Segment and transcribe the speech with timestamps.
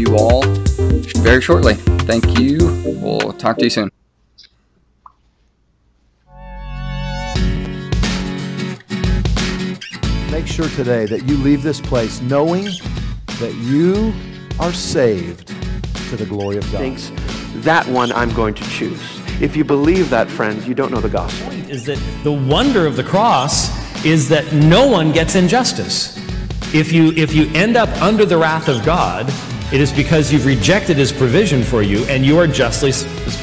[0.00, 0.42] you all
[1.22, 1.74] very shortly.
[1.74, 2.58] Thank you.
[3.00, 3.90] We'll talk to you soon.
[10.30, 12.64] Make sure today that you leave this place knowing
[13.40, 14.12] that you
[14.58, 15.48] are saved
[16.08, 16.78] to the glory of God.
[16.78, 17.12] Thanks.
[17.64, 19.00] that one I'm going to choose.
[19.40, 21.52] If you believe that, friends, you don't know the gospel.
[21.70, 23.70] Is that the wonder of the cross
[24.04, 26.16] is that no one gets injustice.
[26.74, 29.26] If you if you end up under the wrath of God,
[29.72, 32.92] it is because you've rejected his provision for you and you are justly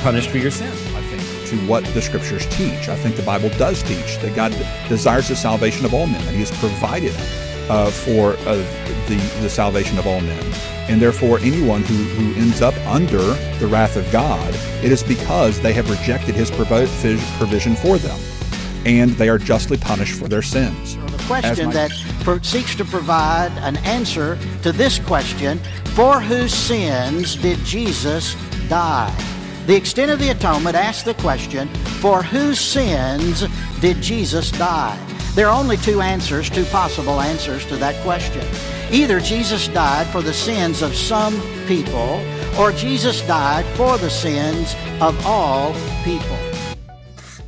[0.02, 0.68] punished for your sin.
[0.68, 2.90] I think to what the scriptures teach.
[2.90, 4.52] I think the Bible does teach that God
[4.90, 7.16] desires the salvation of all men, that he has provided
[7.70, 8.56] uh, for uh,
[9.08, 10.54] the, the salvation of all men.
[10.90, 13.22] And therefore, anyone who, who ends up under
[13.60, 14.54] the wrath of God,
[14.84, 18.20] it is because they have rejected his provision for them.
[18.86, 20.96] And they are justly punished for their sins.
[20.96, 21.74] The question my...
[21.74, 21.92] that
[22.24, 25.60] for, seeks to provide an answer to this question
[25.98, 28.36] for whose sins did Jesus
[28.70, 29.12] die?
[29.66, 31.68] The extent of the atonement asks the question
[32.00, 33.44] for whose sins
[33.80, 34.96] did Jesus die?
[35.34, 38.46] There are only two answers, two possible answers to that question.
[38.92, 42.24] Either Jesus died for the sins of some people,
[42.60, 46.38] or Jesus died for the sins of all people.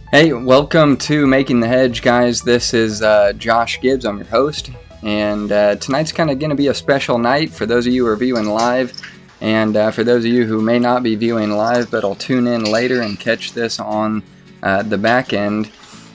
[0.09, 2.41] Hey, welcome to Making the Hedge, guys.
[2.41, 4.05] This is uh, Josh Gibbs.
[4.05, 4.71] I'm your host,
[5.03, 8.05] and uh, tonight's kind of going to be a special night for those of you
[8.05, 8.93] who are viewing live,
[9.41, 12.47] and uh, for those of you who may not be viewing live but will tune
[12.47, 14.23] in later and catch this on
[14.61, 15.71] uh, the back end.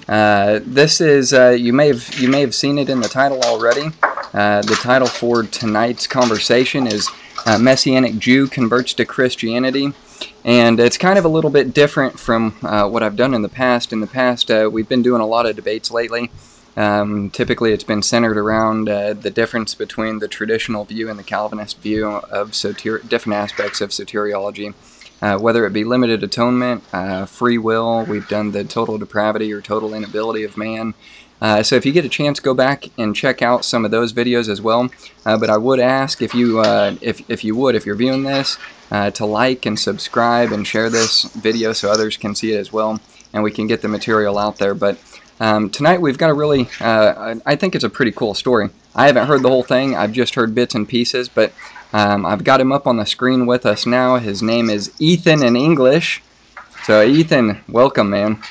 [0.06, 3.40] Uh, this is uh, you may have you may have seen it in the title
[3.42, 3.86] already.
[4.34, 7.08] Uh, the title for tonight's conversation is
[7.58, 9.92] Messianic Jew Converts to Christianity.
[10.44, 13.92] And it's kind of a little bit different from what I've done in the past.
[13.92, 16.30] In the past, we've been doing a lot of debates lately.
[16.76, 21.24] Um, typically, it's been centered around uh, the difference between the traditional view and the
[21.24, 24.74] Calvinist view of different aspects of soteriology.
[25.22, 29.60] Uh, whether it be limited atonement, uh, free will, we've done the total depravity or
[29.60, 30.92] total inability of man,
[31.40, 34.12] uh, so if you get a chance, go back and check out some of those
[34.12, 34.90] videos as well.
[35.26, 38.22] Uh, but I would ask if you, uh, if, if you would, if you're viewing
[38.22, 38.58] this,
[38.90, 43.00] to like and subscribe and share this video so others can see it as well,
[43.32, 44.74] and we can get the material out there.
[44.74, 44.98] But
[45.40, 48.70] um, tonight we've got a really, uh, I think it's a pretty cool story.
[48.94, 49.96] I haven't heard the whole thing.
[49.96, 51.52] I've just heard bits and pieces, but
[51.92, 54.16] um, I've got him up on the screen with us now.
[54.16, 56.22] His name is Ethan in English.
[56.84, 58.42] So Ethan, welcome, man.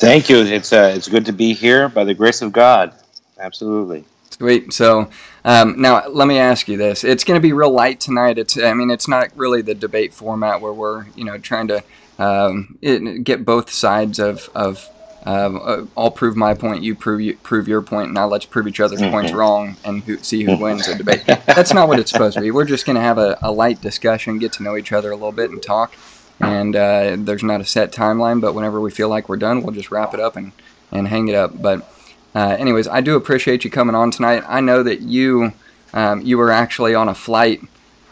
[0.00, 0.38] Thank you.
[0.38, 2.94] It's uh, it's good to be here by the grace of God.
[3.38, 4.04] Absolutely.
[4.30, 4.72] Sweet.
[4.72, 5.10] So
[5.44, 8.38] um, now let me ask you this: It's going to be real light tonight.
[8.38, 11.84] It's I mean it's not really the debate format where we're you know trying to
[12.18, 14.88] um, it, get both sides of of
[15.28, 19.00] uh, I'll prove my point, you prove prove your point, now let's prove each other's
[19.00, 19.12] mm-hmm.
[19.12, 21.24] points wrong and who, see who wins the debate.
[21.46, 22.50] That's not what it's supposed to be.
[22.50, 25.16] We're just going to have a, a light discussion, get to know each other a
[25.16, 25.94] little bit, and talk
[26.40, 28.40] and uh, there's not a set timeline.
[28.40, 30.52] But whenever we feel like we're done, we'll just wrap it up and
[30.90, 31.60] and hang it up.
[31.60, 31.88] But
[32.34, 34.42] uh, anyways, I do appreciate you coming on tonight.
[34.46, 35.52] I know that you
[35.92, 37.60] um, you were actually on a flight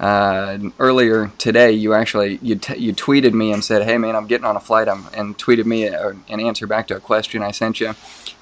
[0.00, 1.72] uh, earlier today.
[1.72, 4.60] You actually you t- you tweeted me and said, "Hey man, I'm getting on a
[4.60, 7.94] flight," I'm, and tweeted me a, an answer back to a question I sent you.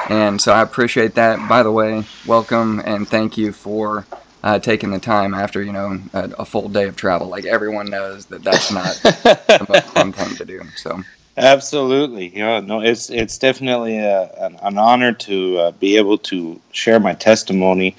[0.09, 1.49] And so I appreciate that.
[1.49, 4.07] By the way, welcome and thank you for
[4.47, 7.29] uh, taking the time after you know a, a, full day of travel.
[7.29, 10.63] Like everyone knows that that's not the most fun thing to do.
[10.77, 11.03] So
[11.37, 16.61] absolutely, yeah, no, it's it's definitely a, an, an, honor to uh, be able to
[16.71, 17.97] share my testimony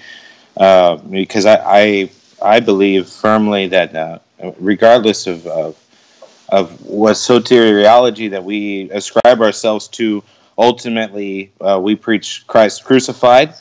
[0.56, 2.10] uh, because I, I,
[2.42, 4.20] I believe firmly that uh,
[4.60, 5.84] regardless of, of
[6.50, 10.24] of what soteriology that we ascribe ourselves to,
[10.58, 13.54] ultimately uh, we preach Christ crucified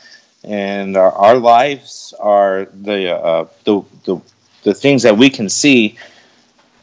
[0.46, 4.20] and our, our lives are the, uh, the, the
[4.62, 5.96] the things that we can see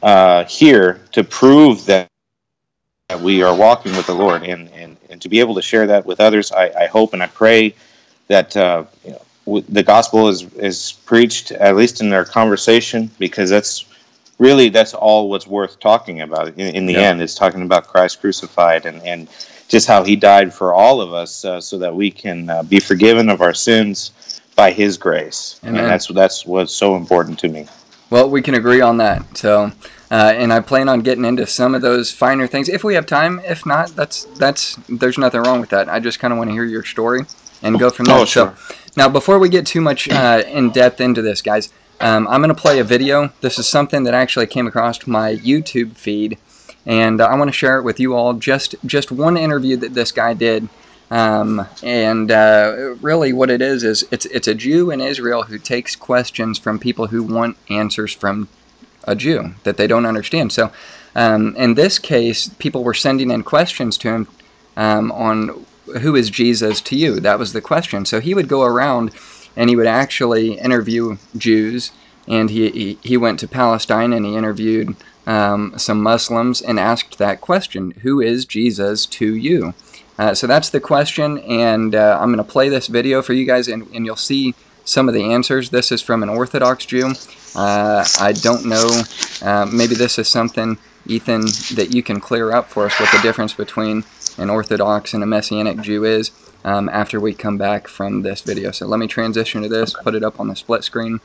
[0.02, 2.08] uh, here to prove that
[3.22, 6.06] we are walking with the Lord, and, and, and to be able to share that
[6.06, 7.76] with others, I, I hope and I pray
[8.28, 13.50] that uh, you know, the gospel is is preached at least in their conversation, because
[13.50, 13.86] that's
[14.40, 16.48] really that's all what's worth talking about.
[16.50, 17.10] In, in the yeah.
[17.10, 19.28] end, is talking about Christ crucified and and
[19.68, 22.80] just how he died for all of us uh, so that we can uh, be
[22.80, 24.12] forgiven of our sins
[24.56, 25.60] by his grace.
[25.64, 25.80] Amen.
[25.80, 27.68] And that's that's what's so important to me.
[28.10, 29.38] Well, we can agree on that.
[29.38, 29.72] So,
[30.12, 33.08] uh, and I plan on getting into some of those finer things if we have
[33.08, 33.42] time.
[33.46, 35.90] If not, that's that's there's nothing wrong with that.
[35.90, 37.22] I just kind of want to hear your story
[37.64, 38.20] and go from there.
[38.20, 38.56] Oh, sure.
[38.56, 42.42] So, now before we get too much uh, in depth into this, guys, um, I'm
[42.42, 43.32] going to play a video.
[43.42, 46.38] This is something that actually came across my YouTube feed
[46.86, 48.34] and uh, I want to share it with you all.
[48.34, 50.70] Just just one interview that this guy did.
[51.12, 55.58] Um, and uh, really, what it is is it's it's a Jew in Israel who
[55.58, 58.50] takes questions from people who want answers from
[59.06, 60.52] a Jew that they don't understand.
[60.52, 60.72] So,
[61.16, 64.28] um, in this case, people were sending in questions to him
[64.76, 65.66] um, on
[66.00, 67.20] who is Jesus to you.
[67.20, 68.06] That was the question.
[68.06, 69.12] So he would go around
[69.56, 71.92] and he would actually interview Jews.
[72.28, 74.96] And he, he, he went to Palestine and he interviewed
[75.28, 79.74] um, some Muslims and asked that question Who is Jesus to you?
[80.18, 83.46] Uh, so that's the question, and uh, I'm going to play this video for you
[83.46, 84.54] guys, and, and, you'll see
[84.86, 85.72] some of the answers.
[85.72, 87.14] This is from an Orthodox Jew.
[87.56, 89.02] Uh, I don't know,
[89.42, 90.78] uh, maybe this is something,
[91.08, 91.42] Ethan,
[91.76, 94.04] that you can clear up for us what the difference between
[94.39, 96.31] an Orthodox and a Messianic Jew is
[96.65, 98.71] um, after we come back from this video.
[98.71, 101.21] So let me transition to this, put it up on the split screen,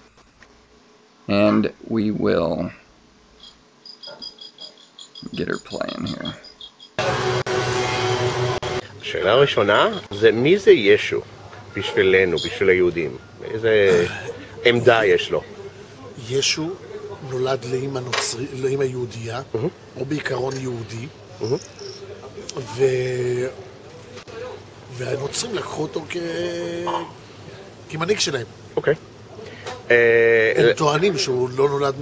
[1.28, 2.72] and we will
[5.36, 6.34] get her playing here.
[9.02, 11.22] השאלה הראשונה זה מי זה ישו
[11.76, 13.18] בשבילנו, בשביל היהודים?
[13.44, 14.06] איזה
[14.66, 15.42] עמדה יש לו?
[16.30, 16.70] ישו
[17.30, 20.00] נולד לאימא, נוצרי, לאימא יהודייה, mm-hmm.
[20.00, 21.08] או בעיקרון יהודי,
[21.42, 21.46] mm-hmm.
[22.59, 22.85] ו...
[24.97, 26.17] והנוצרים לקחו אותו כ...
[27.91, 28.47] כמנהיג שלהם.
[28.77, 28.95] אוקיי.
[28.95, 28.97] Okay.
[30.57, 31.95] הם טוענים שהוא לא נולד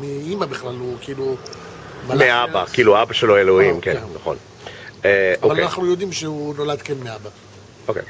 [0.00, 1.36] מאימא בכלל, הוא כאילו...
[2.08, 4.36] מאבא, כאילו אבא שלו אלוהים, אה, כן, כן, נכון.
[5.04, 5.64] אה, אבל אוקיי.
[5.64, 7.30] אנחנו יודעים שהוא נולד כן מאבא.
[7.88, 8.02] אוקיי.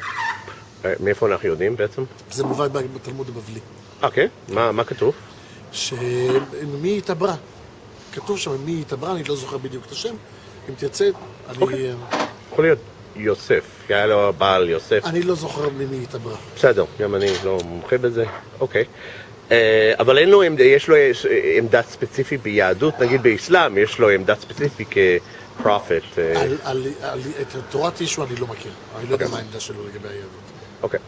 [0.84, 2.04] אה, מאיפה אנחנו יודעים בעצם?
[2.32, 3.60] זה מובא בתלמוד הבבלי.
[4.02, 5.14] אוקיי, מה כתוב?
[5.72, 7.34] שמי התעברה.
[8.12, 10.14] כתוב שם מי התעברה, אני לא זוכר בדיוק את השם.
[10.68, 11.04] אם תרצה,
[11.48, 11.58] אני...
[11.60, 11.94] אוקיי.
[12.52, 12.78] יכול להיות
[13.16, 15.02] יוסף, כי היה לו בעל יוסף.
[15.04, 16.36] אני לא זוכר ממי התעברה.
[16.56, 18.24] בסדר, גם אני לא מומחה בזה.
[18.60, 18.84] אוקיי.
[19.98, 20.96] אבל אין לו, יש לו
[21.56, 26.02] עמדה ספציפית ביהדות, נגיד באסלאם, יש לו עמדה ספציפית כפרופט.
[27.42, 30.30] את תורת ישו אני לא מכיר, אני לא יודע מה העמדה שלו לגבי היהדות.
[30.82, 31.00] אוקיי.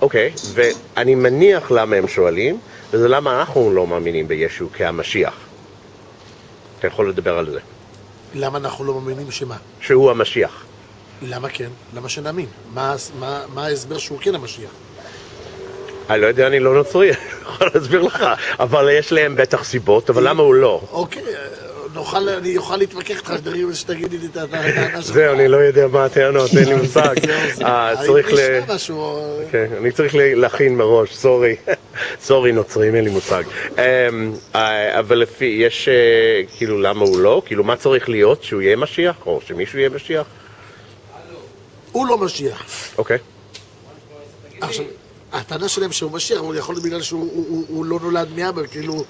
[0.00, 2.58] אוקיי, ואני מניח למה הם שואלים,
[2.90, 5.45] וזה למה אנחנו לא מאמינים בישו כהמשיח.
[6.78, 7.60] אתה יכול לדבר על זה.
[8.34, 9.56] למה אנחנו לא מאמינים שמה?
[9.80, 10.64] שהוא המשיח.
[11.22, 11.68] למה כן?
[11.94, 12.46] למה שנאמין?
[12.74, 14.70] מה, מה, מה ההסבר שהוא כן המשיח?
[16.10, 18.24] אני לא יודע, אני לא נוצרי, אני יכול להסביר לך,
[18.60, 20.80] אבל יש להם בטח סיבות, אבל למה הוא לא?
[20.90, 21.22] אוקיי,
[21.96, 23.32] נוכל, אני אוכל להתווכח איתך
[23.72, 25.14] שתגידי לי את הטענה שלך.
[25.14, 27.14] זהו, אני לא יודע מה הטענות, אין לי מושג.
[27.64, 28.38] אה, צריך ל...
[29.78, 31.56] אני צריך להכין מראש, סורי.
[32.26, 33.42] סורי, נוצרים, אין לי מושג.
[33.72, 37.42] אמ, אה, אבל לפי, יש, אה, כאילו, למה הוא לא?
[37.46, 38.42] כאילו, מה צריך להיות?
[38.42, 39.16] שהוא יהיה משיח?
[39.26, 40.26] או שמישהו יהיה משיח?
[41.92, 42.64] הוא לא משיח.
[42.98, 43.18] אוקיי.
[44.60, 44.84] עכשיו...
[45.32, 49.04] הטענה שלהם שהוא משיח, אבל יכול להיות בגלל שהוא הוא, הוא לא נולד מאבא, כאילו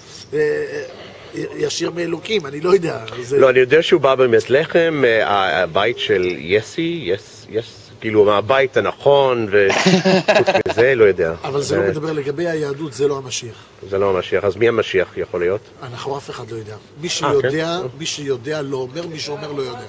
[1.57, 2.99] ישיר מאלוקים, אני לא יודע.
[3.23, 3.39] זה...
[3.39, 9.49] לא, אני יודע שהוא בא באמת לחם, הבית של יסי, יס, יס, כאילו מהבית הנכון,
[9.51, 11.35] וחוץ מזה, לא יודע.
[11.45, 13.57] אבל זה לא מדבר לגבי היהדות, זה לא המשיח.
[13.91, 15.61] זה לא המשיח, אז מי המשיח יכול להיות?
[15.83, 16.77] אנחנו אף אחד לא יודע.
[17.01, 19.87] מי שיודע, מי שיודע לא אומר, מי שאומר לא יודע.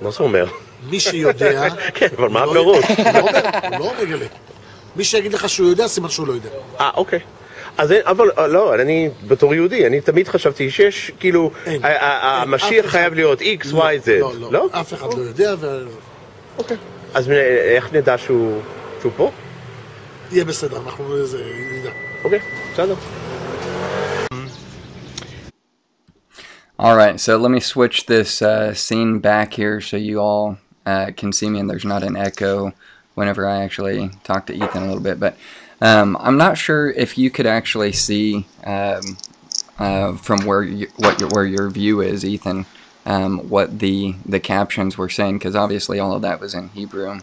[0.00, 0.46] מה זה אומר?
[0.90, 1.68] מי שיודע...
[1.96, 2.84] כן, אבל מה הפירוש?
[2.84, 3.40] הוא לא אומר,
[3.78, 4.26] הוא לא מגלה.
[4.96, 6.50] מי שיגיד לך שהוא יודע, סימן שהוא לא יודע.
[6.80, 7.20] אה, אוקיי.
[7.78, 11.50] אז אבל לא, אני בתור יהודי, אני תמיד חשבתי שיש, כאילו,
[11.82, 14.08] המשיח חייב להיות X, Y, Z.
[14.08, 15.54] לא, לא, אף אחד לא יודע.
[16.58, 16.76] אוקיי.
[17.14, 17.30] אז
[17.74, 18.60] איך נדע שהוא
[19.16, 19.30] פה?
[20.32, 21.04] יהיה בסדר, אנחנו
[21.78, 21.90] נדע.
[22.24, 22.38] אוקיי,
[22.72, 22.94] בסדר.
[26.80, 31.06] All right, so let me switch this uh, scene back here so you all uh,
[31.16, 32.72] can see me and there's not an echo.
[33.14, 35.18] whenever I actually talk to Ethan a little bit.
[35.20, 35.36] But
[35.80, 39.16] um, I'm not sure if you could actually see um,
[39.78, 42.66] uh, from where you, what your, where your view is, Ethan,
[43.06, 47.20] um, what the the captions were saying, because obviously all of that was in Hebrew.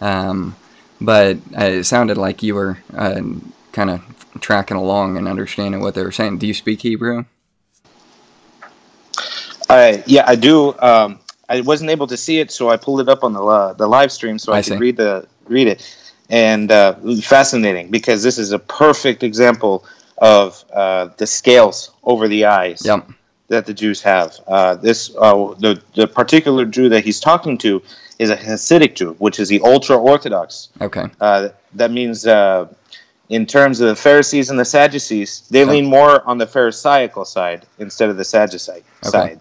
[0.00, 0.56] Um,
[1.00, 3.20] but uh, it sounded like you were uh,
[3.72, 4.02] kind of
[4.40, 6.38] tracking along and understanding what they were saying.
[6.38, 7.24] Do you speak Hebrew?
[9.68, 10.78] Uh, yeah, I do.
[10.80, 13.72] Um, I wasn't able to see it, so I pulled it up on the uh,
[13.74, 15.96] the live stream so I, I could read the read it.
[16.30, 19.84] And uh, fascinating because this is a perfect example
[20.18, 23.08] of uh, the scales over the eyes yep.
[23.48, 24.38] that the Jews have.
[24.46, 27.82] Uh, this uh, the the particular Jew that he's talking to
[28.20, 30.68] is a Hasidic Jew, which is the ultra orthodox.
[30.80, 31.06] Okay.
[31.20, 32.24] Uh, that means
[33.30, 37.64] in terms of the Pharisees and the Sadducees, they lean more on the Pharisaical side
[37.78, 39.10] instead of the Sadducite okay.
[39.10, 39.40] side.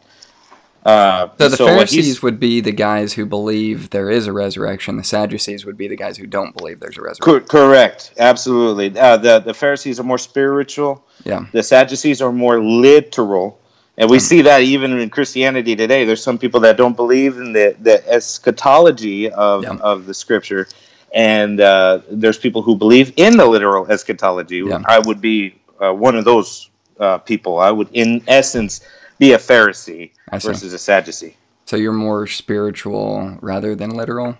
[0.86, 4.96] Uh, so the so Pharisees would be the guys who believe there is a resurrection.
[4.98, 7.48] The Sadducees would be the guys who don't believe there's a resurrection.
[7.48, 8.98] correct, absolutely.
[8.98, 11.04] Uh, the the Pharisees are more spiritual.
[11.26, 11.46] Yeah.
[11.52, 13.60] The Sadducees are more literal,
[13.98, 16.06] And we see that even in Christianity today.
[16.06, 19.78] There's some people that don't believe in the, the eschatology of, Yeah.
[19.82, 20.68] of the scripture.
[21.14, 24.58] And uh, there's people who believe in the literal eschatology.
[24.66, 24.82] Yeah.
[24.88, 26.70] I would be uh, one of those
[27.00, 27.60] uh, people.
[27.60, 28.82] I would, in essence,
[29.20, 30.12] be a Pharisee
[30.48, 31.36] versus a Sadducee.
[31.66, 34.38] So you're more spiritual rather than literal.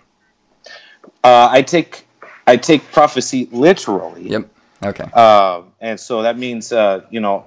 [1.22, 2.06] Uh, I take
[2.46, 4.28] I take prophecy literally.
[4.30, 4.48] Yep.
[4.82, 5.04] Okay.
[5.12, 7.44] Uh, and so that means, uh, you know,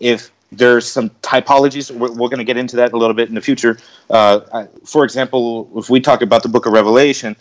[0.00, 3.34] if there's some typologies, we're, we're going to get into that a little bit in
[3.34, 3.76] the future.
[4.08, 7.36] Uh, I- for example, if we talk about the book of Revelation,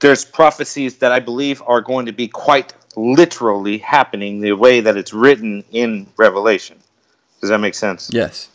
[0.00, 4.96] there's prophecies that I believe are going to be quite literally happening the way that
[4.96, 6.78] it's written in Revelation.
[7.40, 8.10] Does that make sense?
[8.12, 8.48] Yes.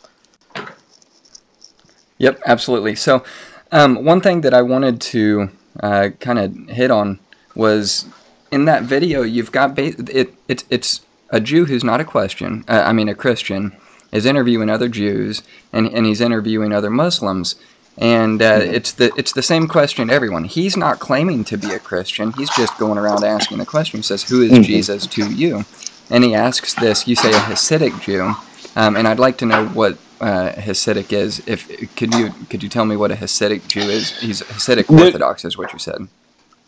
[2.18, 2.94] Yep, absolutely.
[2.94, 3.24] So,
[3.72, 5.50] um, one thing that I wanted to
[5.82, 7.18] uh, kind of hit on
[7.54, 8.06] was
[8.50, 9.22] in that video.
[9.22, 10.34] You've got ba- it.
[10.48, 11.00] It's it's
[11.30, 12.64] a Jew who's not a question.
[12.68, 13.76] Uh, I mean, a Christian
[14.12, 17.56] is interviewing other Jews, and and he's interviewing other Muslims.
[17.98, 20.44] And uh, it's the it's the same question to everyone.
[20.44, 22.32] He's not claiming to be a Christian.
[22.32, 23.98] He's just going around asking the question.
[23.98, 25.64] He says, "Who is Jesus to you?"
[26.10, 27.08] And he asks this.
[27.08, 28.34] You say a Hasidic Jew,
[28.76, 31.42] um, and I'd like to know what uh, Hasidic is.
[31.46, 31.66] If
[31.96, 34.16] could you could you tell me what a Hasidic Jew is?
[34.20, 36.06] He's Hasidic The- Orthodox, is what you said.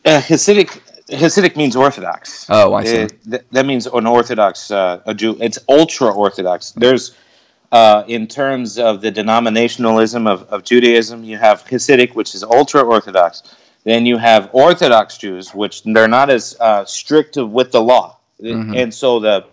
[0.04, 2.46] Uh, Hasidic Hasidic means Orthodox.
[2.50, 3.02] Oh, I see.
[3.02, 5.36] Uh, th- that means an Orthodox uh, a Jew.
[5.40, 6.72] It's ultra Orthodox.
[6.72, 7.16] There's
[7.72, 12.82] uh, in terms of the denominationalism of, of Judaism, you have Hasidic, which is ultra
[12.82, 13.42] Orthodox.
[13.84, 18.76] Then you have Orthodox Jews, which they're not as uh, strict with the law, Mhm.
[18.76, 19.44] and so the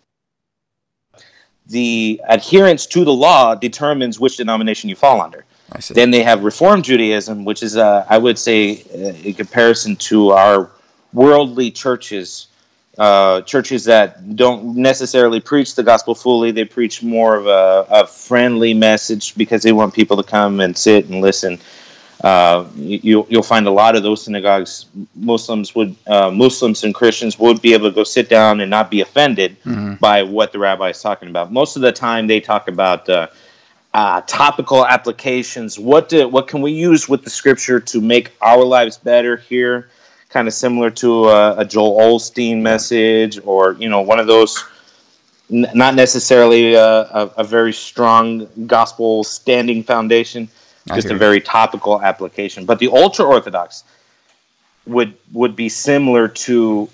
[1.67, 5.45] the adherence to the law determines which denomination you fall under.
[5.89, 10.31] Then they have Reform Judaism, which is, uh, I would say, uh, in comparison to
[10.31, 10.69] our
[11.11, 12.47] worldly churches,
[12.97, 16.51] uh, churches that don't necessarily preach the gospel fully.
[16.51, 20.77] They preach more of a, a friendly message because they want people to come and
[20.77, 21.59] sit and listen.
[22.25, 24.87] Uh, you, you'll find a lot of those synagogues.
[25.13, 28.89] Muslims would, uh, Muslims and Christians would be able to go sit down and not
[28.89, 29.99] be offended Mhm.
[29.99, 31.51] by what the rabbi is talking about.
[31.51, 33.27] Most of the time, they talk about uh,
[33.93, 35.77] uh, topical applications.
[35.77, 39.89] What do, what can we use with the scripture to make our lives better here?
[40.29, 44.63] Kind of similar to a, a Joel Osteen message, or you know, one of those.
[45.51, 50.49] N- not necessarily a, a, a very strong gospel standing foundation,
[50.93, 52.65] just a very topical application.
[52.65, 53.83] But the ultra orthodox
[54.85, 56.89] would would be similar to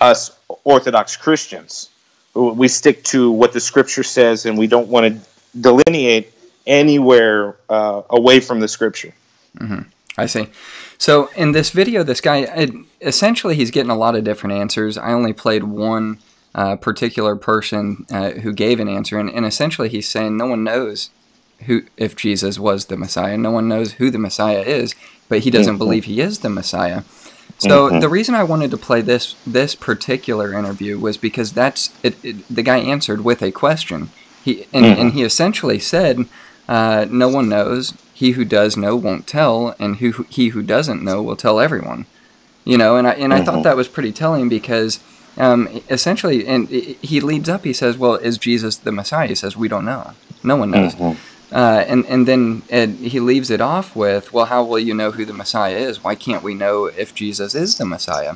[0.00, 1.90] us Orthodox Christians.
[2.34, 6.32] We stick to what the Scripture says, and we don't want to delineate
[6.66, 9.12] anywhere uh, away from the Scripture.
[10.18, 10.48] I see.
[10.98, 14.96] So in this video, this guy it, essentially he's getting a lot of different answers.
[14.96, 16.18] I only played one
[16.54, 20.64] uh, particular person uh, who gave an answer, and, and essentially he's saying no one
[20.64, 21.10] knows
[21.64, 23.36] who if Jesus was the Messiah.
[23.36, 24.94] No one knows who the Messiah is,
[25.28, 25.78] but he doesn't mm-hmm.
[25.78, 27.02] believe he is the Messiah.
[27.58, 28.00] So mm-hmm.
[28.00, 32.48] the reason I wanted to play this this particular interview was because that's it, it,
[32.48, 34.10] the guy answered with a question.
[34.44, 35.00] He and, mm-hmm.
[35.00, 36.26] and he essentially said,
[36.68, 37.94] uh, "No one knows.
[38.12, 42.06] He who does know won't tell, and who he who doesn't know will tell everyone."
[42.64, 45.00] You know, and I and I thought that was pretty telling because
[45.38, 47.64] um, essentially, and he leads up.
[47.64, 50.12] He says, "Well, is Jesus the Messiah?" He says, "We don't know.
[50.42, 50.94] No one knows."
[51.52, 52.62] Uh, and and then
[53.12, 56.02] he leaves it off with, "Well, how will you know who the Messiah is?
[56.02, 58.34] Why can't we know if Jesus is the Messiah?"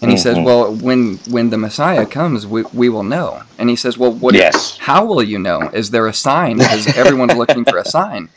[0.00, 3.76] And he says, "Well, when when the Messiah comes, we, we will know." And he
[3.76, 4.34] says, "Well, what?
[4.34, 4.76] Yes.
[4.78, 5.70] How will you know?
[5.72, 6.58] Is there a sign?
[6.58, 8.28] Because everyone's looking for a sign."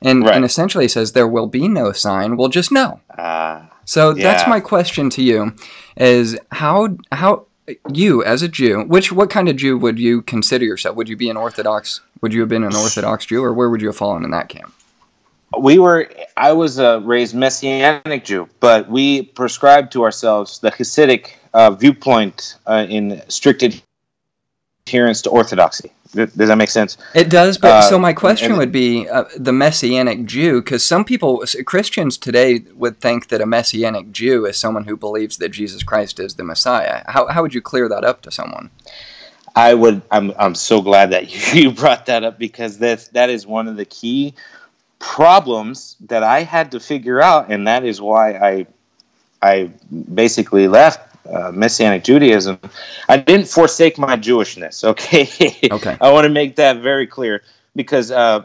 [0.00, 0.34] And Right.
[0.36, 2.36] and essentially he says, "There will be no sign.
[2.36, 5.54] We'll just know." Uh, So that's my question to you:
[5.96, 7.46] is how how
[7.92, 10.96] you as a Jew, which what kind of Jew would you consider yourself?
[10.96, 12.00] Would you be an Orthodox?
[12.20, 14.48] Would you have been an Orthodox Jew, or where would you have fallen in that
[14.48, 14.72] camp?
[15.56, 21.30] we were, I was a raised Messianic Jew, but we prescribed to ourselves the Hasidic
[21.54, 23.64] uh, viewpoint uh, in strict
[24.86, 25.90] adherence to Orthodoxy.
[26.12, 26.96] Does that make sense?
[27.14, 30.82] It does, but Uh, so my question and- would be uh, the Messianic Jew, because
[30.84, 35.50] some people, Christians today, would think that a Messianic Jew is someone who believes that
[35.50, 37.02] Jesus Christ is the Messiah.
[37.08, 38.70] How, how would you clear that up to someone?
[39.54, 40.02] I would.
[40.10, 40.32] I'm.
[40.38, 43.84] I'm so glad that you brought that up because that's that is one of the
[43.84, 44.34] key
[45.00, 48.66] problems that I had to figure out, and that is why I
[49.42, 49.70] I
[50.14, 52.58] basically left uh, Messianic Judaism.
[53.08, 54.84] I didn't forsake my Jewishness.
[54.84, 55.28] Okay.
[55.70, 55.96] Okay.
[56.00, 57.42] I want to make that very clear
[57.76, 58.42] because uh,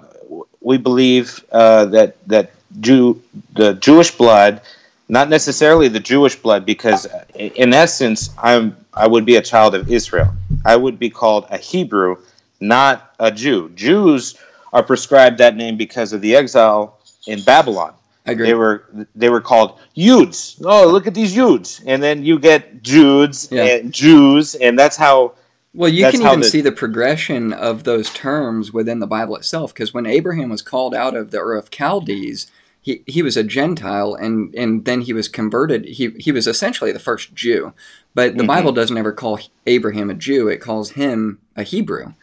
[0.62, 3.22] we believe uh, that that Jew
[3.54, 4.62] the Jewish blood,
[5.08, 9.92] not necessarily the Jewish blood, because in essence, I'm I would be a child of
[9.92, 10.34] Israel.
[10.66, 12.18] I would be called a Hebrew,
[12.60, 13.70] not a Jew.
[13.70, 14.36] Jews
[14.72, 17.94] are prescribed that name because of the exile in Babylon.
[18.26, 20.62] They were they were called Yudes.
[20.64, 23.64] Oh, look at these Yudes, and then you get Judes Yeah.
[23.66, 25.34] and Jews, and that's how.
[25.76, 29.74] Well, you can even the- see the progression of those terms within the Bible itself.
[29.74, 32.46] Because when Abraham was called out of the Ur of Chaldees,
[32.80, 35.86] he, he was a Gentile, and, and then he was converted.
[35.86, 37.74] He, he was essentially the first Jew.
[38.14, 38.48] But the Mhm.
[38.48, 42.14] Bible doesn't ever call Abraham a Jew; it calls him a Hebrew.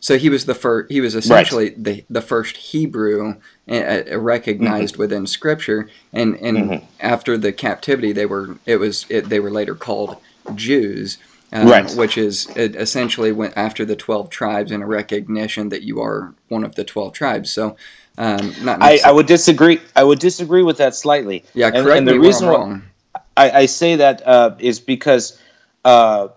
[0.00, 0.90] So he was the first.
[0.92, 3.34] He was essentially the the first Hebrew
[3.68, 5.02] uh, uh, recognized Mm-hmm.
[5.02, 5.88] within Scripture.
[6.12, 6.84] And and Mhm.
[7.00, 10.16] after the captivity, they were it was it, they were later called
[10.54, 11.18] Jews.
[11.52, 11.90] um, Right.
[11.94, 16.34] Which is it essentially went after the twelve tribes in a recognition that you are
[16.48, 17.50] one of the twelve tribes.
[17.50, 17.76] So,
[18.18, 19.80] um, not I, I would disagree.
[19.96, 21.44] I would disagree with that slightly.
[21.54, 22.82] yeah, And- correct and me the reason wrong.
[23.36, 25.40] I, I say that uh, is because
[25.84, 26.28] uh,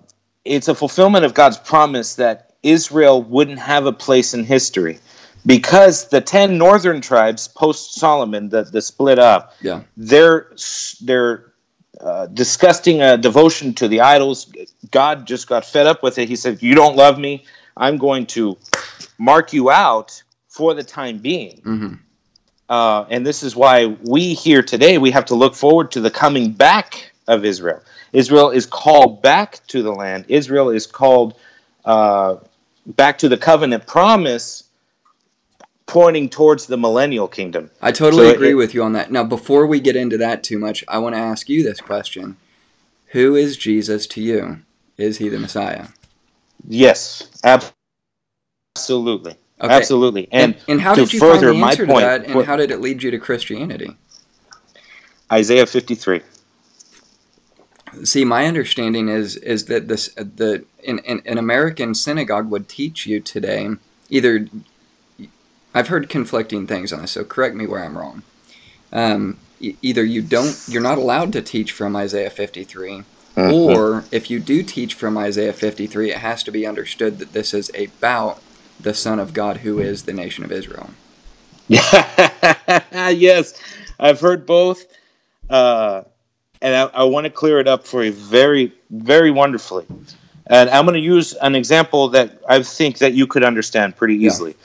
[0.46, 5.00] it's a fulfillment of God's promise that Israel wouldn't have a place in history.
[5.46, 10.53] Because the 10 northern tribes post Solomon, the, the split up, Yeah, their,
[11.01, 11.53] their
[12.00, 14.51] uh, disgusting uh, devotion to the idols,
[14.91, 16.30] God just got fed up with it.
[16.30, 17.46] He said, You don't love me.
[17.75, 18.58] I'm going to
[19.18, 21.62] mark you out for the time being.
[21.63, 21.94] hmm
[22.70, 26.12] Uh, and this is why we here today we have to look forward to the
[26.12, 27.82] coming back of Israel.
[28.13, 30.25] Israel is called back to the land.
[30.27, 31.34] Israel is called
[31.86, 32.36] uh,
[32.85, 34.63] back to the covenant promise,
[35.85, 37.69] pointing towards the millennial kingdom.
[37.81, 39.11] I totally So agree it- with you on that.
[39.11, 42.38] Now, before we get into that too much, I want to ask you this question:
[43.07, 44.59] Who is Jesus to you?
[44.97, 45.88] Is he the Messiah?
[46.67, 47.63] Yes, ab-
[48.75, 49.73] absolutely, Okay.
[49.73, 50.27] absolutely.
[50.31, 52.25] And, And, and how to did you find further the my answer to that?
[52.25, 53.97] And how did it lead you to Christianity?
[55.31, 56.21] Isaiah fifty-three.
[58.03, 63.05] See, my understanding is is that this the an, an, an American synagogue would teach
[63.07, 63.69] you today
[64.10, 64.48] either.
[65.74, 68.24] I've heard conflicting things on this, so correct me where I'm wrong.
[68.91, 73.03] Um, e- either you don't, you're not allowed to teach from Isaiah 53,
[73.38, 73.53] Mhm.
[73.65, 77.53] or if you do teach from Isaiah 53, it has to be understood that this
[77.53, 78.41] is about
[78.79, 80.92] the Son of God, who is the nation of Israel.
[81.70, 83.53] yes,
[84.00, 84.85] I've heard both,
[85.50, 86.03] uh,
[86.61, 89.85] and I, I want to clear it up for you very, very wonderfully.
[90.47, 94.15] And I'm going to use an example that I think that you could understand pretty
[94.15, 94.27] Yeah.
[94.27, 94.55] easily.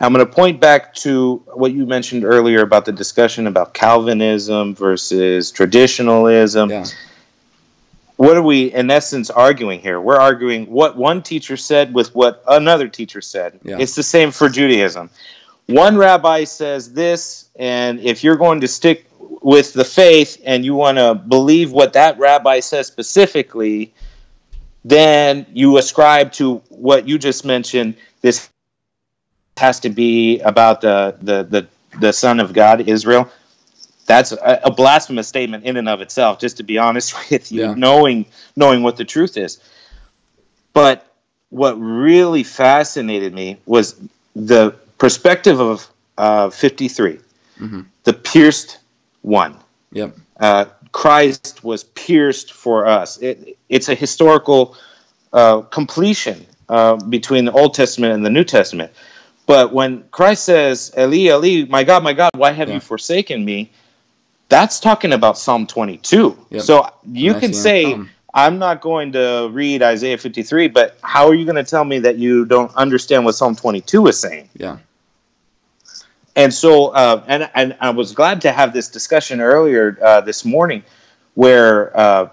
[0.00, 4.74] I'm going to point back to what you mentioned earlier about the discussion about Calvinism
[4.74, 6.68] versus traditionalism.
[6.68, 6.84] Yeah,
[8.16, 9.98] What are we, in essence, arguing here?
[10.00, 13.58] We're arguing what one teacher said with what another teacher said.
[13.62, 13.76] Yeah.
[13.78, 15.08] It's the same for Judaism.
[15.66, 19.06] One rabbi says this, and if you're going to stick
[19.46, 23.94] with the faith and you want to believe what that rabbi says specifically,
[24.84, 27.94] then you ascribe to what you just mentioned.
[28.22, 28.50] This
[29.56, 31.68] has to be about the the the,
[32.00, 33.30] the Son of God, Israel.
[34.06, 36.40] That's a, a blasphemous statement in and of itself.
[36.40, 37.74] Just to be honest with you, Yeah.
[37.74, 39.60] knowing knowing what the truth is.
[40.72, 41.06] But
[41.50, 43.94] what really fascinated me was
[44.34, 47.20] the perspective of uh, 53,
[47.60, 47.84] Mhm.
[48.02, 48.78] the pierced
[49.26, 49.56] one
[49.92, 53.18] yep, uh, Christ was pierced for us.
[53.18, 54.76] It, it's a historical
[55.32, 58.92] uh, completion uh, between the Old Testament and the New Testament.
[59.46, 62.74] But when Christ says, Eli, Eli, my God, my God, why have Yeah.
[62.76, 63.70] you forsaken me?
[64.48, 66.36] That's talking about Psalm 22.
[66.50, 66.62] Yep.
[66.62, 68.10] So you can Messianic say, psalm.
[68.32, 71.98] I'm not going to read Isaiah 53, but how are you going to tell me
[72.00, 74.48] that you don't understand what Psalm 22 is saying?
[74.56, 74.78] yeah,
[76.36, 80.44] and so uh, and and I was glad to have this discussion earlier uh, this
[80.44, 80.84] morning,
[81.34, 82.28] where uh,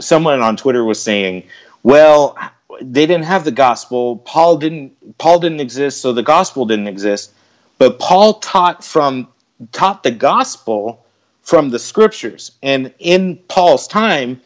[0.00, 1.44] someone on Twitter was saying,
[1.82, 2.36] "Well,
[2.82, 4.18] they didn't have the gospel.
[4.18, 5.16] Paul didn't.
[5.18, 7.32] Paul didn't exist, so the gospel didn't exist.
[7.78, 9.28] But Paul taught from
[9.72, 11.04] taught the gospel
[11.42, 14.42] from the scriptures, and in Paul's time."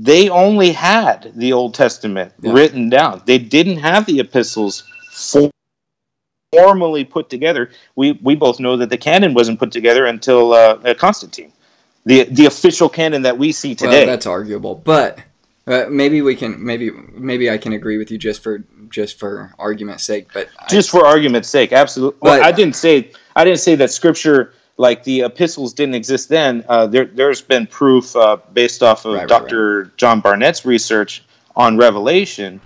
[0.00, 2.52] They only had the Old Testament Yeah.
[2.52, 3.22] written down.
[3.24, 5.50] They didn't have the epistles for
[6.58, 7.70] formally put together.
[7.96, 11.52] We we both know that the canon wasn't put together until uh, uh, Constantine,
[12.04, 13.98] the the official canon that we see today.
[13.98, 15.20] Well, that's arguable, but
[15.66, 19.52] uh, maybe we can maybe maybe I can agree with you just for just for
[19.58, 20.28] argument's sake.
[20.32, 22.18] But I- Just for argument's sake, absolutely.
[22.22, 26.64] Well, I didn't say I didn't say that scripture like the epistles didn't exist then.
[26.68, 29.92] Uh, there there's been proof uh, based off of Right, right, Dr.
[29.96, 31.22] John Barnett's research
[31.56, 32.60] on Revelation.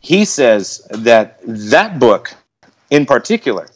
[0.00, 2.34] He says that that book,
[2.92, 3.68] in particular,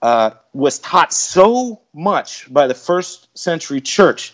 [0.00, 4.32] uh, was taught so much by the first century church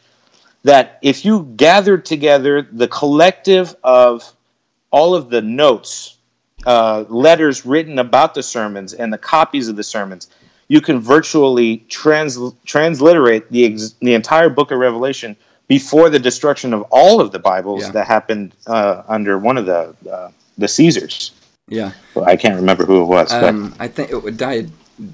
[0.63, 4.31] that if you gathered together the collective of
[4.91, 6.19] all of the notes
[6.67, 10.29] uh, letters written about the sermons and the copies of the sermons,
[10.69, 15.35] you can virtually trans- transliterate the ex- the entire book of Revelation
[15.67, 17.93] before the destruction of all of the Bibles Yeah.
[17.93, 21.31] that happened uh, under one of the uh, the Caesars.
[21.71, 21.93] Yeah.
[22.15, 23.31] Well, I can't remember who it was.
[23.31, 24.67] but- Um, I think it would die.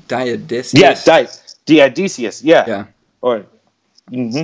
[0.09, 0.75] Diodicius.
[0.81, 1.29] yeah, Di-
[1.65, 2.43] Dionysius.
[2.43, 2.65] Yeah.
[2.67, 2.85] Yeah.
[3.21, 3.47] Or.
[4.11, 4.43] Mm hmm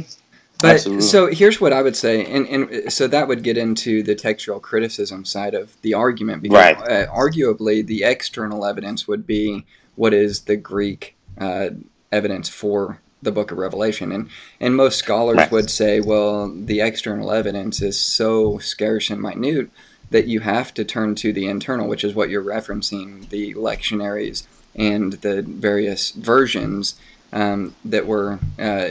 [0.61, 1.03] But Absolutely.
[1.03, 4.61] so here's what I would say, and, and so that would get into the textual
[4.61, 6.77] criticism side of the argument, because Right.
[6.79, 9.65] uh, arguably the external evidence would be
[9.97, 11.71] what is the Greek uh,
[12.13, 14.29] evidence for the Book of Revelation, and
[14.61, 15.51] and most scholars Right.
[15.53, 19.69] would say, well, the external evidence is so scarce and minute
[20.13, 24.47] that you have to turn to the internal, which is what you're referencing, the lectionaries
[24.75, 26.95] and the various versions
[27.33, 28.91] um, that were uh,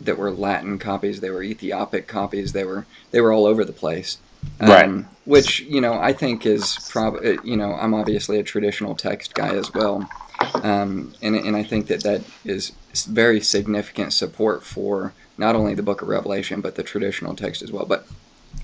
[0.00, 3.72] that were Latin copies, they were Ethiopic copies, they were they were all over the
[3.72, 4.18] place.
[4.58, 5.04] Um, Right.
[5.24, 9.54] Which you know I think is probably you know I'm obviously a traditional text guy
[9.54, 10.08] as well,
[10.54, 12.72] um, and and I think that that is
[13.06, 17.70] very significant support for not only the Book of Revelation but the traditional text as
[17.70, 17.86] well.
[17.86, 18.06] But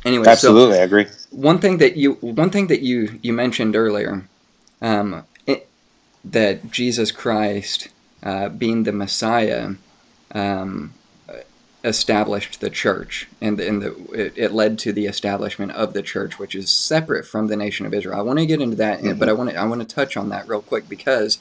[0.06, 1.06] anyway, so Absolutely, I agree.
[1.32, 4.28] one thing that you one thing that you you mentioned earlier
[4.82, 5.68] um, it,
[6.24, 7.88] that jesus christ
[8.22, 9.72] uh, being the messiah
[10.32, 10.94] um,
[11.84, 16.38] established the church and, and the, it, it led to the establishment of the church
[16.38, 19.28] which is separate from the nation of israel i want to get into that but
[19.28, 21.38] i want to i want to touch on that real quick because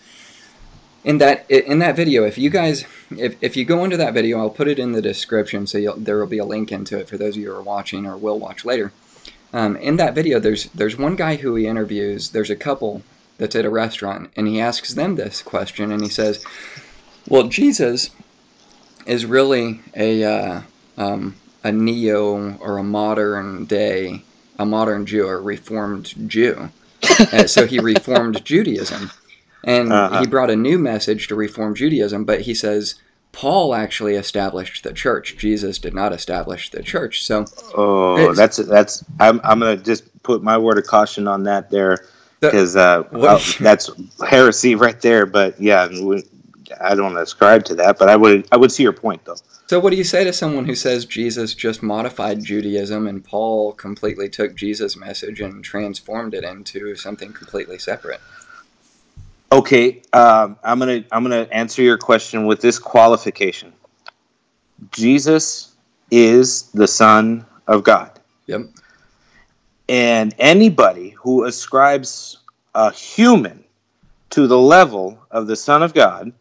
[1.06, 4.40] in that in that video if you guys if, if you go into that video
[4.40, 7.08] i'll put it in the description so you'll, there will be a link into it
[7.08, 8.92] for those of you who are watching or will watch later
[9.56, 12.32] um, in that video, there's there's one guy who he interviews.
[12.32, 13.04] There's a couple
[13.38, 16.44] that's at a restaurant, and he asks them this question, and he says,
[17.26, 18.10] "Well, Jesus
[19.06, 20.62] is really a uh,
[20.98, 24.24] um, a neo or a modern day,
[24.60, 26.70] a modern Jew or reformed Jew.
[27.32, 29.10] Uh, so he reformed Judaism,
[29.66, 30.22] and Uh-huh.
[30.22, 32.24] he brought a new message to reform Judaism.
[32.24, 32.96] But he says."
[33.32, 35.36] Paul actually established the church.
[35.38, 37.22] Jesus did not establish the church.
[37.26, 37.44] So
[37.76, 39.04] Oh, that's that's.
[39.20, 41.98] I'm I'm gonna just put my word of caution on that there,
[42.40, 43.92] because uh, well, that's
[44.26, 45.26] heresy right there.
[45.26, 45.90] But yeah,
[46.80, 48.00] I don't ascribe to that.
[48.00, 49.36] But I would I would see your point though.
[49.68, 53.74] So, what do you say to someone who says Jesus just modified Judaism and Paul
[53.74, 58.22] completely took Jesus' message and transformed it into something completely separate?
[59.52, 63.74] Okay, um, I'm gonna I'm gonna answer your question with this qualification.
[64.92, 65.76] Jesus
[66.12, 68.12] is the Son of God.
[68.48, 68.62] Yep.
[69.88, 72.38] And anybody who ascribes
[72.74, 73.64] a human
[74.32, 76.34] to the level of the Son of God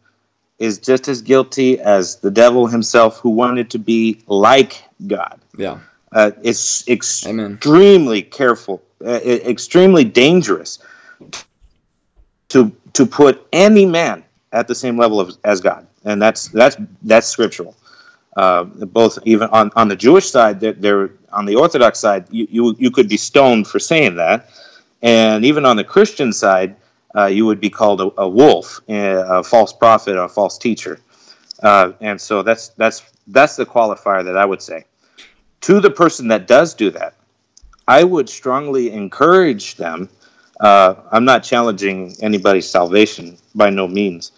[0.57, 5.39] is just as guilty as the devil himself who wanted to be like God.
[5.57, 5.79] Yeah.
[6.11, 7.53] Uh, it's ex- Amen.
[7.53, 10.79] extremely careful, uh, extremely dangerous
[12.49, 16.77] to to put any man at the same level of, as God, and that's that's
[17.03, 17.75] that's scriptural.
[18.35, 22.47] Uh, both even on, on the Jewish side, they're, they're on the Orthodox side, you,
[22.49, 24.49] you you could be stoned for saying that,
[25.01, 26.75] and even on the Christian side,
[27.15, 30.99] uh, you would be called a, a wolf, a, a false prophet, a false teacher,
[31.63, 34.85] uh, and so that's that's that's the qualifier that I would say
[35.61, 37.15] to the person that does do that.
[37.87, 40.09] I would strongly encourage them.
[40.59, 44.31] Uh, I'm not challenging anybody's salvation by no means,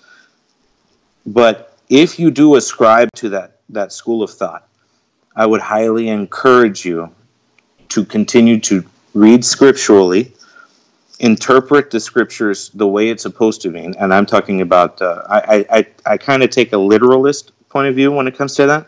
[1.25, 4.67] but if you do ascribe to that that school of thought,
[5.35, 7.13] I would highly encourage you
[7.89, 10.31] to continue to read scripturally,
[11.19, 13.95] interpret the scriptures the way it's supposed to mean.
[13.99, 17.95] And I'm talking about uh, I I, I, kind of take a literalist point of
[17.95, 18.87] view when it comes to that.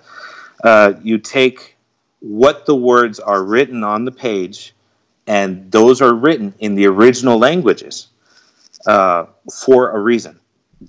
[0.63, 1.75] Uh, you take
[2.19, 4.73] what the words are written on the page,
[5.29, 8.07] and those are written in the original languages
[8.87, 10.39] uh, for a reason.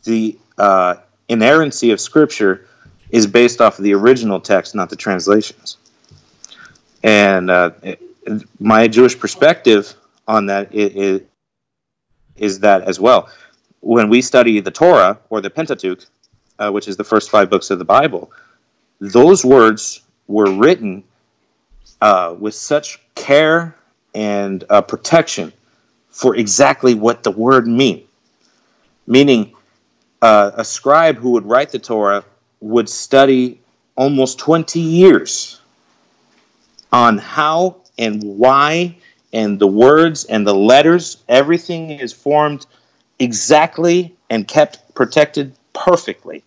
[0.05, 0.95] The uh,
[1.29, 2.67] inerrancy of Scripture
[3.11, 5.77] is based off of the original text, not the translations.
[7.05, 8.01] And uh, it-
[8.59, 9.95] my Jewish perspective
[10.29, 11.23] on that is,
[12.37, 13.29] is that as well.
[13.81, 16.07] When we study the Torah or the Pentateuch,
[16.59, 18.31] uh, which is the first five books of the Bible,
[19.01, 21.03] those words were written
[22.01, 23.75] uh, with such care
[24.15, 25.53] and uh, protection
[26.11, 28.05] for exactly what the word mean.
[29.07, 29.55] Meaning,
[30.23, 32.25] uh, a scribe who would write the Torah
[32.61, 33.61] would study
[33.97, 35.61] almost 20 years
[36.93, 38.97] on how and why
[39.33, 42.67] and the words and the letters, everything is formed
[43.19, 46.43] exactly and kept protected perfectly.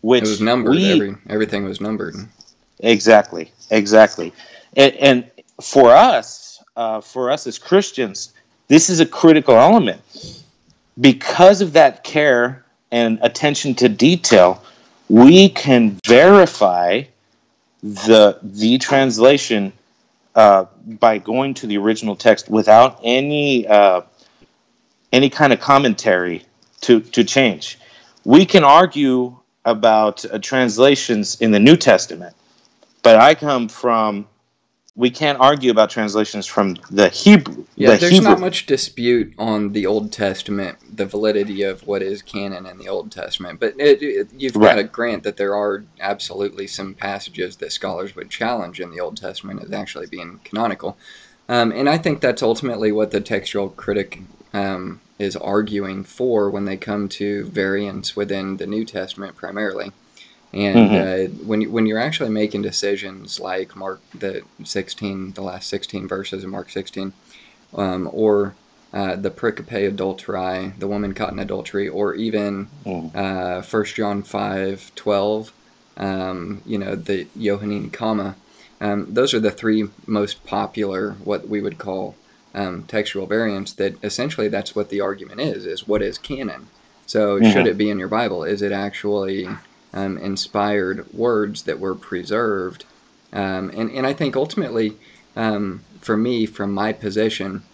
[0.00, 0.74] Which It was numbered.
[0.74, 2.14] we, Every everything was numbered.
[2.80, 4.32] Exactly, exactly.
[4.76, 8.32] And, and for us, uh, for us as Christians,
[8.68, 10.00] this is a critical element.
[11.00, 14.62] Because of that care and attention to detail,
[15.08, 17.02] we can verify
[17.82, 19.72] the the translation
[20.34, 24.02] uh, by going to the original text without any uh,
[25.12, 26.44] any kind of commentary
[26.82, 27.78] to to change.
[28.24, 32.36] We can argue about uh, translations in the New Testament,
[33.02, 34.26] but I come from
[35.00, 37.64] we can't argue about translations from the Hebrew.
[37.74, 38.28] Yeah, the there's Hebrew.
[38.28, 42.88] not much dispute on the Old Testament, the validity of what is canon in the
[42.88, 43.60] Old Testament.
[43.60, 48.14] But it, it, you've got to grant that there are absolutely some passages that scholars
[48.14, 50.98] would challenge in the Old Testament as actually being canonical.
[51.48, 54.20] Um, and I think that's ultimately what the textual critic
[54.52, 59.92] um, is arguing for when they come to variants within the New Testament primarily.
[60.52, 65.68] And uh, when you, when you're actually making decisions like Mark the 16, the last
[65.68, 67.12] 16 verses of Mark 16,
[67.74, 68.54] um, or
[68.92, 72.68] uh, the pericope adulterae, the woman caught in adultery, or even
[73.14, 75.52] uh, 1 John 5, 12,
[75.96, 78.34] um, you know, the Johannine comma.
[78.80, 82.16] Um, those are the three most popular, what we would call
[82.54, 83.72] um, textual variants.
[83.74, 86.68] That essentially that's what the argument is: is what is canon.
[87.06, 88.44] So should it be in your Bible?
[88.44, 89.48] Is it actually
[89.92, 92.86] um, inspired words that were preserved?
[93.32, 94.98] Um, and and I think ultimately,
[95.36, 97.64] um, for me, from my position,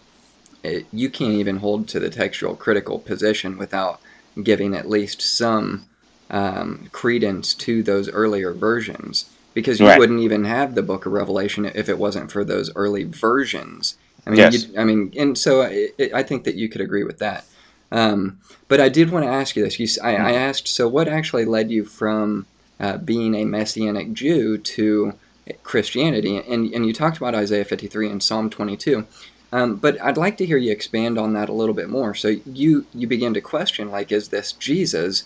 [0.63, 4.01] it, you can't even hold to the textual critical position without
[4.43, 5.89] giving at least some
[6.31, 9.99] um, credence to those earlier versions because you Right.
[9.99, 14.31] wouldn't even have the book of revelation if it wasn't for those early versions i
[14.31, 14.67] mean Yes.
[14.69, 17.47] you, i mean and so I, I think that you could agree with that
[17.93, 21.09] um, but i did want to ask you this you, I, I asked so what
[21.09, 22.47] actually led you from
[22.81, 25.15] uh, being a messianic jew to
[25.63, 29.07] christianity and, and you talked about isaiah 53 and psalm 22
[29.53, 32.15] um, but I'd like to hear you expand on that a little bit more.
[32.15, 35.25] So you you begin to question like, is this Jesus?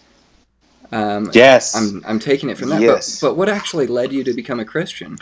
[0.93, 1.75] Um, Yes.
[1.75, 2.81] I'm I'm taking it from that.
[2.81, 3.21] Yes.
[3.21, 5.19] But, but what actually led you to become a Christian?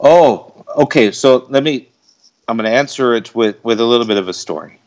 [0.00, 1.12] Oh, okay.
[1.12, 1.88] So let me.
[2.46, 4.80] I'm going to answer it with with a little bit of a story.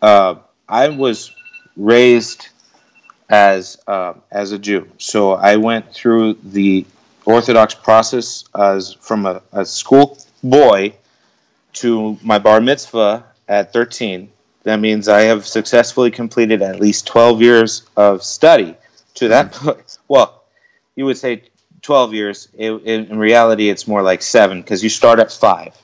[0.00, 0.36] Uh,
[0.68, 1.32] I was
[1.76, 2.48] raised
[3.28, 6.86] as uh, as a Jew, so I went through the
[7.24, 10.94] Orthodox process as from a, a school boy
[11.74, 14.30] to my bar mitzvah at 13.
[14.62, 18.76] That means I have successfully completed at least 12 years of study.
[19.14, 20.44] To that point, well,
[20.94, 21.42] you would say
[21.82, 22.48] 12 years.
[22.56, 25.76] It, in reality, it's more like seven because you start at five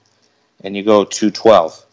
[0.65, 1.87] and you go to 12.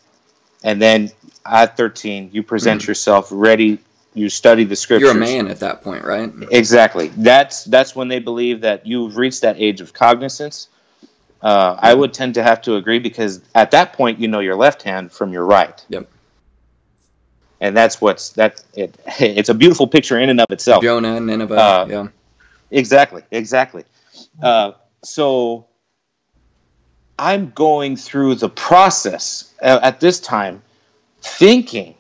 [0.63, 1.11] And then
[1.49, 3.79] at 13, you present yourself ready.
[4.13, 5.07] You study the scriptures.
[5.13, 6.31] You're a man at that point, right?
[6.51, 7.09] Exactly.
[7.09, 10.67] That's that's when they believe that you've reached that age of cognizance.
[11.41, 14.55] Uh, I would tend to have to agree because at that point you know your
[14.55, 16.09] left hand from your right, Yep.
[17.61, 18.61] and that's what's that.
[18.73, 20.83] It, it's a beautiful picture in and of itself.
[20.83, 21.55] Jonah, and Nineveh.
[21.55, 22.07] Uh, yeah.
[22.71, 23.83] Exactly, exactly.
[24.41, 25.67] Uh, so
[27.17, 30.61] I'm going through the process uh, at this time,
[31.21, 31.95] thinking,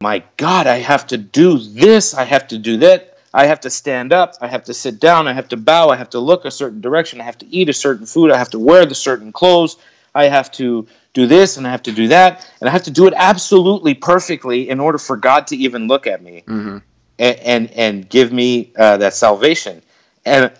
[0.00, 3.70] my God, I have to do this, I have to do that, I have to
[3.70, 6.44] stand up, I have to sit down, I have to bow, I have to look
[6.44, 8.94] a certain direction, I have to eat a certain food, I have to wear the
[8.94, 9.76] certain clothes,
[10.14, 12.90] I have to do this and I have to do that, and I have to
[12.90, 16.78] do it absolutely perfectly in order for God to even look at me hmm
[17.18, 19.82] and and, and give me uh, that salvation.
[20.24, 20.52] And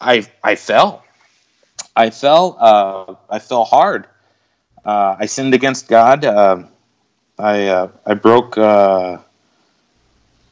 [0.00, 1.04] I I fell,
[1.94, 4.06] I fell, uh, I fell hard.
[4.84, 6.24] Uh, I sinned against God.
[7.40, 9.18] I uh, I broke uh,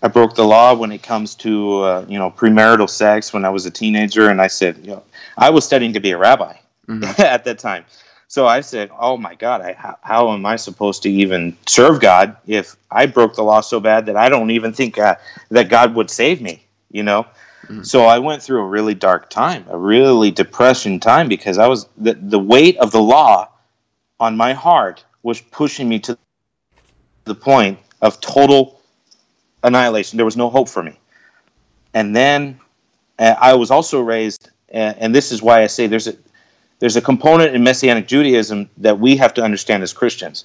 [0.02, 3.50] I broke the law when it comes to uh, you know premarital sex when I
[3.50, 5.02] was a teenager, and I said you know
[5.36, 6.56] I was studying to be a rabbi
[6.88, 7.18] Mhm.
[7.36, 7.84] at that time.
[8.28, 12.00] So I said, "Oh my God, I, how, how am I supposed to even serve
[12.00, 15.16] God if I broke the law so bad that I don't even think uh,
[15.50, 17.26] that God would save me?" You know.
[17.82, 21.86] So I went through a really dark time, a really depression time because I was
[21.98, 23.50] the, the weight of the law
[24.18, 26.16] on my heart was pushing me to
[27.28, 28.80] the point of total
[29.62, 30.16] annihilation.
[30.16, 30.98] There was no hope for me.
[31.94, 32.60] And then
[33.18, 36.14] uh, I was also raised, uh, and this is why I say there's a
[36.80, 40.44] there's a component in Messianic Judaism that we have to understand as Christians.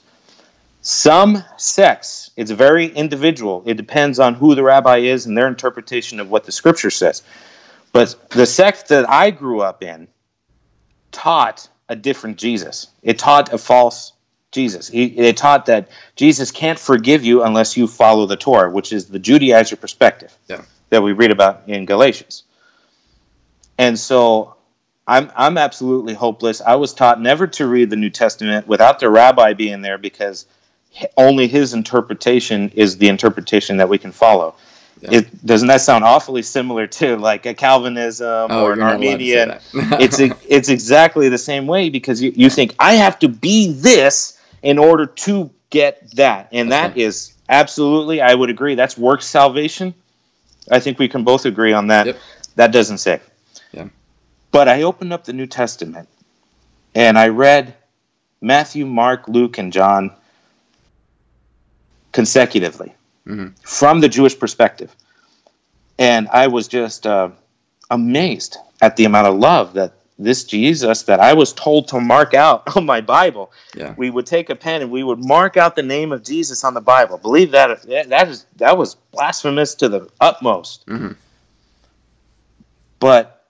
[0.82, 3.62] Some sects, it's very individual.
[3.66, 7.22] It depends on who the rabbi is and their interpretation of what the scripture says.
[7.92, 10.08] But the sect that I grew up in
[11.12, 12.88] taught a different Jesus.
[13.04, 14.13] It taught a false
[14.54, 14.88] Jesus.
[14.88, 19.08] He, it taught that Jesus can't forgive you unless you follow the Torah, which is
[19.08, 20.62] the Judaizer perspective Yeah.
[20.90, 22.44] that we read about in Galatians.
[23.78, 24.56] And so
[25.08, 26.62] I'm I'm absolutely hopeless.
[26.62, 30.46] I was taught never to read the New Testament without the rabbi being there because
[31.18, 34.56] only his interpretation is the interpretation that we can follow.
[35.02, 35.18] Yeah.
[35.20, 39.56] It doesn't that sound awfully similar to like a Calvinism Oh, or an Arminian?
[39.74, 44.33] it's it's exactly the same way because you, you think I have to be this
[44.64, 48.74] in order to get that, and that is absolutely I would agree.
[48.76, 49.94] That's work salvation.
[50.72, 52.08] I think we can both agree on that.
[52.08, 52.18] Yep.
[52.56, 53.22] That doesn't save.
[53.74, 53.90] Yeah.
[54.52, 56.08] But I opened up the New Testament
[56.96, 57.76] and I read
[58.42, 60.12] Matthew, Mark, Luke, and John
[62.12, 62.94] consecutively
[63.28, 63.54] Mhm.
[63.64, 64.96] from the Jewish perspective.
[65.98, 67.30] And I was just uh,
[67.90, 72.34] amazed at the amount of love that this Jesus that I was told to mark
[72.34, 73.52] out on my Bible.
[73.76, 73.94] Yeah.
[73.98, 76.74] We would take a pen and we would mark out the name of Jesus on
[76.74, 77.18] the Bible.
[77.18, 80.86] Believe that that is that was blasphemous to the utmost.
[80.88, 81.16] Mhm.
[83.00, 83.46] But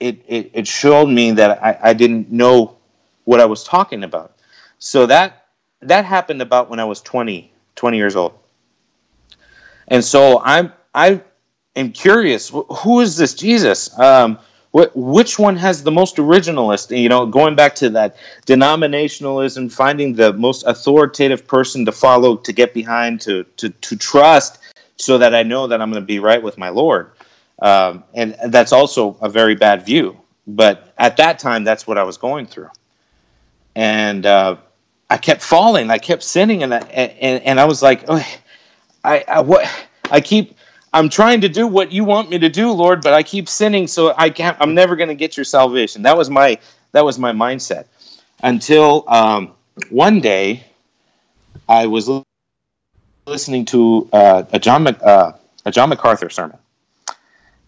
[0.00, 2.76] it, it, it showed me that I, I didn't know
[3.24, 4.36] what I was talking about.
[4.78, 5.46] So that
[5.80, 8.32] that happened about when I was 20, 20 years old.
[9.86, 11.22] And so I'm I
[11.76, 12.50] am curious.
[12.50, 13.96] Who is this Jesus?
[13.98, 14.38] Um,
[14.78, 16.96] what which one has the most originalist?
[16.96, 22.52] You know, going back to that denominationalism, finding the most authoritative person to follow, to
[22.52, 24.58] get behind, to to to trust,
[24.96, 27.10] so that I know that I'm going to be right with my Lord.
[27.60, 30.16] Um, and that's also a very bad view.
[30.46, 32.70] But at that time, that's what I was going through,
[33.74, 34.56] and uh,
[35.10, 35.90] I kept falling.
[35.90, 38.24] I kept sinning, and I, and, and I was like, oh,
[39.02, 39.68] I, I what
[40.10, 40.54] I keep
[40.92, 43.86] I'm trying to do what you want me to do, Lord, but I keep sinning,
[43.86, 44.56] so I can't.
[44.60, 46.02] I'm never going to get your salvation.
[46.02, 46.58] That was my
[46.92, 47.86] that was my mindset
[48.42, 49.52] until um,
[49.90, 50.64] one day
[51.68, 52.08] I was
[53.26, 55.32] listening to uh, a John Mac- uh,
[55.66, 56.56] a John MacArthur sermon,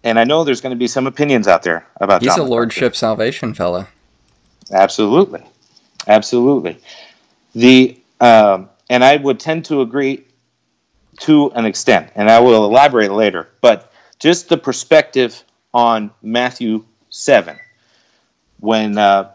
[0.03, 2.43] and I know there's going to be some opinions out there about He's John a
[2.45, 2.51] MacArthur.
[2.51, 3.89] lordship salvation fella.
[4.73, 5.43] Absolutely,
[6.07, 6.79] absolutely.
[7.55, 10.25] The um, and I would tend to agree
[11.21, 13.49] to an extent, and I will elaborate later.
[13.61, 17.59] But just the perspective on Matthew seven,
[18.59, 19.31] when uh,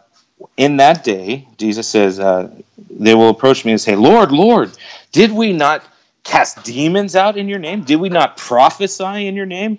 [0.56, 2.50] in that day Jesus says, uh,
[2.90, 4.72] "They will approach me and say, Lord, Lord,
[5.12, 5.84] did we not
[6.24, 7.82] cast demons out in your name?
[7.82, 9.78] Did we not prophesy in your name?"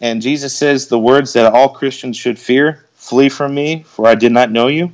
[0.00, 4.14] And Jesus says the words that all Christians should fear: "Flee from me, for I
[4.14, 4.92] did not know you."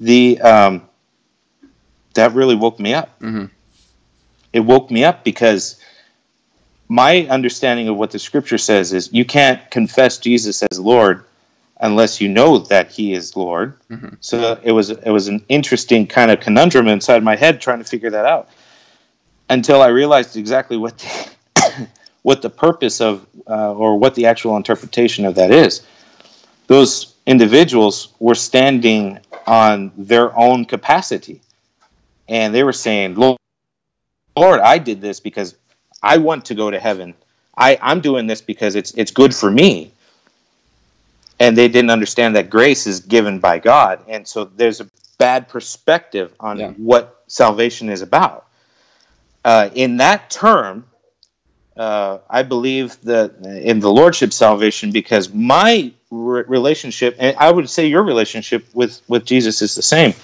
[0.00, 0.82] The um,
[2.14, 3.20] that really woke me up.
[3.20, 3.50] Mhm.
[4.52, 5.80] It woke me up because
[6.88, 11.24] my understanding of what the Scripture says is you can't confess Jesus as Lord
[11.80, 13.74] unless you know that He is Lord.
[13.90, 14.16] Mhm.
[14.20, 17.84] So it was it was an interesting kind of conundrum inside my head trying to
[17.84, 18.48] figure that out
[19.50, 21.88] until I realized exactly what the,
[22.22, 25.82] what the purpose of uh, or what the actual interpretation of that is.
[26.66, 31.40] Those individuals were standing on their own capacity,
[32.28, 33.37] and they were saying, "Lord,
[34.38, 35.54] Lord, I did this because
[36.02, 37.14] I want to go to heaven.
[37.56, 39.92] I, I'm doing this because it's it's good for me."
[41.40, 45.48] And they didn't understand that grace is given by God, and so there's a bad
[45.48, 46.70] perspective on Yeah.
[46.76, 48.46] what salvation is about.
[49.44, 50.84] Uh, in that term,
[51.76, 57.70] uh, I believe that in the lordship salvation because my re- relationship, and I would
[57.70, 60.14] say your relationship with with Jesus is the same.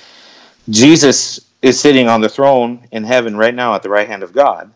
[0.68, 4.34] Jesus is sitting on the throne in heaven right now at the right hand of
[4.34, 4.70] God,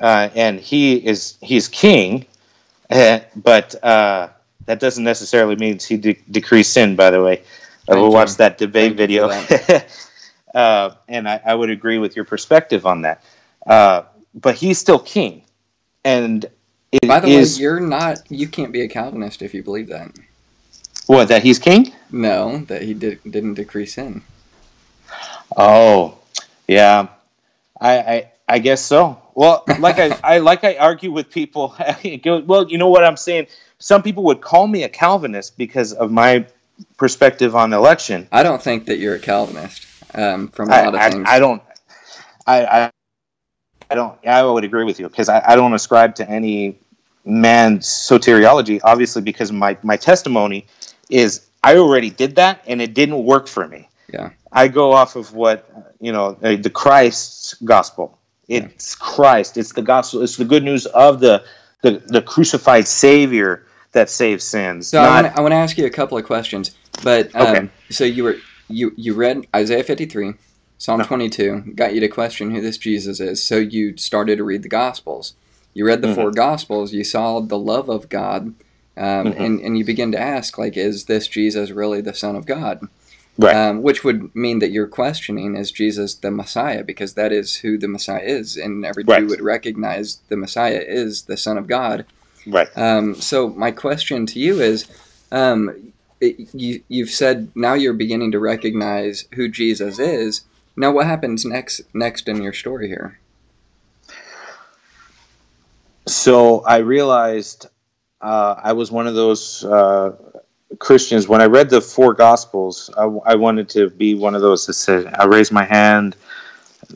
[0.00, 2.24] uh, and he is he's king,
[2.88, 4.28] uh, but uh,
[4.66, 6.94] that doesn't necessarily mean he de- decreased sin.
[6.94, 7.42] By the way,
[7.88, 9.28] uh, we'll watch that debate Thank video.
[9.28, 9.84] for
[10.54, 13.24] uh, and I, I would agree with your perspective on that.
[13.66, 14.02] Uh,
[14.36, 15.42] but he's still king,
[16.04, 16.46] and
[16.92, 18.22] it By the is way, you're not.
[18.28, 20.16] You can't be a Calvinist if you believe that.
[21.08, 21.92] what that he's king.
[22.12, 24.22] No, that he did, didn't decrease sin.
[25.56, 26.18] Oh,
[26.66, 27.08] yeah.
[27.80, 29.20] I I, I guess so.
[29.34, 31.74] Well, like I, I like I argue with people.
[32.46, 33.46] well, you know what I'm saying.
[33.78, 36.44] Some people would call me a Calvinist because of my
[36.96, 38.28] perspective on election.
[38.32, 39.86] I don't think that you're a Calvinist.
[40.14, 41.28] Um, from a I, lot of I, things.
[41.28, 41.62] I don't.
[42.46, 42.90] I, I
[43.90, 44.26] I don't.
[44.26, 46.78] I would agree with you because I, I don't ascribe to any
[47.24, 48.80] man's soteriology.
[48.84, 50.66] Obviously, because my my testimony
[51.10, 53.87] is I already did that and it didn't work for me.
[54.12, 54.30] Yeah.
[54.52, 58.18] I go off of what you know the Christ's gospel.
[58.48, 59.58] It's Christ.
[59.58, 60.22] It's the gospel.
[60.22, 61.44] It's the good news of the
[61.82, 64.88] the, the crucified Savior that saves sins.
[64.88, 66.74] So I not want to I want to ask you a couple of questions.
[67.04, 67.68] But um, Okay.
[67.90, 68.36] so you were
[68.68, 70.34] you you read Isaiah 53,
[70.78, 73.44] Psalm 22, got you to question who this Jesus is.
[73.44, 75.34] So you started to read the Gospels.
[75.74, 76.14] You read the Mhm.
[76.14, 76.92] four Gospels.
[76.92, 78.54] You saw the love of God,
[78.96, 79.40] um, Mhm.
[79.40, 82.80] and and you begin to ask like, is this Jesus really the Son of God?
[83.40, 83.54] Right.
[83.54, 87.78] Um, which would mean that you're questioning is Jesus the Messiah because that is who
[87.78, 89.20] the Messiah is, and every Right.
[89.20, 92.04] Jew would recognize the Messiah is the Son of God.
[92.48, 92.68] Right.
[92.76, 94.86] Um, so my question to you is,
[95.30, 100.42] um, it, you you've said now you're beginning to recognize who Jesus is.
[100.76, 103.20] Now what happens next next in your story here?
[106.06, 107.66] So I realized
[108.20, 110.12] uh, I was one of those uh,
[110.78, 111.28] Christians.
[111.28, 114.74] When I read the four Gospels, I, I wanted to be one of those that
[114.74, 116.16] said, I raised my hand,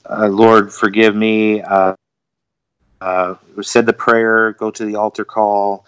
[0.09, 1.62] uh, Lord, forgive me.
[1.62, 1.95] Uh,
[3.01, 5.87] uh, said the prayer, go to the altar call,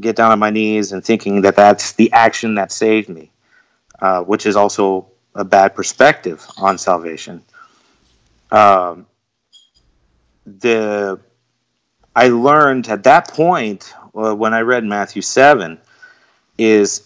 [0.00, 3.30] get down on my knees, and thinking that that's the action that saved me,
[4.00, 7.42] uh, which is also a bad perspective on salvation.
[8.50, 9.06] Um,
[10.44, 11.20] the
[12.14, 15.78] I learned at that point uh, when I read Matthew 7
[16.56, 17.05] is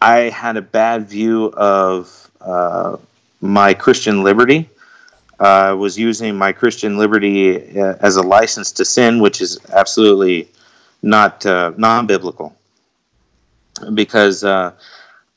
[0.00, 2.96] I had a bad view of uh,
[3.40, 4.68] my Christian liberty.
[5.40, 9.58] Uh, I was using my Christian liberty uh, as a license to sin, which is
[9.72, 10.48] absolutely
[11.02, 12.56] not uh, non biblical.
[13.94, 14.72] Because uh,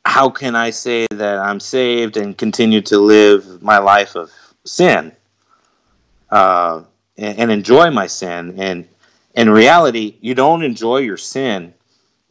[0.05, 4.31] how can I say that I'm saved and continue to live my life of
[4.65, 5.11] sin?
[6.29, 6.83] Uh,
[7.17, 8.55] and, and enjoy my sin.
[8.57, 8.87] And
[9.35, 11.73] in reality, you don't enjoy your sin.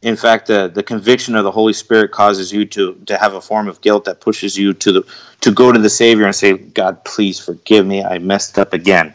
[0.02, 3.40] In fact, the, the conviction of the Holy Spirit causes you to, to have a
[3.40, 5.02] form of guilt that pushes you to the
[5.40, 8.04] to go to the Savior and say, "God, please forgive me.
[8.04, 9.14] I messed up again."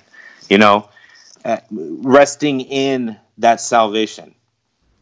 [0.50, 0.90] You know,
[1.46, 4.36] uh, resting in that salvation.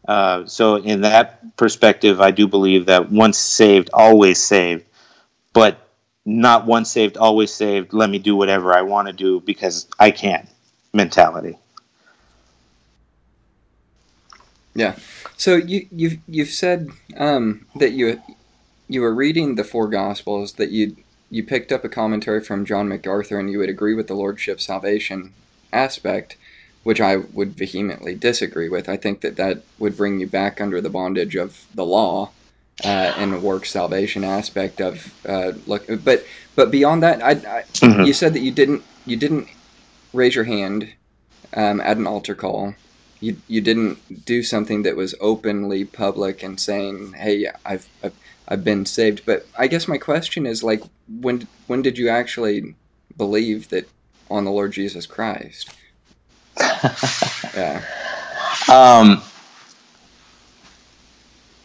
[0.06, 4.84] Uh, so, in that perspective, I do believe that once saved, always saved.
[5.52, 5.78] But
[6.24, 7.92] not once saved, always saved.
[7.92, 10.48] Let me do whatever I want to do because I can
[10.92, 11.58] mentality.
[14.74, 14.96] Yeah.
[15.36, 18.22] So you you've you've said um, that you
[18.88, 20.96] you were reading the four Gospels that you
[21.30, 24.60] you picked up a commentary from John MacArthur and you would agree with the lordship
[24.60, 25.32] salvation
[25.72, 26.36] aspect,
[26.82, 28.88] which I would vehemently disagree with.
[28.88, 32.30] I think that that would bring you back under the bondage of the law
[32.84, 35.86] uh, and the work salvation aspect of uh, look.
[36.04, 38.06] But but beyond that, I, I Mhm.
[38.06, 39.48] you said that you didn't you didn't
[40.12, 40.92] raise your hand
[41.54, 42.74] um, at an altar call.
[43.22, 48.14] You, you didn't do something that was openly public and saying, "Hey, I've, I've
[48.48, 52.74] I've been saved." But I guess my question is like, when when did you actually
[53.16, 53.88] believe that
[54.28, 55.72] on the Lord Jesus Christ?
[57.54, 57.84] yeah.
[58.70, 59.22] Um,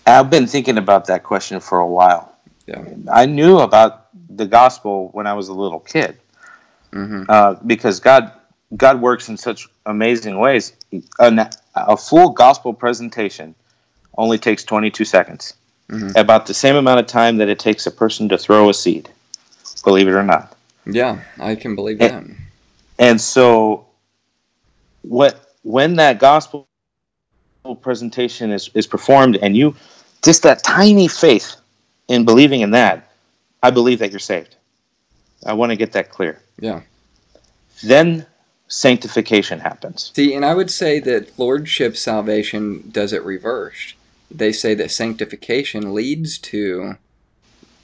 [0.06, 2.36] I've been thinking about that question for a while.
[2.68, 2.84] Yeah.
[3.12, 6.20] I knew about the gospel when I was a little kid
[6.94, 8.32] hmm uh, because God
[8.76, 10.74] God works in such amazing ways.
[11.20, 13.56] An, a full gospel presentation
[14.18, 15.54] only takes 22 seconds,
[15.90, 16.16] Mhm.
[16.16, 19.10] about the same amount of time that it takes a person to throw a seed.
[19.84, 20.56] Believe it or not.
[20.86, 22.24] Yeah, I can believe Eh, that.
[23.00, 23.86] And so,
[25.02, 26.68] what when that gospel
[27.82, 29.76] presentation is, is performed, and you
[30.24, 31.56] just that tiny faith
[32.08, 33.12] in believing in that,
[33.62, 34.56] I believe that you're saved.
[35.46, 36.40] I want to get that clear.
[36.60, 36.82] Yeah.
[37.84, 38.26] Then
[38.68, 40.12] sanctification happens.
[40.16, 43.96] See, and I would say that lordship salvation does it reversed.
[44.30, 46.98] They say that sanctification leads to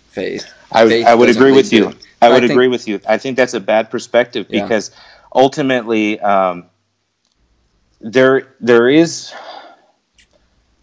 [0.09, 0.51] faith.
[0.71, 1.89] I, would- Faith I would agree with you.
[1.89, 1.97] it.
[2.21, 2.99] I would think- agree with you.
[3.07, 4.63] I think that's a bad perspective Yeah.
[4.63, 4.91] because
[5.33, 6.65] ultimately um,
[8.01, 9.33] there there is,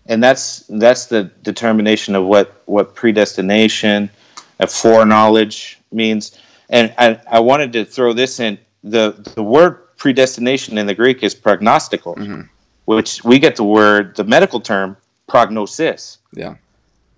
[0.07, 4.11] and that's that's the determination of what what predestination,
[4.59, 6.39] of foreknowledge means.
[6.69, 11.23] And I, I wanted to throw this in the the word predestination in the Greek
[11.23, 12.49] is prognostical, Mhm.
[12.87, 14.97] which we get the word the medical term
[15.29, 16.19] prognosis.
[16.35, 16.55] Yeah.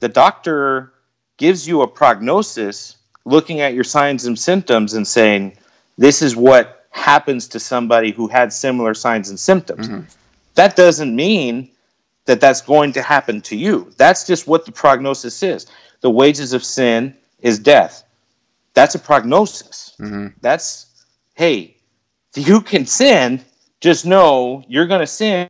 [0.00, 0.92] the doctor
[1.36, 5.56] gives you a prognosis looking at your signs and symptoms and saying
[5.96, 9.88] this is what happens to somebody who had similar signs and symptoms.
[9.88, 10.04] Mhm.
[10.56, 11.68] that doesn't mean
[12.26, 13.92] that that's going to happen to you.
[13.96, 15.66] That's just what the prognosis is.
[16.00, 18.02] The wages of sin is death.
[18.74, 19.92] That's a prognosis.
[19.98, 20.86] Hmm that's
[21.34, 21.76] hey
[22.34, 23.40] you can sin
[23.80, 25.48] just know you're going to sin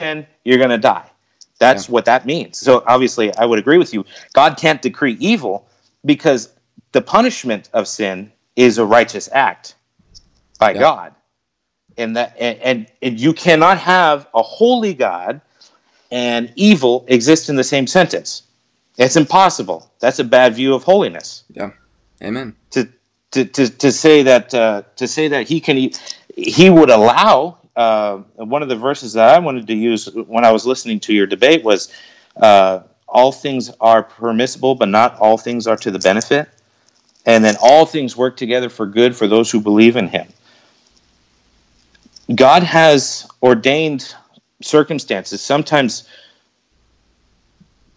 [0.00, 1.08] and you're going to die.
[1.58, 2.58] That's what that means.
[2.58, 4.04] So obviously i would agree with you.
[4.34, 5.66] God can't decree evil
[6.04, 6.52] because
[6.92, 9.74] the punishment of sin is a righteous act
[10.58, 10.80] by Yeah.
[10.80, 11.14] god.
[11.96, 15.40] And that and, and and you cannot have a holy god
[16.10, 18.42] and evil exist in the same sentence.
[18.98, 19.90] It's impossible.
[20.00, 21.44] That's a bad view of holiness.
[21.50, 21.70] Yeah.
[22.22, 22.54] Amen.
[22.70, 22.88] to
[23.44, 25.90] to, to, say that uh, to say that he can
[26.36, 30.52] he would allow uh, one of the verses that I wanted to use when I
[30.52, 31.92] was listening to your debate was
[32.36, 36.48] uh, all things are permissible, but not all things are to the benefit.
[37.24, 40.28] And then all things work together for good for those who believe in him.
[42.34, 44.14] God has ordained
[44.62, 46.08] circumstances, sometimes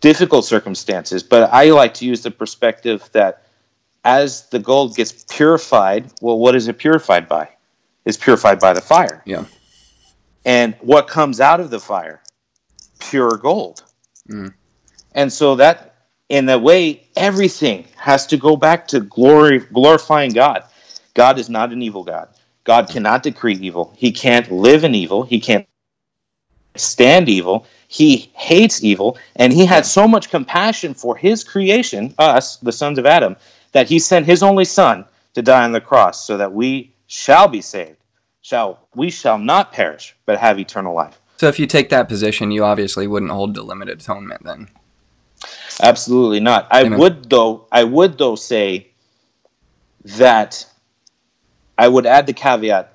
[0.02, 3.44] difficult circumstances, but I like to use the perspective that
[4.04, 7.50] as the gold gets purified, well, what is it purified by?
[8.06, 9.22] It's purified by the fire.
[9.26, 9.45] Yeah.
[10.45, 12.22] And what comes out of the fire?
[13.00, 13.84] Pure gold.
[14.30, 14.54] Mm.
[15.14, 15.95] And so that,
[16.30, 20.64] in a way, everything has to go back to glory, glorifying God.
[21.14, 22.30] God is not an evil God.
[22.64, 23.93] God cannot decree evil.
[23.97, 25.24] He can't live in evil.
[25.24, 25.68] He can't
[26.76, 27.66] stand evil.
[27.88, 29.18] He hates evil.
[29.36, 33.36] And he had so much compassion for his creation, us, the sons of Adam,
[33.72, 37.47] that he sent his only son to die on the cross so that we shall
[37.47, 37.97] be saved.
[38.41, 41.20] Shall we shall not perish, but have eternal life.
[41.38, 44.70] So if you take that position, you obviously wouldn't hold to limited atonement then.
[45.82, 46.67] Absolutely not.
[46.72, 46.99] I Amen.
[46.99, 48.88] would though I would though say
[50.03, 50.65] that
[51.78, 52.93] I would add the caveat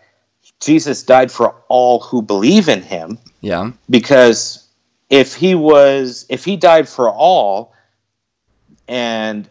[0.60, 3.72] Jesus died for all who believe in him Yeah.
[3.88, 4.66] because
[5.10, 7.72] if he was if he died for all
[8.88, 9.48] and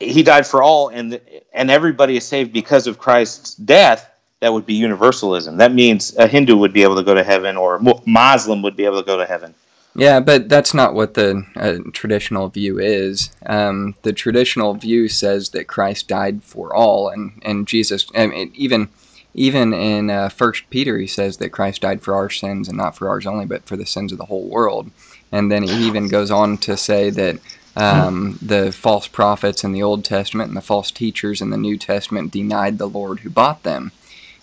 [0.00, 1.20] he died for all and
[1.52, 6.26] and everybody is saved because of Christ's death that would be universalism that means a
[6.28, 9.06] hindu would be able to go to heaven or a muslim would be able to
[9.06, 9.54] go to heaven
[9.96, 13.30] Yeah, but that's not what the uh, traditional view is.
[13.46, 18.52] Um, the traditional view says that Christ died for all, and, and Jesus, I mean,
[18.54, 18.90] even
[19.34, 22.96] even in uh, First Peter, he says that Christ died for our sins and not
[22.96, 24.90] for ours only, but for the sins of the whole world.
[25.30, 27.38] And then he even goes on to say that
[27.78, 31.76] um, the false prophets in the Old Testament and the false teachers in the New
[31.78, 33.92] Testament denied the Lord who bought them.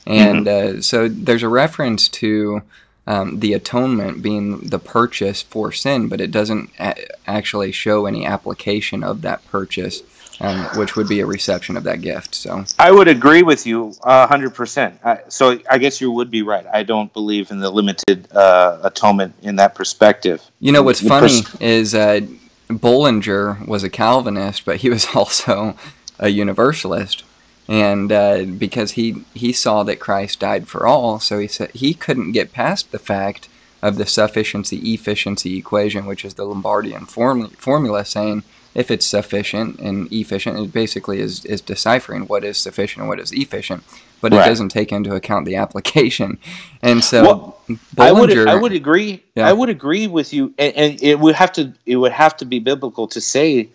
[0.08, 2.62] And uh, so there's a reference to
[3.08, 8.26] um, the atonement being the purchase for sin, but it doesn't a- actually show any
[8.26, 10.02] application of that purchase,
[10.42, 12.36] um, which would be a reception of that gift.
[12.36, 15.00] So, I would agree with you a hundred percent.
[15.04, 16.66] I- So I guess you would be right.
[16.72, 20.42] I don't believe in the limited uh, atonement in that perspective.
[20.60, 22.22] you know what's The funny pers- is uh,
[22.70, 25.76] Bollinger was a Calvinist, but he was also
[26.20, 27.24] a Universalist.
[27.68, 31.94] And uh, because he, he saw that Christ died for all, so he said he
[31.94, 33.50] couldn't get past the fact
[33.82, 38.44] of the sufficiency efficiency equation, which is the Lombardian form- formula saying
[38.76, 43.20] if it's sufficient and efficient, it basically is, is deciphering what is sufficient and what
[43.20, 43.84] is efficient,
[44.22, 46.38] but it doesn't take into account the application.
[46.82, 49.24] And so Well, I would I would agree.
[49.36, 49.48] Yeah.
[49.48, 52.46] I would agree with you, and, and it would have to it would have to
[52.46, 53.70] be biblical to say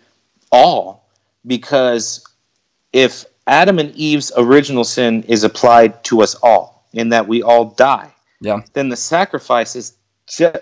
[0.51, 1.05] all,
[1.45, 2.25] because
[2.93, 7.65] if Adam and Eve's original sin is applied to us all, in that we all
[7.65, 9.93] die, yeah, then the sacrifice is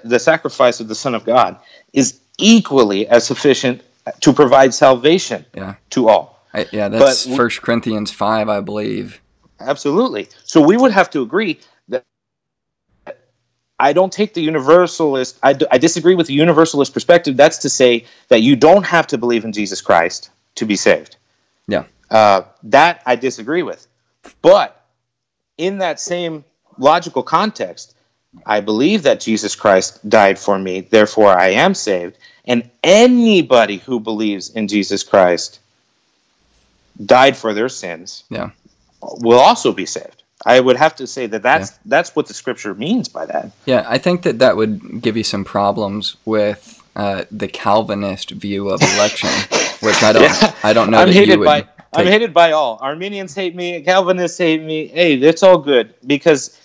[0.04, 1.58] the sacrifice of the Son of God
[1.94, 3.82] is equally as sufficient
[4.22, 5.76] to provide salvation yeah.
[5.92, 6.44] to all.
[6.54, 9.22] I, yeah, that's First Corinthians five, I believe.
[9.60, 10.30] Absolutely.
[10.44, 12.06] So we would have to agree that
[13.80, 15.38] I don't take the universalist.
[15.44, 17.38] I, d- I disagree with the universalist perspective.
[17.38, 21.18] That's to say that you don't have to believe in Jesus Christ to be saved.
[21.68, 23.88] Yeah, Uh, that I disagree with.
[24.42, 24.84] But
[25.58, 26.44] in that same
[26.78, 27.96] logical context,
[28.46, 32.18] I believe that Jesus Christ died for me, therefore I am saved.
[32.46, 35.60] And anybody who believes in Jesus Christ
[37.06, 38.50] died for their sins yeah,
[39.02, 40.24] will also be saved.
[40.46, 43.52] I would have to say that that's that's what the scripture means by that.
[43.66, 43.86] yeah.
[43.88, 48.82] I think that that would give you some problems with uh, the Calvinist view of
[48.82, 49.30] election,
[49.82, 50.54] which I don't, Yeah.
[50.64, 51.46] I don't know I'm that you hated would.
[51.46, 52.78] by I'm hated by all.
[52.82, 53.82] Arminians hate me.
[53.82, 54.88] Calvinists hate me.
[54.88, 56.58] Hey, it's all good because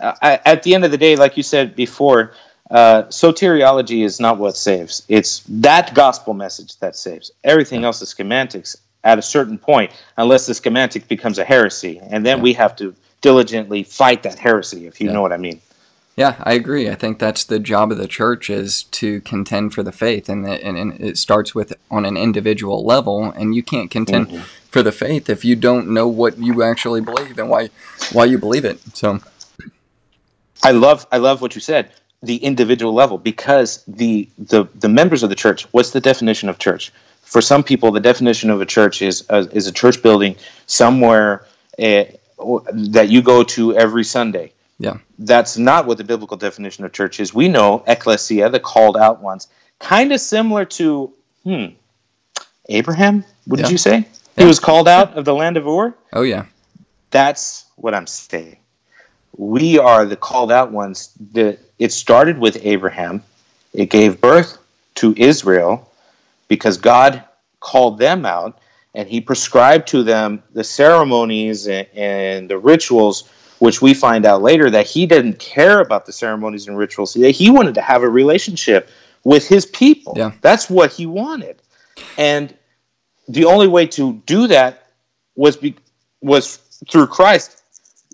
[0.00, 2.32] uh, I, at the end of the day, like you said before,
[2.70, 5.04] uh, soteriology is not what saves.
[5.08, 7.30] It's that gospel message that saves.
[7.44, 12.24] Everything else is semantics at a certain point, unless the schematic becomes a heresy, and
[12.24, 14.86] then we have to diligently fight that heresy.
[14.86, 15.60] If you know what I mean.
[16.16, 16.88] Yeah, I agree.
[16.88, 20.44] I think that's the job of the church is to contend for the faith, and,
[20.44, 23.32] the, and, and it starts with on an individual level.
[23.32, 24.42] And you can't contend Mm-hmm.
[24.70, 27.70] for the faith if you don't know what you actually believe and why
[28.12, 28.80] why you believe it.
[28.94, 29.20] So
[30.62, 31.90] I love I love what you said.
[32.22, 35.66] The individual level, because the the the members of the church.
[35.72, 36.92] What's the definition of church?
[37.24, 41.46] For some people, the definition of a church is a, is a church building somewhere
[41.78, 42.04] uh,
[42.72, 44.52] that you go to every Sunday.
[44.78, 47.34] yeah, That's not what the biblical definition of church is.
[47.34, 49.48] We know ecclesia, the called out ones,
[49.78, 51.12] kind of similar to
[51.44, 51.66] hmm,
[52.68, 53.24] Abraham.
[53.46, 54.06] What did you say?
[54.36, 55.94] He was called out of the land of Ur.
[56.12, 56.46] oh yeah,
[57.10, 58.58] That's what I'm saying.
[59.36, 61.12] We are the called out ones.
[61.32, 63.22] That it started with Abraham.
[63.72, 64.58] It gave birth
[64.96, 65.90] to Israel
[66.54, 67.24] because God
[67.60, 68.58] called them out
[68.94, 73.28] and he prescribed to them the ceremonies and, and the rituals
[73.58, 77.14] which we find out later that he didn't care about the ceremonies and rituals.
[77.14, 78.88] He wanted to have a relationship
[79.22, 80.14] with his people.
[80.16, 80.32] Yeah.
[80.40, 81.62] that's what he wanted.
[82.18, 82.54] And
[83.28, 84.88] the only way to do that
[85.34, 85.76] was be,
[86.20, 86.56] was
[86.90, 87.62] through Christ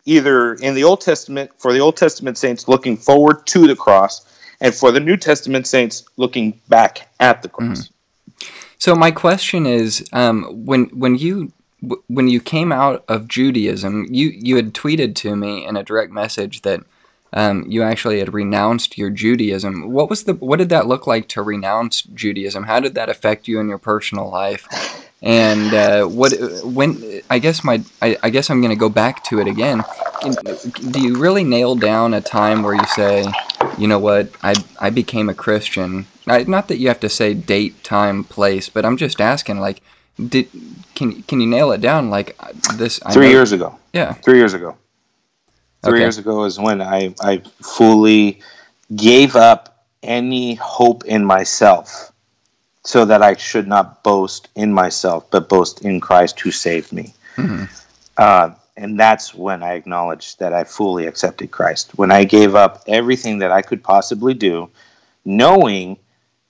[0.05, 4.27] either in the Old Testament for the Old Testament saints looking forward to the cross
[4.61, 7.95] and for the New Testament saints looking back at the cross mm-hmm.
[8.81, 11.53] So my question is, um, when when you
[12.09, 16.11] when you came out of Judaism, you you had tweeted to me in a direct
[16.13, 16.81] message that
[17.35, 19.93] um, you actually had renounced your Judaism.
[19.93, 22.65] What was the what did that look like to renounce Judaism?
[22.65, 24.67] How did that affect you in your personal life?
[25.23, 26.33] And uh, what
[26.65, 29.85] when I guess my I, I guess I'm going to go back to it again.
[30.91, 33.27] Do you really nail down a time where you say,
[33.81, 36.07] you know what, I I became a Christian?
[36.27, 39.81] I, not that you have to say date, time, place, but I'm just asking, like,
[40.33, 40.49] did
[40.95, 42.11] can can you nail it down?
[42.11, 43.01] Like uh, this?
[43.07, 44.13] I three know- years ago Yeah.
[44.15, 44.77] three years ago
[45.83, 46.03] three Okay.
[46.03, 48.41] years ago is when I, I fully
[48.95, 52.13] gave up any hope in myself
[52.85, 57.15] so that I should not boast in myself, but boast in Christ who saved me.
[58.19, 58.51] Uh,
[58.81, 61.93] and that's when I acknowledged that I fully accepted Christ.
[61.99, 64.71] When I gave up everything that I could possibly do,
[65.23, 65.99] knowing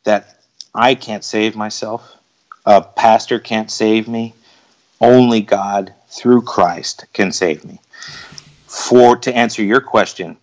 [0.04, 0.40] that
[0.72, 2.16] I can't save myself,
[2.64, 4.34] a pastor can't save me,
[5.00, 7.80] only God through Christ can save me.
[8.68, 10.36] For to answer your question,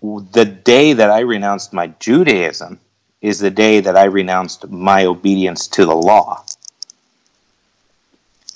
[0.00, 2.80] the day that I renounced my Judaism
[3.20, 6.46] is the day that I renounced my obedience to the law.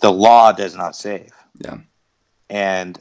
[0.01, 1.31] The law does not save.
[1.59, 1.79] Yeah.
[2.53, 2.99] And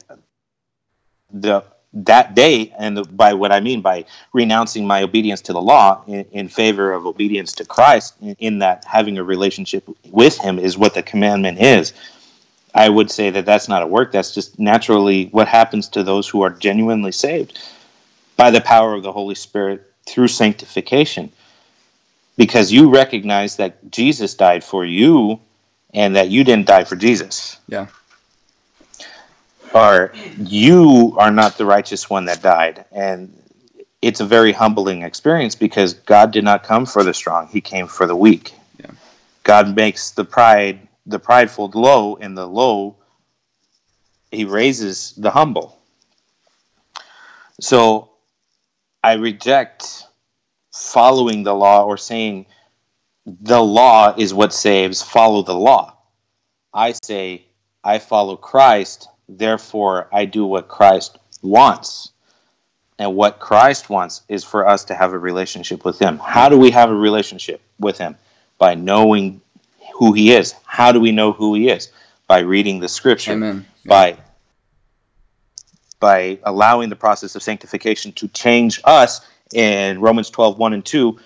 [1.30, 5.60] the that day, and the, by what I mean by renouncing my obedience to the
[5.60, 10.38] law in, in favor of obedience to Christ, in, in that having a relationship with
[10.38, 11.92] Him is what the commandment is.
[12.74, 14.10] I would say that that's not a work.
[14.10, 17.60] That's just naturally what happens to those who are genuinely saved
[18.38, 21.30] by the power of the Holy Spirit through sanctification.
[22.38, 25.40] Because you recognize that Jesus died for you
[25.92, 27.58] and that you didn't die for Jesus.
[27.68, 27.88] Yeah.
[29.74, 32.84] Or you are not the righteous one that died.
[32.92, 33.36] And
[34.00, 37.86] it's a very humbling experience because God did not come for the strong, He came
[37.86, 38.54] for the weak.
[38.78, 38.90] Yeah.
[39.44, 42.96] God makes the pride the prideful low and the low
[44.30, 45.78] he raises the humble.
[47.60, 48.10] So
[49.04, 50.06] I reject
[50.72, 52.46] following the law or saying
[53.26, 55.96] the law is what saves, follow the law.
[56.72, 57.44] I say
[57.84, 62.10] I follow Christ, therefore I do what Christ wants.
[62.98, 66.18] And what Christ wants is for us to have a relationship with Him.
[66.18, 68.16] How do we have a relationship with Him?
[68.58, 69.40] By knowing
[69.94, 70.54] who He is.
[70.64, 71.90] How do we know who He is?
[72.28, 73.32] By reading the Scripture.
[73.32, 73.66] Amen.
[73.84, 74.18] By
[75.98, 79.20] by allowing the process of sanctification to change us
[79.54, 81.16] in Romans 12, 1 and 2,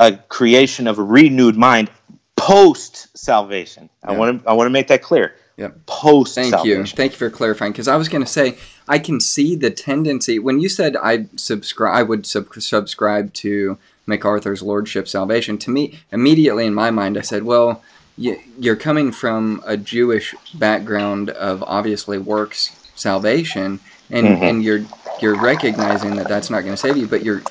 [0.00, 1.88] a creation of a renewed mind
[2.34, 3.88] post salvation.
[4.02, 4.18] I Yeah.
[4.18, 5.36] want to I want to make that clear.
[5.60, 5.86] Yep.
[5.86, 6.80] Post Thank salvation.
[6.80, 6.86] you.
[6.86, 7.72] Thank you for clarifying.
[7.72, 8.56] Because I was going to say,
[8.88, 13.76] I can see the tendency when you said I subscribe, I would sub- subscribe to
[14.06, 15.58] MacArthur's Lordship Salvation.
[15.58, 17.82] To me, immediately in my mind, I said, well,
[18.16, 23.80] you're coming from a Jewish background of obviously works salvation,
[24.10, 24.42] and Mhm.
[24.42, 24.84] and you're
[25.20, 27.06] you're recognizing that that's not going to save you.
[27.06, 27.42] But you're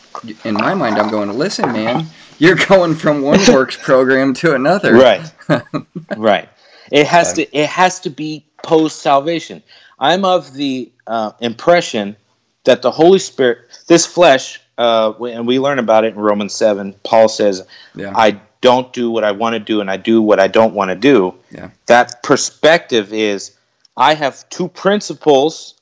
[0.44, 2.08] in my mind, I'm going, listen, man,
[2.40, 4.94] you're going from one works program to another.
[4.94, 5.32] Right.
[6.18, 6.50] right.
[6.92, 9.64] It has to it has to be post salvation.
[10.00, 12.16] I'm of the uh, impression
[12.64, 16.94] that the Holy Spirit, this flesh, uh, and we learn about it in Romans seven.
[17.04, 17.66] Paul says,
[17.96, 18.14] Yeah.
[18.16, 20.90] "I don't do what I want to do, and I do what I don't want
[20.90, 21.70] to do." Yeah.
[21.88, 23.52] That perspective is,
[23.96, 25.76] I have two principles.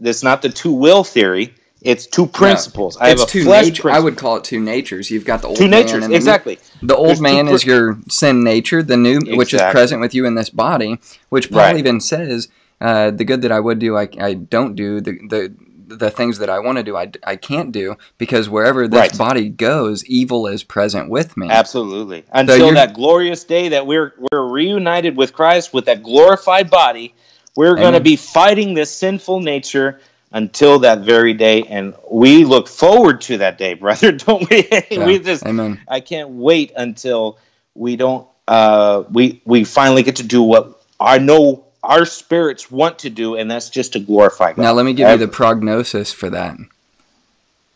[0.00, 1.54] That's not the two will theory.
[1.86, 2.96] It's two principles.
[2.96, 3.90] I it's have a two flesh nature.
[3.90, 5.10] I would call it two natures.
[5.10, 6.58] You've got the old Two man natures, and the new- exactly.
[6.82, 8.82] The old There's man pr- is your sin nature.
[8.82, 11.76] The new, which is present with you in this body, which Paul Right.
[11.78, 12.48] even says,
[12.80, 15.00] uh, "The good that I would do, I, I don't do.
[15.00, 15.52] The the
[15.88, 19.16] the things that I want to do, I, I can't do because wherever this Right.
[19.16, 22.24] body goes, evil is present with me." Absolutely.
[22.32, 27.14] Until you're- that glorious day that we're we're reunited with Christ with that glorified body,
[27.54, 30.00] we're going to be fighting this sinful nature
[30.32, 34.68] until that very day and we look forward to that day, brother, don't we?
[34.90, 35.06] Yeah.
[35.06, 35.80] we just Amen.
[35.88, 37.38] I can't wait until
[37.74, 43.00] we don't uh we we finally get to do what I know our spirits want
[43.00, 44.62] to do and that's just to glorify God.
[44.62, 46.56] Now let me give you the prognosis for that.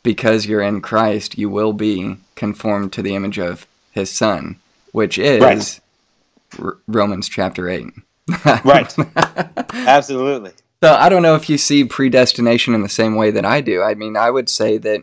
[0.03, 4.59] Because you're in Christ, you will be conformed to the image of his son,
[4.93, 5.81] which is Right.
[6.59, 7.87] R- Romans chapter 8.
[8.65, 8.97] Right.
[9.75, 10.53] Absolutely.
[10.83, 13.83] So I don't know if you see predestination in the same way that I do.
[13.83, 15.03] I mean, I would say that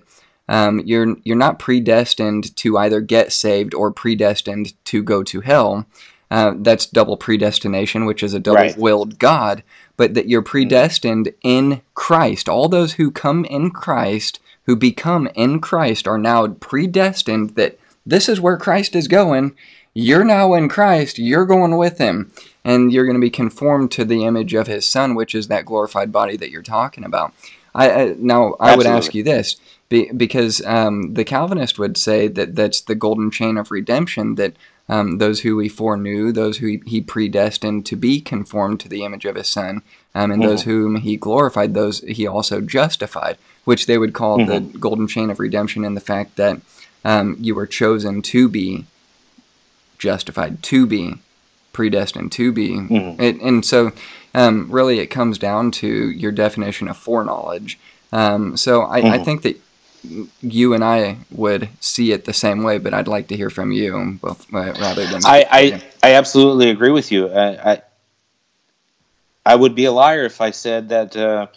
[0.49, 5.85] um, you're you're not predestined to either get saved or predestined to go to hell.
[6.31, 9.63] Uh, that's double predestination, which is a double-willed God.
[9.97, 12.49] But that you're predestined in Christ.
[12.49, 17.51] All those who come in Christ, who become in Christ, are now predestined.
[17.51, 19.55] That this is where Christ is going.
[19.93, 21.19] You're now in Christ.
[21.19, 22.31] You're going with Him
[22.67, 25.65] and you're going to be conformed to the image of his son, which is that
[25.65, 27.33] glorified body that you're talking about.
[27.73, 29.55] I, I now I would ask you this
[29.87, 34.53] be, because um, the Calvinist would say that that's the golden chain of redemption that
[34.89, 39.03] um, those who he foreknew, those who he, he predestined to be conformed to the
[39.05, 39.81] image of his son,
[40.13, 44.59] um, and those whom he glorified, those he also justified, which they would call the
[44.59, 46.59] golden chain of redemption and the fact that
[47.05, 48.85] um, you were chosen to be
[49.97, 51.15] justified, to be
[51.77, 52.73] predestined to be.
[53.19, 53.91] It, and so,
[54.33, 57.77] um, really, it comes down to your definition of foreknowledge.
[58.11, 59.61] Um, so, I, I think that
[60.41, 63.71] you and I would see it the same way, but I'd like to hear from
[63.71, 67.29] you both, uh, rather than I, I, I absolutely agree with you.
[67.29, 67.81] I, I,
[69.45, 71.47] I would be a liar if I said that uh,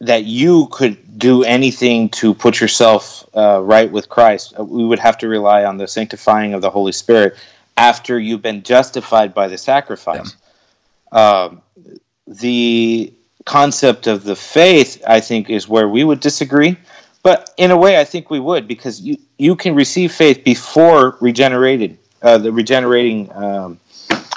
[0.00, 4.52] that you could do anything to put yourself uh, right with Christ.
[4.58, 7.36] We would have to rely on the sanctifying of the Holy Spirit
[7.76, 10.36] after you've been justified by the sacrifice.
[11.12, 11.62] Um,
[12.26, 13.12] the
[13.44, 16.76] concept of the faith, I think, is where we would disagree.
[17.22, 21.16] But in a way, I think we would because you, you can receive faith before
[21.20, 23.80] regenerated, uh, the regenerating um,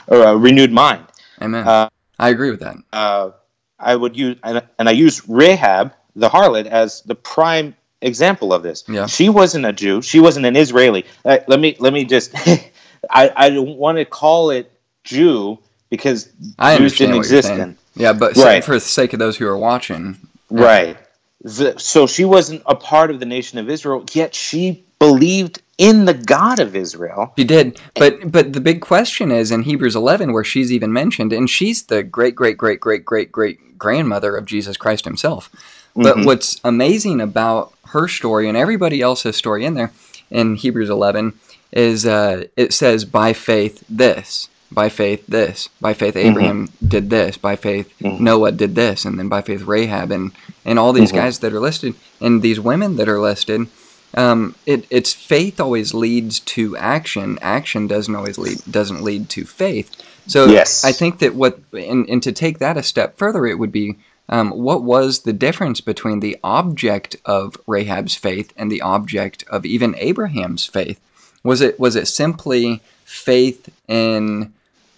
[0.07, 1.05] or a renewed mind.
[1.41, 1.67] Amen.
[1.67, 2.75] Uh, I agree with that.
[2.91, 3.31] uh,
[3.79, 8.63] I would use and, and I use Rahab the harlot as the prime example of
[8.63, 8.83] this.
[8.87, 9.05] Yeah.
[9.05, 10.01] She wasn't a Jew.
[10.01, 11.05] She wasn't an Israeli.
[11.23, 12.35] Uh, let me let me just
[13.09, 14.71] I I don't want to call it
[15.03, 17.77] Jew because I Jews didn't exist then.
[17.95, 18.63] Yeah, but Right.
[18.63, 20.17] for the sake of those who are watching,
[20.49, 20.97] Right.
[21.41, 26.03] The, so she wasn't a part of the nation of Israel, yet she believed in
[26.03, 27.31] the God of Israel.
[27.37, 31.31] She did, but but the big question is in Hebrews 11, where she's even mentioned,
[31.31, 35.49] and she's the great great great great great great grandmother of Jesus Christ Himself.
[35.95, 36.25] But mm-hmm.
[36.25, 39.91] what's amazing about her story and everybody else's story in there
[40.29, 41.33] in Hebrews 11
[41.71, 47.37] is uh, it says by faith this, by faith this, by faith Abraham did this,
[47.37, 50.31] by faith Noah did this, and then by faith Rahab and
[50.65, 53.67] and all these guys that are listed and these women that are listed
[54.15, 57.37] um, it, it's faith always leads to action.
[57.41, 59.95] Action doesn't always lead doesn't lead to faith.
[60.27, 60.83] So Yes.
[60.83, 63.97] I think that what and, and to take that a step further, it would be
[64.27, 69.65] um, what was the difference between the object of Rahab's faith and the object of
[69.65, 70.99] even Abraham's faith?
[71.43, 74.53] Was it was it simply faith in?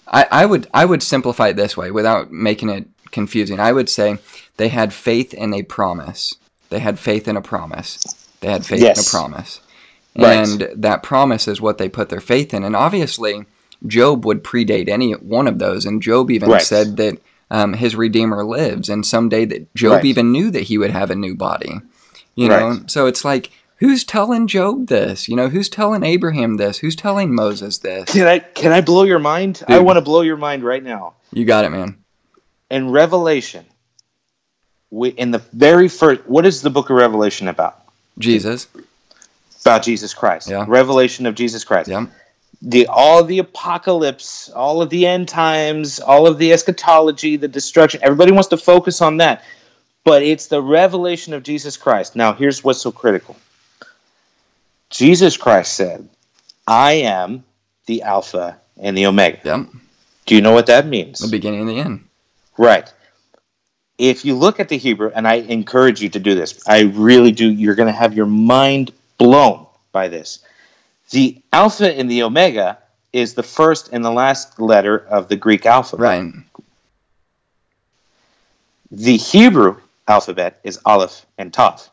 [0.07, 3.59] I, I would I would simplify it this way without making it confusing.
[3.59, 4.17] I would say
[4.57, 6.35] they had faith in a promise.
[6.69, 8.15] They had faith in a promise.
[8.41, 9.59] They had faith in a promise.
[10.17, 10.35] Right.
[10.47, 12.63] And that promise is what they put their faith in.
[12.63, 13.45] And obviously,
[13.87, 15.85] Job would predate any one of those.
[15.85, 16.61] And Job even Right.
[16.61, 17.17] said that
[17.49, 20.05] um, his Redeemer lives, and someday that Job Right.
[20.05, 21.81] even knew that he would have a new body.
[22.35, 23.51] You know, so it's like,
[23.81, 25.27] who's telling Job this?
[25.27, 26.77] You know, who's telling Abraham this?
[26.77, 28.13] Who's telling Moses this?
[28.13, 29.61] Can I can I blow your mind?
[29.67, 31.15] I want to blow your mind right now.
[31.33, 31.97] You got it, man.
[32.69, 33.65] In Revelation,
[34.89, 37.83] we, in the very first, what is the book of Revelation about?
[38.17, 38.67] Jesus.
[39.61, 40.49] About Jesus Christ.
[40.49, 40.65] Yeah.
[40.67, 41.89] Revelation of Jesus Christ.
[41.89, 42.05] Yeah.
[42.61, 47.99] the all the apocalypse, all of the end times, all of the eschatology, the destruction.
[48.03, 49.43] Everybody wants to focus on that,
[50.03, 52.15] but it's the revelation of Jesus Christ.
[52.15, 53.35] Now, here's what's so critical.
[54.91, 56.07] Jesus Christ said,
[56.67, 57.43] "I am
[57.87, 59.67] the Alpha and the Omega." Yep.
[60.25, 61.19] Do you know what that means?
[61.19, 62.05] The beginning and the end.
[62.57, 62.91] Right.
[63.97, 67.31] If you look at the Hebrew, and I encourage you to do this, I really
[67.31, 70.39] do, you're going to have your mind blown by this.
[71.11, 72.79] The Alpha and the Omega
[73.13, 76.01] is the first and the last letter of the Greek alphabet.
[76.01, 76.33] Right.
[78.89, 79.77] The Hebrew
[80.07, 81.89] alphabet is Aleph and Tav.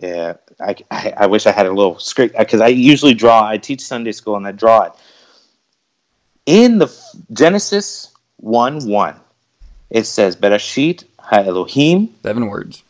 [0.00, 3.46] Yeah, I, I, I wish I had a little script uh, because I usually draw.
[3.46, 4.92] I teach Sunday school and I draw it.
[6.46, 6.88] In the
[7.32, 9.16] Genesis 1 1,
[9.90, 12.82] it says, Bereshit ha Elohim, Seven words.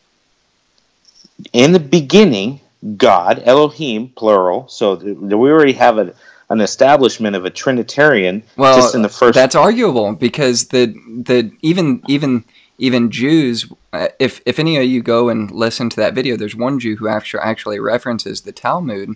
[1.53, 2.61] in the beginning,
[2.97, 4.67] God, Elohim, plural.
[4.69, 6.13] So th- we already have a,
[6.49, 9.33] an establishment of a Trinitarian Well, just in the first.
[9.35, 10.85] that's arguable because the
[11.23, 12.45] the even even
[12.77, 13.71] even Jews.
[13.93, 16.95] uh, If if any of you go and listen to that video, there's one Jew
[16.97, 19.15] who actually actually references the Talmud,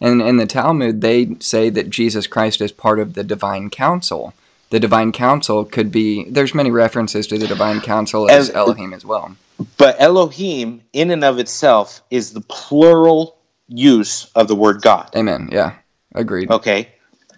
[0.00, 4.34] And in the Talmud, they say that Jesus Christ is part of the divine council.
[4.70, 8.92] The divine council could be, there's many references to the divine council as As- Elohim
[8.94, 9.36] as well.
[9.76, 13.36] But Elohim, in and of itself, is the plural
[13.68, 15.10] use of the word God.
[15.14, 15.50] Amen.
[15.52, 15.74] Yeah.
[16.16, 16.50] Agreed.
[16.50, 16.88] Okay,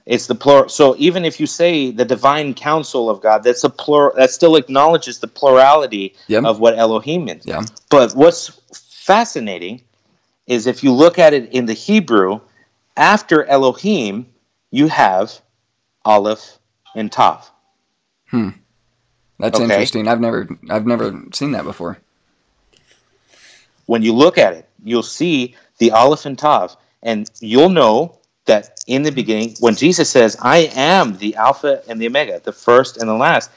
[0.07, 0.69] it's the plural.
[0.69, 4.13] So even if you say the divine counsel of God, that's a plural.
[4.17, 6.45] That still acknowledges the plurality Yep.
[6.45, 7.47] of what Elohim is.
[7.47, 7.63] Yeah.
[7.91, 9.83] But what's fascinating
[10.47, 12.41] is if you look at it in the Hebrew,
[12.97, 14.27] after Elohim,
[14.71, 15.41] you have
[16.05, 16.59] Aleph
[16.95, 17.51] and Tav.
[18.29, 18.51] Hmm.
[19.39, 19.65] That's Okay.
[19.65, 20.07] interesting.
[20.07, 21.99] I've never I've never seen that before.
[23.87, 28.81] when you look at it, you'll see the Aleph and Tav, and you'll know that
[28.87, 32.99] in the beginning, when Jesus says, I am the Alpha and the Omega, the first
[32.99, 33.51] and the last,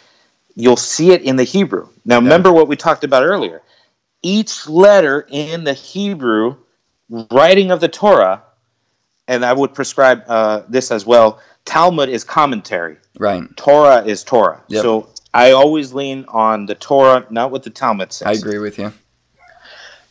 [0.55, 1.89] you'll see it in the Hebrew.
[2.05, 3.61] Now, remember what we talked about earlier.
[4.21, 6.57] Each letter in the Hebrew
[7.31, 8.43] writing of the Torah,
[9.27, 12.97] and I would prescribe uh, this as well Talmud is commentary.
[13.19, 13.43] Right.
[13.57, 14.63] Torah is Torah.
[14.69, 14.81] Yep.
[14.81, 18.79] So I always lean on the Torah, not what the Talmud says I agree with
[18.79, 18.93] you.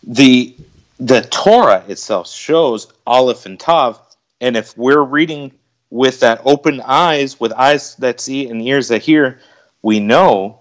[0.04, 0.54] the
[0.98, 4.00] the Torah itself shows Aleph and Tav,
[4.40, 5.52] and if we're reading
[5.90, 9.40] with that open eyes, with eyes that see and ears that hear,
[9.82, 10.60] we know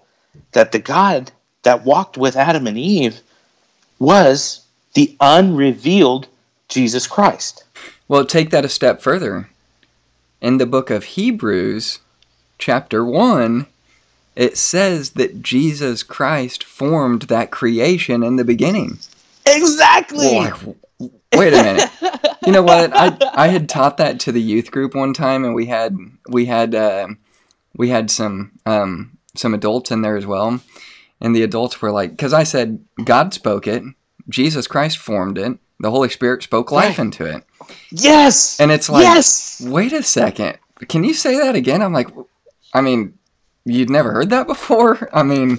[0.52, 3.20] that the God that walked with Adam and Eve
[3.98, 4.64] was
[4.94, 6.28] the unrevealed
[6.68, 7.64] Jesus Christ.
[8.08, 9.50] Well, take that a step further.
[10.40, 11.98] In the book of Hebrews,
[12.58, 13.66] chapter 1,
[14.36, 18.98] it says that Jesus Christ formed that creation in the beginning.
[19.46, 20.50] Exactly.
[20.98, 21.90] Wait a minute.
[22.46, 22.92] You know what?
[22.94, 25.96] I I had taught that to the youth group one time, and we had
[26.28, 27.08] we had uh,
[27.76, 30.60] we had some um, some adults in there as well,
[31.20, 33.82] and the adults were like, because I said God spoke it,
[34.28, 37.44] Jesus Christ formed it, the Holy Spirit spoke life into it,
[37.90, 38.58] yes.
[38.60, 39.60] and it's like, yes.
[39.64, 41.82] wait a second, can you say that again?
[41.82, 42.08] I'm like,
[42.72, 43.18] I mean,
[43.64, 45.08] you'd never heard that before.
[45.16, 45.58] I mean,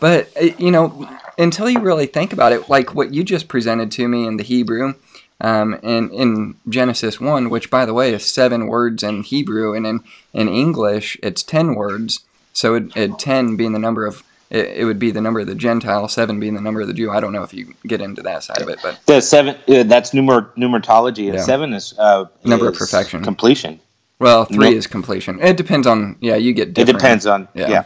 [0.00, 3.90] but uh, you know, until you really think about it, like what you just presented
[3.92, 4.94] to me in the Hebrew,
[5.40, 9.86] um, and in Genesis one, which by the way is seven words in Hebrew, and
[9.86, 10.00] in
[10.32, 12.20] in English it's ten words.
[12.52, 15.46] So it, it ten being the number of it, it would be the number of
[15.46, 17.10] the Gentile, seven being the number of the Jew.
[17.10, 19.54] I don't know if you get into that side of it, but The seven.
[19.68, 21.32] Uh, that's numer numerology.
[21.32, 21.40] Yeah.
[21.42, 23.22] seven is uh, Number of perfection.
[23.22, 23.80] completion.
[24.18, 24.76] well, three No.
[24.76, 25.40] is completion.
[25.40, 27.68] It depends on yeah, you get It depends on Yeah.
[27.70, 27.84] yeah.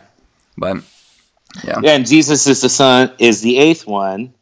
[0.56, 0.78] but
[1.62, 4.34] yeah, Yeah, and Jesus is the son is the eighth one.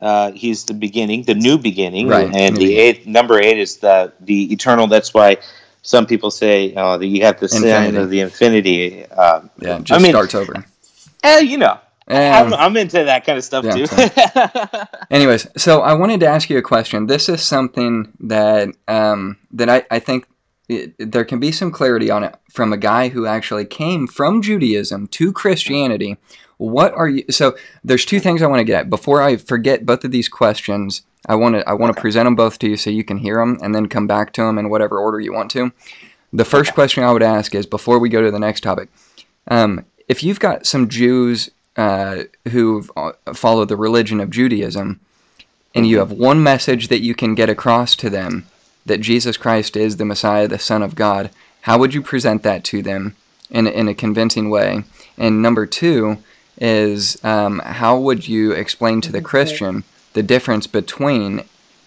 [0.00, 3.78] Uh, he's the beginning, the new beginning, Right, and new the eighth number eight is
[3.78, 4.86] the the eternal.
[4.86, 5.38] That's why
[5.82, 9.04] some people say uh, that you have the sin of the infinity.
[9.06, 10.64] Uh, yeah, it I just mean, starts over.
[11.24, 14.86] eh, you know, I'm, I'm into that kind of stuff Yeah, too.
[15.10, 17.06] Anyways, so I wanted to ask you a question.
[17.06, 20.26] This is something that um, that I, I think
[20.68, 24.42] it, there can be some clarity on it from a guy who actually came from
[24.42, 26.18] Judaism to Christianity.
[26.58, 27.24] What are you?
[27.30, 30.28] So there's two things I want to get at before I forget both of these
[30.28, 31.02] questions.
[31.26, 33.36] I want to I want to present them both to you so you can hear
[33.36, 35.72] them and then come back to them in whatever order you want to.
[36.32, 38.90] The first question I would ask is before we go to the next topic.
[39.46, 42.82] Um, if you've got some Jews uh, who
[43.32, 45.00] follow the religion of Judaism,
[45.74, 48.46] and you have one message that you can get across to them
[48.88, 51.30] that Jesus Christ is the Messiah, the Son of God,
[51.62, 53.16] how would you present that to them
[53.50, 54.84] in, in a convincing way?
[55.16, 56.18] And number two
[56.60, 59.84] is um, how would you explain to the Christian
[60.14, 61.44] the difference between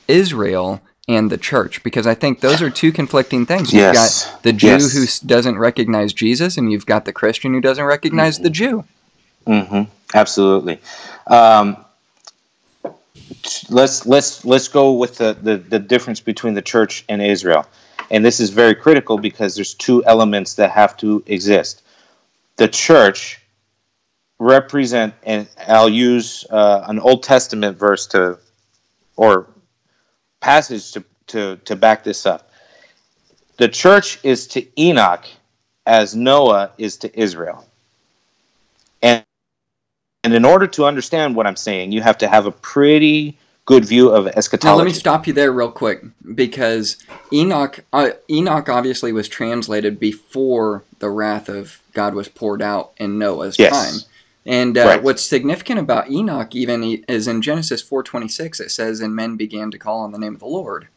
[0.07, 1.83] Israel and the church?
[1.83, 3.73] Because I think those are two conflicting things.
[3.73, 4.25] You've Yes.
[4.31, 4.93] got the Jew Yes.
[5.21, 8.85] who doesn't recognize Jesus, and you've got the Christian who doesn't recognize the Jew.
[9.47, 9.83] Mm-hmm.
[10.13, 10.79] Absolutely.
[11.27, 11.77] Um,
[13.69, 17.65] let's let's let's go with the, the the difference between the church and Israel,
[18.09, 21.83] and this is very critical because there's two elements that have to exist.
[22.57, 23.39] The church
[24.39, 28.39] represent, and I'll use uh, an Old Testament verse to
[29.15, 29.47] or
[30.39, 32.51] passage to to to back this up.
[33.57, 35.25] The church is to Enoch
[35.85, 37.65] as Noah is to Israel.
[40.23, 43.85] And in order to understand what I'm saying, you have to have a pretty good
[43.85, 44.73] view of eschatology.
[44.73, 46.03] Now let me stop you there real quick
[46.35, 46.97] because
[47.33, 53.17] Enoch uh, Enoch obviously was translated before the wrath of God was poured out in
[53.17, 53.71] Noah's Yes.
[53.71, 54.01] time.
[54.45, 55.03] And uh, Right.
[55.03, 59.77] what's significant about Enoch even is in Genesis 4:26 it says and men began to
[59.79, 60.87] call on the name of the Lord.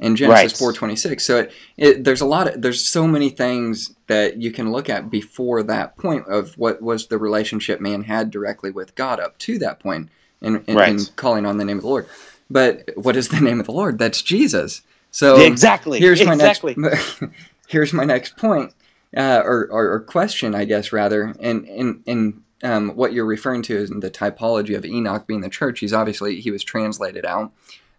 [0.00, 0.74] In Genesis Right.
[0.74, 1.20] 4:26.
[1.20, 4.90] So it, it, there's a lot of there's so many things that you can look
[4.90, 9.38] at before that point of what was the relationship man had directly with God up
[9.38, 10.08] to that point
[10.40, 12.06] in, in, in calling on the name of the Lord.
[12.50, 13.98] But what is the name of the Lord?
[13.98, 14.82] That's Jesus.
[15.10, 16.74] So Exactly, Here's my exactly.
[16.76, 17.22] next.
[17.68, 18.72] here's my next point,
[19.16, 23.62] uh, or, or or question, I guess rather, and and and um, what you're referring
[23.62, 25.80] to is the typology of Enoch being the church.
[25.80, 27.52] He's obviously he was translated out.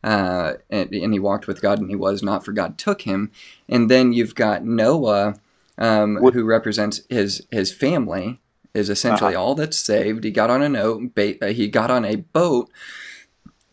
[0.06, 3.32] Uh, and, and he walked with God, and he was not, for God took him.
[3.68, 5.36] And then you've got Noah,
[5.80, 8.40] um, who represents his his family,
[8.74, 9.44] is essentially Uh-huh.
[9.44, 10.24] all that's saved.
[10.24, 11.16] He got on a note.
[11.16, 12.70] Ba- uh, he got on a boat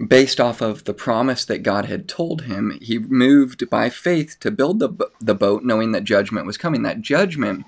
[0.08, 2.78] based off of the promise that God had told him.
[2.80, 6.82] He moved by faith to build the the boat, knowing that judgment was coming.
[6.82, 7.66] That judgment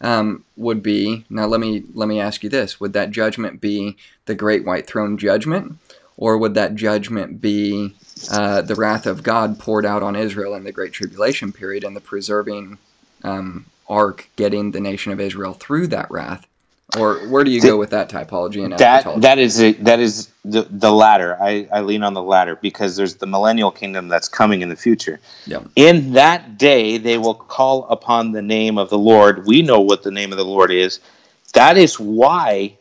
[0.00, 1.46] um, would be now.
[1.46, 5.18] Let me let me ask you this: Would that judgment be the great white throne
[5.18, 5.78] judgment,
[6.16, 7.94] or would that judgment be
[8.30, 11.94] uh, the wrath of God poured out on Israel in the great tribulation period and
[11.94, 12.78] the preserving
[13.22, 16.46] um, ark, getting the nation of Israel through that wrath?
[16.96, 19.22] Or where do you go with that typology and that eschatology?
[19.22, 21.36] that is a, that is the the latter.
[21.40, 24.76] I, I lean on the latter because there's the millennial kingdom that's coming in the
[24.76, 25.18] future.
[25.46, 25.64] Yeah.
[25.74, 29.46] In that day, they will call upon the name of the Lord.
[29.46, 31.00] We know what the name of the Lord is.
[31.54, 32.78] That is why.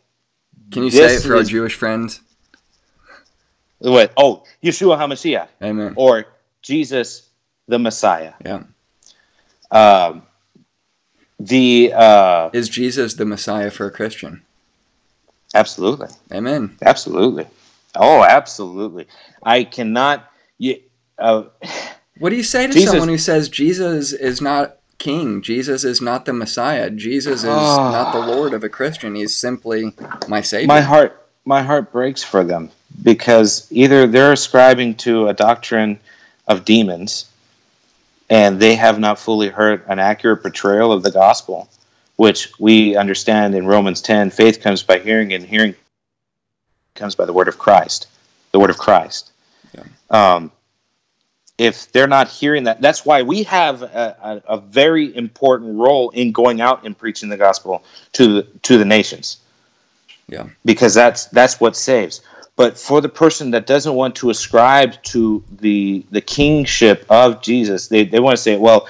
[0.71, 2.21] Can you say it for our Jewish friends?
[3.80, 4.13] What?
[4.17, 5.93] Oh, Yeshua Hamashiach, Amen.
[5.95, 6.26] or
[6.61, 7.30] Jesus
[7.67, 8.34] the Messiah.
[8.43, 8.63] Yeah.
[9.71, 10.23] Um,
[11.39, 14.41] the uh, Is Jesus the Messiah for a Christian?
[15.53, 16.07] absolutely.
[16.34, 16.76] Amen.
[16.82, 17.47] Absolutely.
[17.95, 19.07] Oh, absolutely.
[19.43, 20.30] I cannot.
[20.57, 20.82] You,
[21.17, 21.43] uh,
[22.19, 25.41] What do you say to Jesus- someone who says Jesus is not king?
[25.41, 26.89] Jesus is not the Messiah.
[26.89, 29.15] Jesus is not the Lord of a Christian.
[29.15, 29.93] He's simply
[30.28, 30.67] my Savior.
[30.67, 32.71] my heart, my heart breaks for them
[33.04, 36.00] because either they're ascribing to a doctrine
[36.48, 37.26] of demons,
[38.30, 41.70] and they have not fully heard an accurate portrayal of the gospel,
[42.16, 45.76] which we understand in Romans ten: faith comes by hearing, and hearing
[46.96, 48.08] comes by the word of Christ.
[48.52, 49.32] The word of Christ.
[50.10, 50.52] Um,
[51.58, 56.10] if they're not hearing that, that's why we have a, a, a very important role
[56.10, 57.84] in going out and preaching the gospel
[58.14, 59.38] to the, to the nations
[60.28, 60.48] Yeah.
[60.64, 62.22] because that's that's what saves.
[62.58, 67.88] But for the person that doesn't want to ascribe to the the kingship of Jesus,
[67.88, 68.88] they, they want to say, well,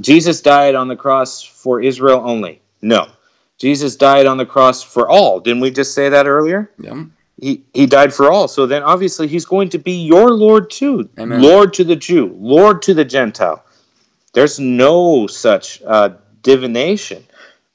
[0.00, 2.60] Jesus died on the cross for Israel only.
[2.82, 3.08] No.
[3.58, 5.40] Jesus died on the cross for all.
[5.40, 6.70] Didn't we just say that earlier?
[6.78, 7.04] Yeah.
[7.40, 8.48] He, he died for all.
[8.48, 11.08] So then obviously he's going to be your Lord too.
[11.18, 11.42] Amen.
[11.42, 13.64] Lord to the Jew, Lord to the Gentile.
[14.32, 16.10] There's no such uh,
[16.42, 17.24] divination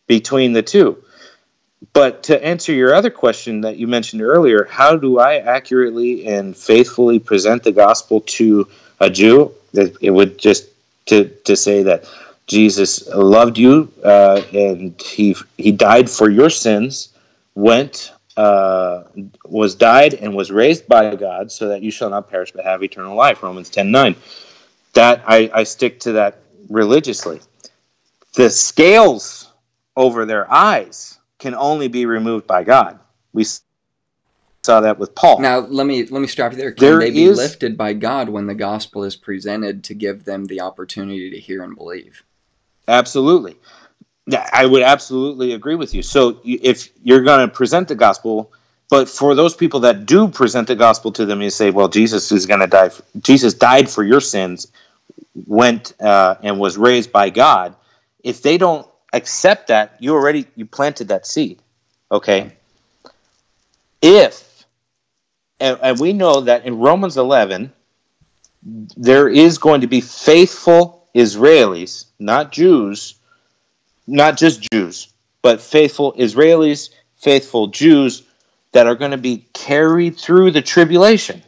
[0.08, 1.04] between the two.
[1.94, 6.56] But to answer your other question that you mentioned earlier, how do I accurately and
[6.56, 8.68] faithfully present the gospel to
[9.00, 9.52] a Jew?
[9.74, 10.68] It would just
[11.08, 12.06] to to say that
[12.48, 17.10] Jesus loved you uh, and he he died for your sins,
[17.56, 19.04] went uh,
[19.46, 22.84] was died and was raised by God, so that you shall not perish but have
[22.84, 23.42] eternal life.
[23.42, 24.16] Romans ten nine.
[24.94, 27.40] That I, I stick to that religiously.
[28.36, 29.52] The scales
[29.96, 33.00] over their eyes can only be removed by God.
[33.34, 33.46] We
[34.64, 35.42] saw that with Paul.
[35.42, 36.72] Now let me let me stop you there.
[36.72, 40.24] Can There they be is- lifted by God when the gospel is presented to give
[40.24, 42.24] them the opportunity to hear and believe?
[42.88, 43.58] Absolutely.
[44.54, 46.04] I would absolutely agree with you.
[46.04, 48.52] So if you're going to present the gospel,
[48.90, 52.32] but for those people that do present the gospel to them, you say, "Well, Jesus
[52.32, 52.90] is going to die.
[52.90, 54.68] For, Jesus died for your sins,
[55.48, 57.76] went uh, and was raised by God."
[58.24, 61.60] If they don't accept that, you already you planted that seed.
[62.12, 62.52] Okay.
[64.02, 64.66] If
[65.60, 67.72] and, and we know that in Romans 11,
[68.64, 73.16] there is going to be faithful Israelis, not Jews,
[74.08, 75.08] not just Jews,
[75.42, 78.24] but faithful Israelis, faithful Jews
[78.72, 81.44] that are going to be carried through the tribulation.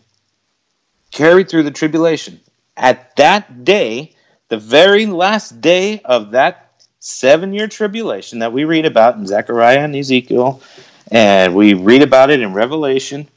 [1.11, 2.39] Carried through the tribulation.
[2.75, 4.15] At that day,
[4.49, 6.72] the very last day of that
[7.03, 10.61] seven year tribulation that we read about in Zechariah and Ezekiel,
[11.11, 13.27] and we read about it in Revelation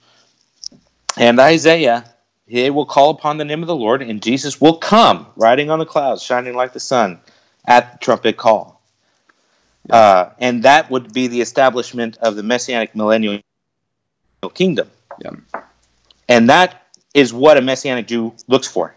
[1.17, 2.05] and Isaiah,
[2.47, 5.79] they will call upon the name of the Lord, and Jesus will come riding on
[5.79, 7.21] the clouds, shining like the sun
[7.67, 8.81] at the trumpet call.
[9.89, 13.41] Uh, and that would be the establishment of the messianic millennial
[14.55, 14.91] kingdom.
[15.21, 15.31] Yeah.
[16.29, 18.95] And that is what a messianic Jew looks for.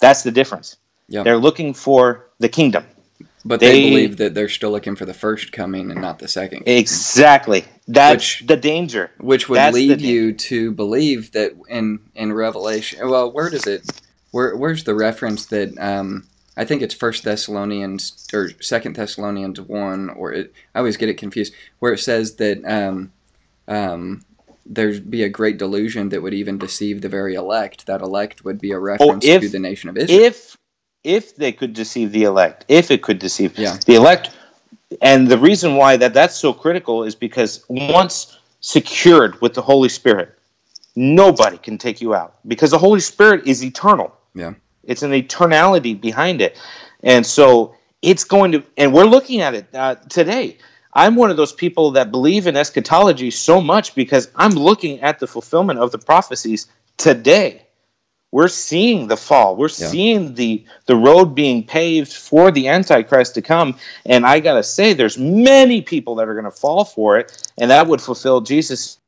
[0.00, 0.76] That's the difference.
[1.08, 1.22] Yeah.
[1.22, 2.84] They're looking for the kingdom.
[3.48, 6.28] But they, They- believe that they're still looking for the first coming and not the
[6.28, 6.64] second.
[6.66, 7.64] Exactly.
[7.86, 9.10] That's the danger.
[9.18, 13.08] Which would That's lead you to believe that in in Revelation.
[13.08, 13.82] Well, where does it?
[14.32, 15.78] Where where's the reference that?
[15.78, 16.28] Um,
[16.58, 21.14] I think it's First Thessalonians or Second Thessalonians one, or it, I always get it
[21.14, 21.54] confused.
[21.78, 23.12] Where it says that um,
[23.66, 24.24] um,
[24.66, 27.86] there'd be a great delusion that would even deceive the very elect.
[27.86, 30.20] That elect would be a reference to Oh, if- the nation of Israel.
[30.24, 30.57] If
[31.04, 33.78] if they could deceive the elect, if it could deceive Yeah.
[33.86, 34.30] the elect.
[35.00, 39.88] And the reason why that that's so critical is because once secured with the Holy
[39.88, 40.36] Spirit,
[40.96, 44.12] nobody can take you out because the Holy Spirit is eternal.
[44.34, 44.54] Yeah.
[44.84, 46.58] It's an eternality behind it.
[47.02, 50.56] And so it's going to, and we're looking at it uh, today.
[50.94, 55.20] I'm one of those people that believe in eschatology so much because I'm looking at
[55.20, 57.62] the fulfillment of the prophecies today.
[58.30, 59.56] We're seeing the fall.
[59.56, 59.88] We're Yeah.
[59.88, 63.76] seeing the the road being paved for the Antichrist to come.
[64.04, 67.70] And I gotta say, there's many people that are going to fall for it, and
[67.70, 68.98] that would fulfill Jesus'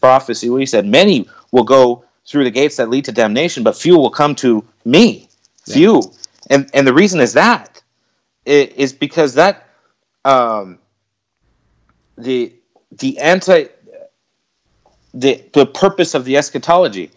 [0.00, 0.48] prophecy.
[0.50, 3.98] Where he said, "Many will go through the gates that lead to damnation, but few
[3.98, 5.28] will come to me."
[5.66, 6.00] Few,
[6.48, 7.82] and and the reason is that
[8.46, 9.68] is because that
[10.24, 10.78] um,
[12.16, 12.54] the
[12.92, 13.66] the anti
[15.12, 17.10] the the purpose of the eschatology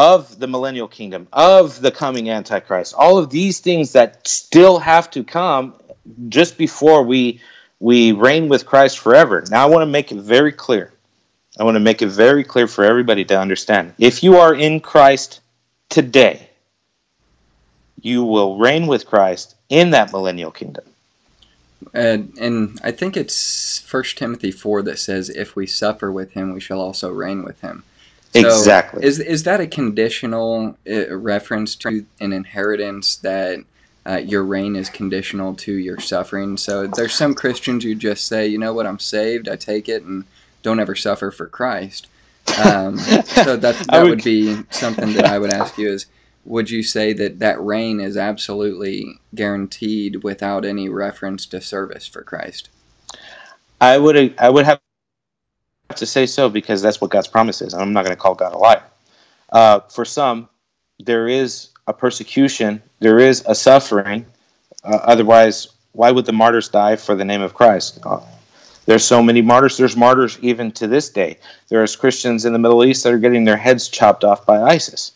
[0.00, 5.10] of the millennial kingdom of the coming antichrist all of these things that still have
[5.10, 5.74] to come
[6.30, 7.38] just before we
[7.80, 9.44] we reign with christ forever.
[9.50, 10.90] Now i want to make it very clear.
[11.58, 13.92] I want to make it very clear for everybody to understand.
[13.98, 15.40] If you are in christ
[15.90, 16.48] today
[18.00, 20.84] you will reign with christ in that millennial kingdom.
[21.92, 26.54] And, and I think it's First Timothy four that says, "If we suffer with him,
[26.54, 27.84] we shall also reign with him."
[28.32, 29.04] So Exactly.
[29.04, 33.58] Is is that a conditional uh, reference to an inheritance that
[34.06, 36.56] uh, your reign is conditional to your suffering?
[36.56, 38.86] So there's some Christians who just say, "You know what?
[38.86, 39.48] I'm saved.
[39.48, 40.24] I take it, and
[40.62, 42.06] don't ever suffer for Christ."
[42.64, 46.06] Um, so that that would- would be something that I would ask you is.
[46.46, 52.22] Would you say that that reign is absolutely guaranteed without any reference to service for
[52.22, 52.70] Christ?
[53.78, 54.80] I would I would have
[55.96, 57.72] to say so because that's what God's promise is.
[57.72, 58.82] And I'm not going to call God a liar.
[59.50, 60.48] Uh, for some,
[60.98, 64.26] there is a persecution, there is a suffering.
[64.84, 67.98] Uh, otherwise, why would the martyrs die for the name of Christ?
[68.04, 68.20] Uh,
[68.86, 69.76] there's so many martyrs.
[69.76, 71.38] There's martyrs even to this day.
[71.68, 75.12] There's Christians in the Middle East that are getting their heads chopped off by ISIS.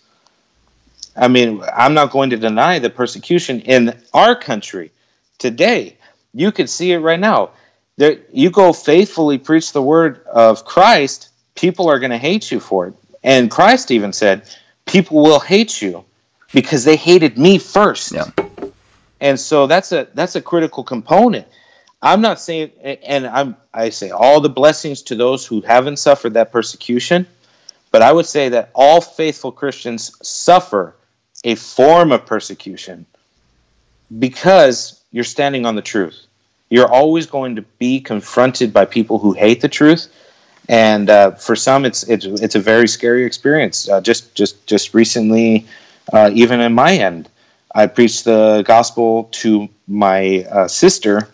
[1.17, 4.91] I mean, I'm not going to deny the persecution in our country
[5.39, 5.97] today.
[6.33, 7.51] You can see it right now.
[7.97, 12.61] There, you go faithfully preach the word of Christ, people are going to hate you
[12.61, 12.95] for it.
[13.23, 14.49] And Christ even said,
[14.85, 16.05] people will hate you
[16.53, 18.13] because they hated me first.
[18.13, 18.31] Yeah.
[19.21, 21.47] And so that's a that's a critical component.
[22.03, 26.35] I'm not saying, and I'm I say all the blessings to those who haven't suffered
[26.35, 27.27] that persecution,
[27.91, 30.95] but I would say that all faithful Christians suffer
[31.45, 33.07] a form of persecution
[34.19, 36.27] because you're standing on the truth.
[36.75, 40.09] You're always going to be confronted by people who hate the truth,
[40.69, 43.89] and uh, for some, it's it's it's a very scary experience.
[43.89, 45.67] Uh, just just just recently,
[46.13, 47.29] uh, even in my end,
[47.77, 51.29] I preached the gospel to my uh, sister,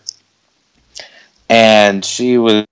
[1.49, 2.65] and she was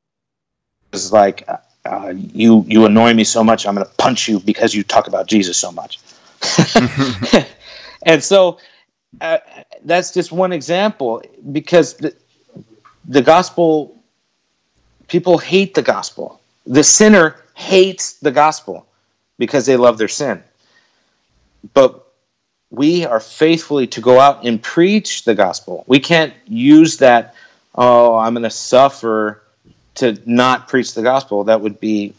[0.93, 1.49] was like,
[1.85, 3.65] uh, "You you annoy me so much.
[3.65, 5.97] I'm going to punch you because you talk about Jesus so much."
[8.05, 8.59] and so
[9.21, 9.39] uh,
[9.85, 12.13] that's just one example because the,
[13.09, 13.97] the gospel
[15.07, 16.39] people hate the gospel.
[16.65, 18.85] The sinner hates the gospel
[19.37, 20.41] because they love their sin.
[21.73, 22.05] But
[22.69, 25.83] we are faithfully to go out and preach the gospel.
[25.87, 27.35] We can't use that
[27.75, 29.43] oh i'm going to suffer
[29.95, 31.43] to not preach the gospel.
[31.45, 32.13] That would be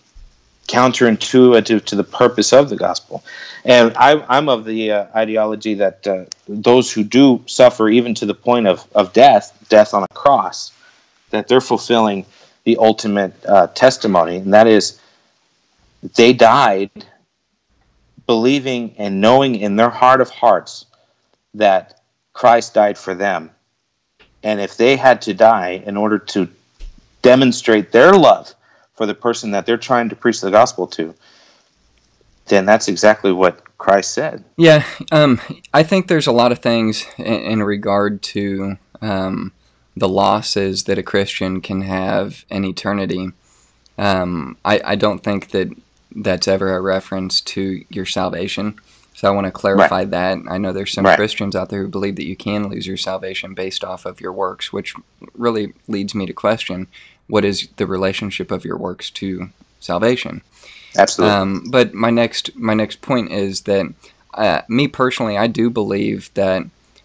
[0.68, 3.24] counterintuitive to the purpose of the gospel.
[3.64, 8.26] And I, I'm of the uh, ideology that uh, those who do suffer, even to
[8.26, 10.72] the point of, of death, death on a cross,
[11.30, 12.26] that they're fulfilling
[12.64, 15.00] the ultimate uh, testimony, and that is
[16.16, 16.90] they died
[18.26, 20.86] believing and knowing in their heart of hearts
[21.54, 22.00] that
[22.32, 23.50] Christ died for them.
[24.42, 26.48] And if they had to die in order to
[27.22, 28.54] demonstrate their love
[28.94, 31.14] for the person that they're trying to preach the gospel to,
[32.46, 34.44] then that's exactly what Christ said.
[34.56, 35.40] Yeah, um,
[35.72, 39.52] I think there's a lot of things in, in regard to um,
[40.00, 43.32] the losses that a Christian can have in eternity.
[43.98, 45.68] Um, I, I don't think that
[46.16, 48.76] that's ever a reference to your salvation.
[49.14, 50.10] So I want to clarify Right.
[50.10, 50.38] that.
[50.48, 51.16] I know there's some Right.
[51.16, 54.32] Christians out there who believe that you can lose your salvation based off of your
[54.32, 54.94] works, which
[55.34, 56.86] really leads me to question
[57.28, 59.50] what is the relationship of your works to
[59.80, 60.40] salvation.
[60.96, 61.36] Absolutely.
[61.36, 63.86] Um, but my next my next point is that
[64.34, 66.64] uh, me personally, I do believe that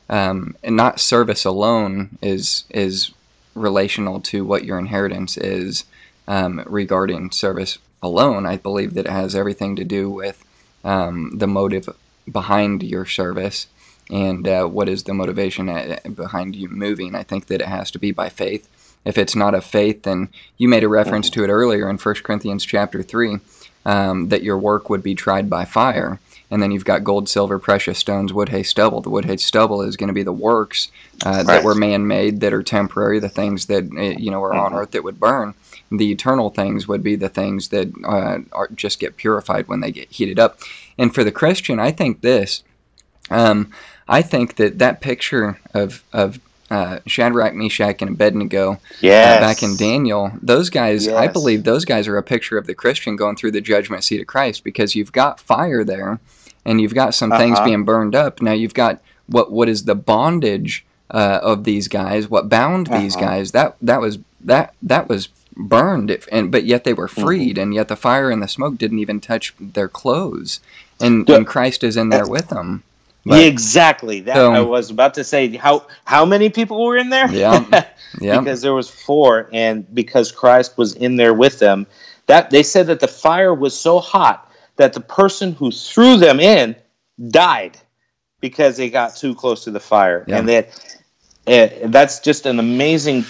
[0.10, 3.12] um, and not service alone is is
[3.56, 5.86] relational to what your inheritance is
[6.28, 8.46] um, regarding service alone.
[8.46, 10.44] I believe that it has everything to do with
[10.84, 11.90] um, the motive
[12.32, 13.68] behind your service
[14.10, 17.16] and uh, what is the motivation uh, behind you moving.
[17.16, 18.70] I think that it has to be by faith.
[19.04, 22.16] If it's not of faith, then you made a reference to it earlier in 1
[22.24, 23.38] Corinthians chapter 3
[23.86, 26.20] um, that your work would be tried by fire.
[26.52, 29.02] And then you've got gold, silver, precious stones, wood, hay, stubble.
[29.02, 30.92] The wood, hay, stubble is going to be the works
[31.26, 34.74] uh, that were man-made, that are temporary, the things that uh, you know are on
[34.74, 35.56] earth that would burn.
[35.92, 39.92] The eternal things would be the things that uh, are, just get purified when they
[39.92, 40.60] get heated up.
[40.98, 42.64] And for the Christian, I think this.
[43.32, 43.72] Um,
[44.08, 46.40] I think that that picture of of
[46.70, 48.80] uh, Shadrach, Meshach, and Abednego
[49.38, 52.74] uh, back in Daniel, those guys, I believe those guys are a picture of the
[52.74, 56.20] Christian going through the judgment seat of Christ because you've got fire there,
[56.66, 57.66] and you've got some things Uh-huh.
[57.66, 58.42] being burned up.
[58.42, 62.30] Now you've got what what is the bondage uh, of these guys?
[62.30, 63.26] What bound these Uh-huh.
[63.26, 63.52] guys?
[63.52, 67.22] That that was that that was burned, if, and but yet they were Mm-hmm.
[67.24, 70.60] freed, and yet the fire and the smoke didn't even touch their clothes,
[71.00, 71.36] and, Yeah.
[71.38, 72.84] and Christ is in there with them.
[73.24, 74.20] Yeah, exactly.
[74.22, 75.56] That So- I was about to say.
[75.56, 77.30] How how many people were in there?
[77.32, 77.64] Yeah.
[78.22, 78.40] Yeah.
[78.40, 81.86] because there was four, and because Christ was in there with them,
[82.28, 84.45] that they said that the fire was so hot
[84.78, 86.76] that the person who threw them in
[87.30, 87.78] died
[88.42, 90.40] because they got too close to the fire, Yeah.
[90.40, 90.96] and that
[91.48, 93.24] uh, that's just an amazing,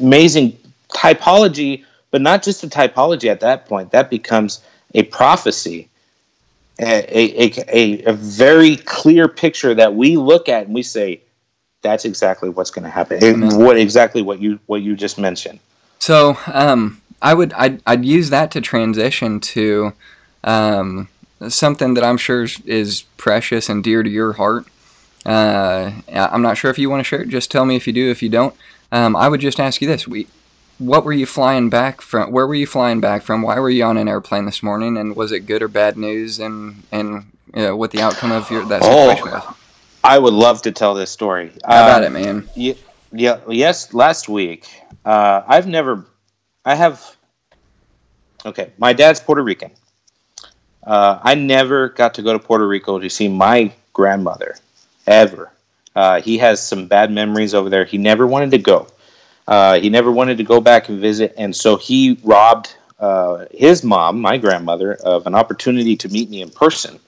[0.00, 0.56] amazing
[0.88, 1.84] typology.
[2.10, 3.90] But not just a typology at that point.
[3.90, 4.60] That becomes
[4.94, 5.88] a prophecy
[6.80, 11.20] a, a, a, a very clear picture that we look at and we say
[11.82, 13.18] that's exactly what's going to happen
[13.58, 15.58] what exactly what you what you just mentioned
[15.98, 19.92] So um, I would I'd, I'd use that to transition to
[20.44, 21.08] um,
[21.48, 24.66] something that I'm sure is, precious and dear to your heart.
[25.26, 27.28] Uh, I'm not sure if you want to share it.
[27.28, 28.10] Just tell me if you do.
[28.10, 28.54] If you don't,
[28.92, 30.26] um, I would just ask you this: we,
[30.78, 32.30] What were you flying back from?
[32.32, 33.42] Where were you flying back from?
[33.42, 34.96] Why were you on an airplane this morning?
[34.96, 36.38] And was it good or bad news?
[36.38, 37.24] And and
[37.54, 39.54] uh, what the outcome of your that situation was?
[40.04, 42.48] i would love to tell this story How about Um, it, man?
[42.54, 42.74] Yeah,
[43.12, 43.92] yeah, yes.
[43.92, 44.66] Last week,
[45.04, 46.06] uh, I've never,
[46.64, 47.16] I have.
[48.46, 49.72] Okay, my dad's Puerto Rican.
[50.82, 54.56] Uh, I never got to go to Puerto Rico to see my grandmother,
[55.06, 55.52] ever.
[55.94, 57.84] Uh, he has some bad memories over there.
[57.84, 58.86] He never wanted to go.
[59.46, 63.82] Uh, he never wanted to go back and visit, and so he robbed uh, his
[63.82, 66.98] mom, my grandmother, of an opportunity to meet me in person.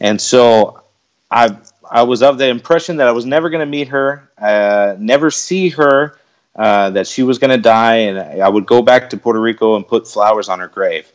[0.00, 0.82] And so
[1.30, 1.56] I
[1.88, 5.30] I was of the impression that I was never going to meet her, uh, never
[5.30, 6.18] see her,
[6.56, 9.76] uh, that she was going to die, and I would go back to Puerto Rico
[9.76, 11.10] and put flowers on her grave.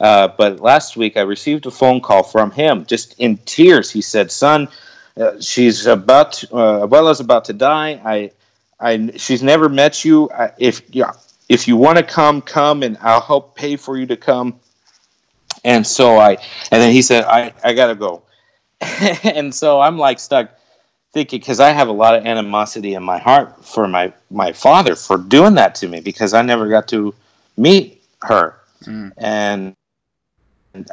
[0.00, 3.90] Uh, but last week I received a phone call from him, just in tears.
[3.90, 4.68] He said, "Son,
[5.16, 8.00] uh, she's about, to, uh, Abuela's about to die.
[8.04, 8.30] I,
[8.78, 10.30] I, she's never met you.
[10.30, 11.12] I, if yeah,
[11.48, 14.60] if you want to come, come, and I'll help pay for you to come."
[15.64, 16.38] And so I,
[16.70, 18.22] and then he said, "I, I gotta go."
[19.24, 20.50] and so I'm like stuck
[21.12, 24.94] thinking because I have a lot of animosity in my heart for my my father
[24.94, 27.14] for doing that to me because I never got to
[27.56, 28.58] meet her
[29.16, 29.74] and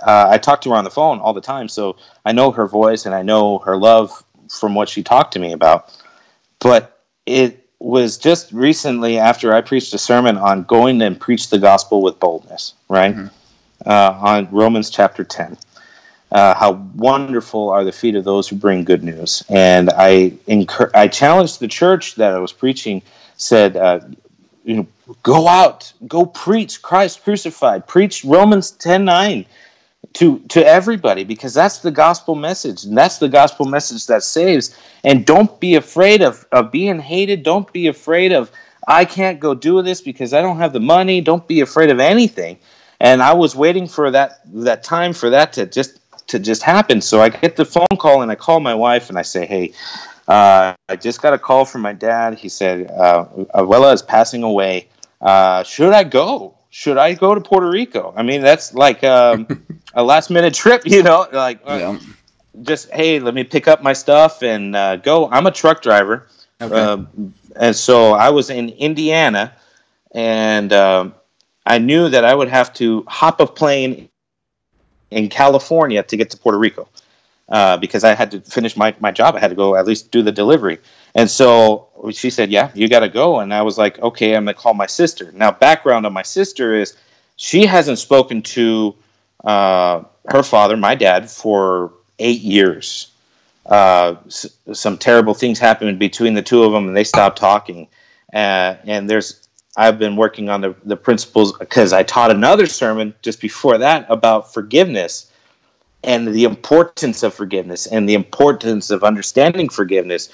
[0.01, 2.67] uh, I talk to her on the phone all the time so I know her
[2.67, 5.93] voice and I know her love from what she talked to me about.
[6.59, 11.59] But it was just recently after I preached a sermon on going and preach the
[11.59, 13.15] gospel with boldness right?
[13.85, 15.57] Uh, on Romans chapter 10
[16.31, 19.43] uh, how wonderful are the feet of those who bring good news.
[19.49, 23.01] And I incur- I challenged the church that I was preaching,
[23.37, 24.01] said, uh,
[24.63, 24.87] you know,
[25.23, 29.45] go out, go preach Christ crucified, preach Romans ten nine
[30.13, 34.75] to to everybody because that's the gospel message and that's the gospel message that saves.
[35.03, 37.43] And don't be afraid of of being hated.
[37.43, 38.51] Don't be afraid of
[38.87, 41.21] I can't go do this because I don't have the money.
[41.21, 42.59] Don't be afraid of anything.
[42.99, 47.01] And I was waiting for that that time for that to just to just happen.
[47.01, 49.73] So I get the phone call and I call my wife and I say, "Hey,
[50.27, 52.35] uh, I just got a call from my dad.
[52.35, 54.87] He said uh, Abuela is passing away.
[55.21, 56.55] Uh, should I go?
[56.77, 58.13] Should I go to Puerto Rico?
[58.17, 59.47] I mean, that's like um,
[59.93, 61.25] a last minute trip, you know.
[61.31, 61.97] Like, uh,
[62.63, 65.29] just hey, let me pick up my stuff and uh, go.
[65.31, 66.27] I'm a truck driver,
[66.59, 69.53] um, and so I was in Indiana,
[70.11, 71.15] and um,
[71.65, 74.09] I knew that I would have to hop a plane
[75.11, 76.89] in California to get to Puerto Rico
[77.49, 79.35] uh, because I had to finish my, my job.
[79.35, 80.79] I had to go at least do the delivery.
[81.13, 83.39] And so she said, Yeah, you got to go.
[83.39, 85.31] And I was like, Okay, I'm going to call my sister.
[85.33, 86.95] Now, background on my sister is
[87.35, 88.95] she hasn't spoken to
[89.43, 93.11] uh, her father, my dad, for eight years.
[93.65, 97.87] Uh, s- some terrible things happened between the two of them, and they stopped talking.
[98.33, 99.47] Uh, and there's
[99.77, 104.05] I've been working on the, the principles because I taught another sermon just before that
[104.09, 105.29] about forgiveness.
[106.05, 110.29] And the importance of forgiveness and the importance of understanding forgiveness.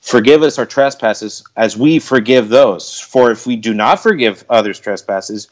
[0.00, 3.00] Forgive us our trespasses as we forgive those.
[3.00, 5.48] For if we do not forgive others' trespasses,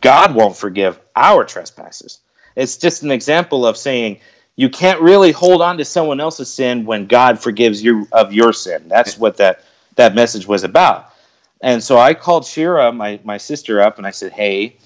[0.00, 2.20] God won't forgive our trespasses.
[2.54, 4.20] It's just an example of saying
[4.56, 8.52] you can't really hold on to someone else's sin when God forgives you of your
[8.52, 8.84] sin.
[8.86, 9.64] That's what that
[9.96, 11.12] that message was about.
[11.60, 14.76] And so I called Shira, my, my sister, up and I said, Hey,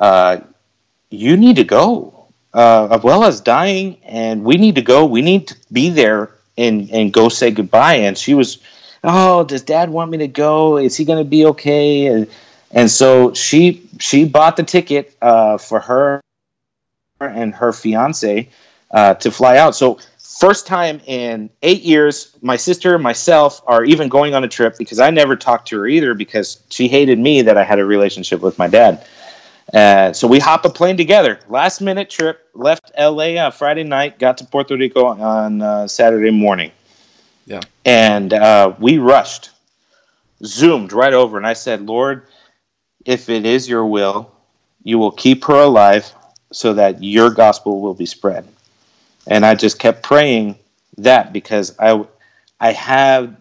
[0.00, 0.38] uh,
[1.10, 2.21] you need to go.
[2.54, 5.06] Uh, Abuela's dying and we need to go.
[5.06, 7.94] We need to be there and, and go say goodbye.
[7.94, 8.58] And she was,
[9.04, 10.76] Oh, does dad want me to go?
[10.78, 12.06] Is he going to be okay?
[12.06, 12.28] And,
[12.70, 16.20] and so she she bought the ticket uh, for her
[17.20, 18.48] and her fiance
[18.90, 19.74] uh, to fly out.
[19.74, 24.48] So first time in eight years, my sister and myself are even going on a
[24.48, 27.78] trip because I never talked to her either because she hated me that I had
[27.78, 29.06] a relationship with my dad.
[29.72, 31.40] Uh, so we hop a plane together.
[31.48, 32.46] Last minute trip.
[32.54, 34.18] Left LA uh, Friday night.
[34.18, 36.72] Got to Puerto Rico on uh, Saturday morning.
[37.46, 37.60] Yeah.
[37.84, 39.50] And uh, we rushed,
[40.44, 42.26] zoomed right over, and I said, "Lord,
[43.04, 44.30] if it is your will,
[44.84, 46.12] you will keep her alive
[46.52, 48.46] so that your gospel will be spread."
[49.26, 50.56] And I just kept praying
[50.98, 52.04] that because I,
[52.60, 53.34] I have,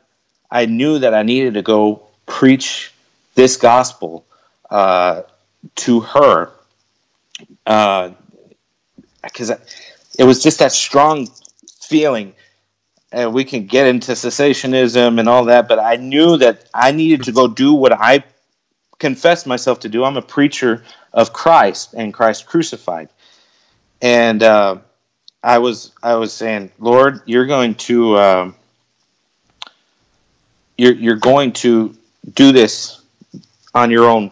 [0.50, 2.94] I knew that I needed to go preach
[3.36, 4.26] this gospel
[4.70, 5.24] uh,
[5.76, 6.52] to her
[7.66, 9.60] because uh,
[10.18, 11.28] it was just that strong
[11.82, 12.34] feeling.
[13.14, 17.24] And we can get into cessationism and all that, but I knew that I needed
[17.24, 18.24] to go do what I
[19.00, 20.06] confessed myself to do.
[20.06, 23.10] I'm a preacher of Christ and Christ crucified,
[24.02, 24.78] and uh,
[25.44, 28.56] I was I was saying, Lord, you're going to um,
[30.78, 31.96] you're you're going to
[32.34, 33.02] do this
[33.74, 34.32] on your own.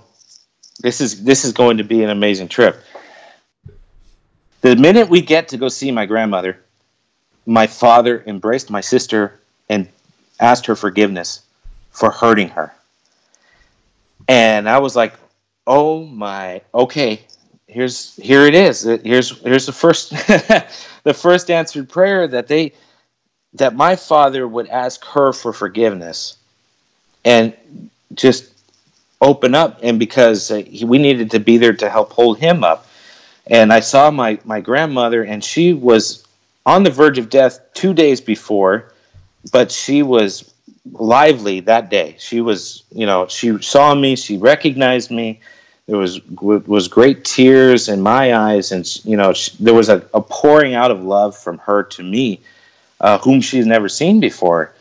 [0.79, 2.81] This is this is going to be an amazing trip.
[4.61, 6.59] The minute we get to go see my grandmother,
[7.45, 9.39] my father embraced my sister
[9.69, 9.87] and
[10.39, 11.41] asked her forgiveness
[11.91, 12.73] for hurting her.
[14.27, 15.13] And I was like,
[15.65, 17.25] "Oh my, okay,
[17.67, 18.83] here's here it is.
[18.83, 20.09] Here's here's the first
[21.03, 22.73] the first answered prayer that they
[23.53, 26.37] that my father would ask her for forgiveness
[27.25, 27.55] and
[28.13, 28.51] just
[29.21, 32.63] open up and because uh, he, we needed to be there to help hold him
[32.63, 32.87] up.
[33.47, 36.25] And i saw my my grandmother and she was
[36.65, 38.93] on the verge of death 2 days before
[39.51, 40.53] but she was
[40.91, 42.15] lively that day.
[42.19, 45.39] She was you know she saw me she recognized me.
[45.87, 50.05] There was was great tears in my eyes, and you know she, there was a,
[50.13, 52.41] a, pouring out of love from her to me,
[53.01, 54.73] uh, whom she's never seen before.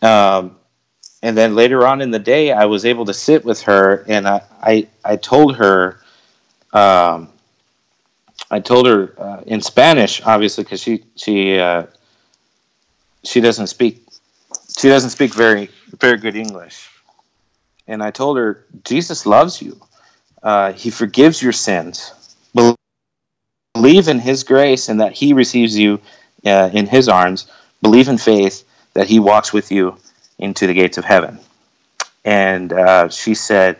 [0.00, 0.56] Um,
[1.22, 4.26] and then later on in the day, I was able to sit with her, and
[4.26, 6.00] I I, I told her,
[6.72, 7.28] um,
[8.50, 11.84] I told her uh, in Spanish, obviously, because she she uh,
[13.24, 14.04] she doesn't speak
[14.78, 16.88] she doesn't speak very very good English,
[17.86, 19.80] and I told her Jesus loves you
[20.42, 22.12] uh, he forgives your sins.
[23.74, 26.00] Believe in His grace and that He receives you
[26.44, 27.46] uh, in His arms.
[27.80, 29.96] Believe in faith that He walks with you
[30.42, 31.38] into the gates of heaven.
[32.24, 33.78] And uh, she said,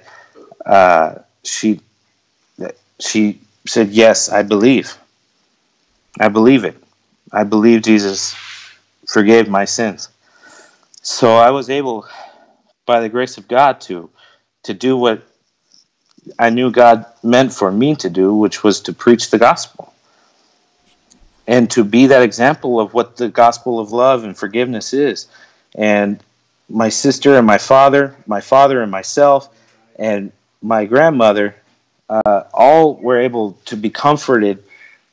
[0.64, 1.80] uh, she
[2.98, 4.96] she said, yes, I believe.
[6.20, 6.76] I believe it.
[7.32, 8.34] I believe Jesus
[9.08, 10.08] forgave my sins.
[11.02, 12.06] So I was able,
[12.86, 14.08] by the grace of God, to
[14.62, 15.22] to do what
[16.38, 19.92] I knew God meant for me to do, which was to preach the gospel
[21.48, 25.26] and to be that example of what the gospel of love and forgiveness is.
[25.74, 26.22] And
[26.68, 29.48] my sister and my father, my father and myself,
[29.96, 30.32] and
[30.62, 31.54] my grandmother,
[32.08, 34.62] uh, all were able to be comforted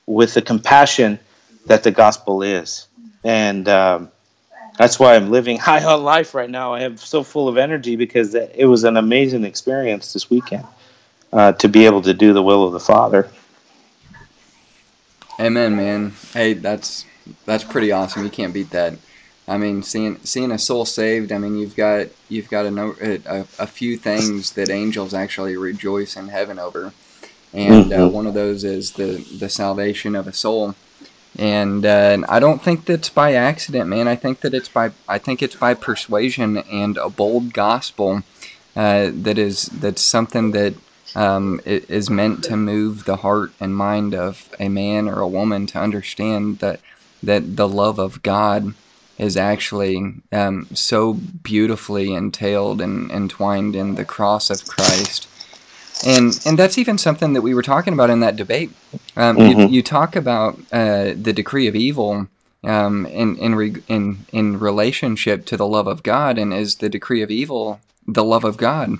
[0.05, 1.19] with the compassion
[1.65, 2.87] that the gospel is.
[3.23, 4.11] And um,
[4.77, 6.73] that's why I'm living high on life right now.
[6.73, 10.65] I am so full of energy because it was an amazing experience this weekend
[11.31, 13.29] uh, to be able to do the will of the Father.
[15.39, 16.13] Amen, man.
[16.33, 17.05] Hey, that's
[17.45, 18.23] that's pretty awesome.
[18.23, 18.93] You can't beat that.
[19.49, 21.31] I mean, seeing seeing a soul saved.
[21.31, 26.15] I mean, you've got you've got a, a, a few things that angels actually rejoice
[26.15, 26.93] in heaven over,
[27.51, 28.01] and uh, mm-hmm.
[28.03, 30.75] uh, one of those is the the salvation of a soul.
[31.37, 34.07] And uh, I don't think that's by accident, man.
[34.07, 38.23] I think that it's by I think it's by persuasion and a bold gospel
[38.75, 40.75] uh, that is that's something that
[41.15, 45.65] um, is meant to move the heart and mind of a man or a woman
[45.67, 46.81] to understand that
[47.23, 48.75] that the love of God
[49.19, 55.27] is actually um, so beautifully entailed and entwined in the cross of Christ
[56.03, 58.77] and and that's even something that we were talking about in that debate.
[59.17, 59.47] Um, Mhm.
[59.47, 62.27] you, you talk about uh, the decree of evil
[62.65, 66.89] um, in in, re- in in relationship to the love of God, and is the
[66.89, 68.91] decree of evil the love of God?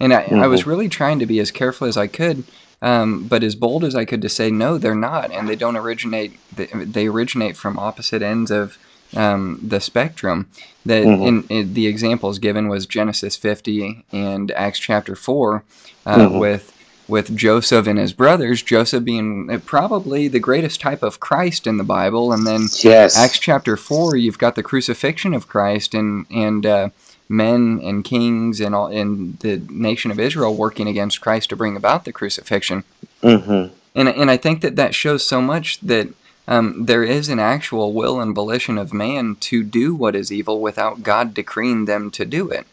[0.00, 0.66] And I, I was Mhm.
[0.66, 2.50] really trying to be as careful as I could,
[2.82, 5.76] um, but as bold as I could to say no, they're not, and they don't
[5.76, 6.40] originate.
[6.52, 8.78] They, they originate from opposite ends of
[9.16, 10.46] um, the spectrum.
[10.84, 11.26] That Mhm.
[11.26, 15.64] in, in the examples given was Genesis 50 and Acts chapter 4,
[16.04, 16.38] uh, Mhm.
[16.38, 16.72] with
[17.08, 18.62] with Joseph and his brothers.
[18.62, 23.16] Joseph being uh, probably the greatest type of Christ in the Bible, and then Yes.
[23.16, 26.88] Acts chapter 4, you've got the crucifixion of Christ and and uh,
[27.28, 31.76] men and kings and all in the nation of Israel working against Christ to bring
[31.76, 32.82] about the crucifixion.
[33.22, 33.72] Mm-hmm.
[33.94, 36.08] And and I think that that shows so much that
[36.48, 40.60] um, there is an actual will and volition of man to do what is evil
[40.60, 42.66] without God decreeing them to do it,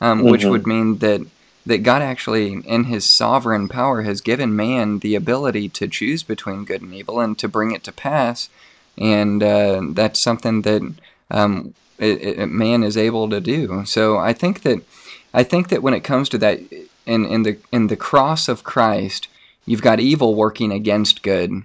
[0.00, 0.50] um, which Mhm.
[0.50, 1.22] would mean that
[1.66, 6.64] that God actually, in His sovereign power, has given man the ability to choose between
[6.64, 8.48] good and evil and to bring it to pass,
[8.96, 10.82] and uh, that's something that
[11.30, 13.84] um, it, it, man is able to do.
[13.84, 14.80] So I think that
[15.34, 16.60] I think that when it comes to that,
[17.06, 19.28] in in the in the cross of Christ,
[19.66, 21.62] you've got evil working against good.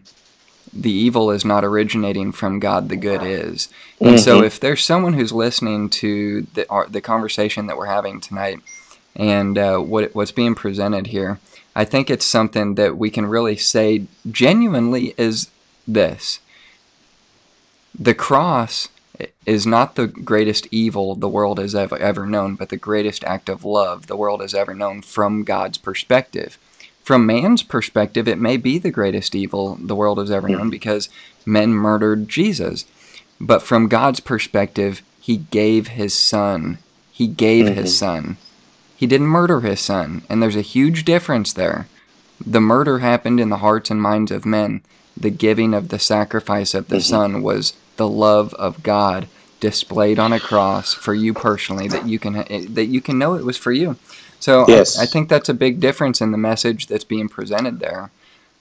[0.75, 2.89] The evil is not originating from God.
[2.89, 3.69] The good is.
[4.01, 4.45] And so, Mhm.
[4.45, 8.59] if there's someone who's listening to the our, the conversation that we're having tonight,
[9.15, 11.39] and uh, what what's being presented here,
[11.75, 15.49] I think it's something that we can really say genuinely is
[15.87, 16.39] this:
[17.97, 18.89] the cross
[19.45, 23.47] is not the greatest evil the world has ever, ever known, but the greatest act
[23.47, 26.57] of love the world has ever known from God's perspective.
[27.05, 31.07] From man's perspective, it may be the greatest evil the world has ever known because
[31.45, 32.85] men murdered Jesus.
[33.39, 36.79] But from God's perspective, he gave his son.
[37.11, 37.75] He gave Mhm.
[37.75, 38.37] his son.
[38.97, 40.23] He didn't murder his son.
[40.31, 41.87] And there's a huge difference there.
[42.43, 44.81] The murder happened in the hearts and minds of men.
[45.15, 47.03] The giving of the sacrifice of the Mhm.
[47.03, 49.27] son was the love of God
[49.59, 52.33] displayed on a cross for you personally that you can
[52.73, 53.95] that you can know it was for you.
[54.39, 54.97] So Yes.
[54.97, 58.11] I, I think that's a big difference in the message that's being presented there.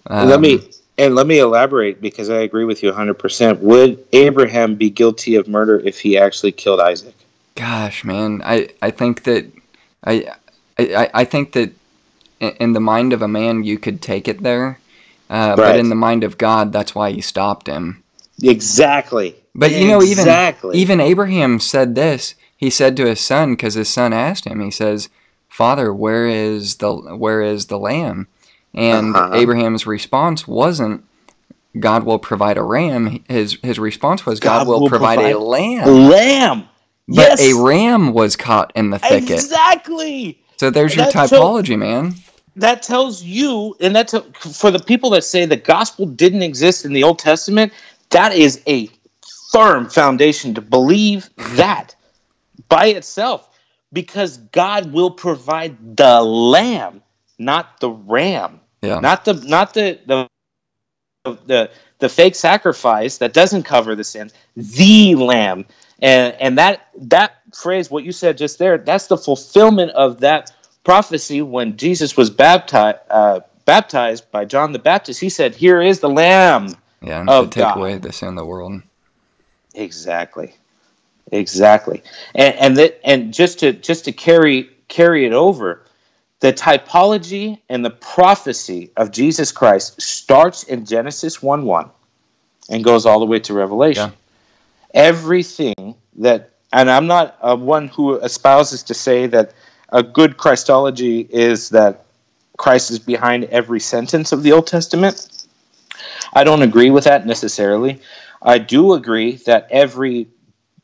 [0.06, 3.59] Um, let me and let me elaborate because I agree with you 100%.
[3.59, 7.14] Would Abraham be guilty of murder if he actually killed Isaac?
[7.56, 9.51] Gosh, man, I, I think that
[10.05, 10.34] I,
[10.78, 11.72] I I think that
[12.40, 14.80] in, the mind of a man you could take it there,
[15.30, 18.02] uh, but in the mind of God, that's why He stopped him.
[18.42, 19.36] Exactly.
[19.55, 20.78] But you know, even Exactly.
[20.78, 22.34] even Abraham said this.
[22.56, 24.60] He said to his son, because his son asked him.
[24.60, 25.09] He says,
[25.55, 28.26] "Father, where is the where is the lamb?"
[28.74, 29.35] And Uh-huh.
[29.36, 31.05] Abraham's response wasn't,
[31.78, 35.35] "God will provide a ram." His his response was, "God, God will, will provide, provide
[35.36, 36.64] a lamb." Lamb.
[37.06, 37.40] But yes.
[37.43, 39.31] a ram was caught in the thicket.
[39.31, 40.39] Exactly.
[40.56, 42.14] So there's your That's so- typology, man.
[42.56, 44.14] that tells you, and that's
[44.59, 47.72] for the people that say the gospel didn't exist in the Old Testament.
[48.10, 48.89] That is a
[49.52, 51.94] firm foundation to believe that
[52.68, 53.48] by itself,
[53.94, 57.02] because God will provide the lamb,
[57.38, 59.00] not the ram, Yeah.
[59.00, 60.28] not the not the the
[61.24, 65.66] the the fake sacrifice that doesn't cover the sins, the lamb,
[66.02, 70.52] and and that that phrase, what you said just there, that's the fulfillment of that
[70.84, 75.20] prophecy when Jesus was baptized uh, baptized by John the Baptist.
[75.20, 77.76] He said, "Here is the lamb." Yeah, Of to take God.
[77.76, 78.82] away the sin of the world.
[79.74, 80.54] Exactly,
[81.32, 82.02] exactly,
[82.34, 85.84] and and that and just to just to carry carry it over,
[86.40, 91.90] the typology and the prophecy of Jesus Christ starts in Genesis one one,
[92.68, 94.12] and goes all the way to Revelation.
[94.92, 99.52] Everything that, and I'm not uh, one who espouses to say that
[99.88, 102.05] a good Christology is that
[102.56, 105.46] Christ is behind every sentence of the Old Testament.
[106.32, 108.01] I don't agree with that necessarily.
[108.42, 110.28] I do agree that every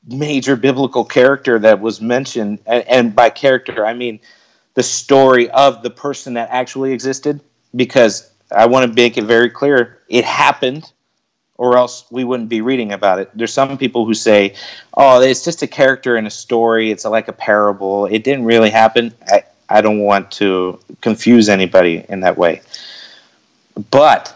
[0.06, 4.20] major biblical character that was mentioned, and, and by character, I mean
[4.74, 7.40] the story of the person that actually existed,
[7.74, 10.90] because I want to make it very clear it happened,
[11.56, 13.30] or else we wouldn't be reading about it.
[13.34, 14.54] There's some people who say,
[14.94, 18.70] oh, it's just a character in a story, it's like a parable, it didn't really
[18.70, 19.12] happen.
[19.28, 22.62] I, I don't want to confuse anybody in that way.
[23.90, 24.34] But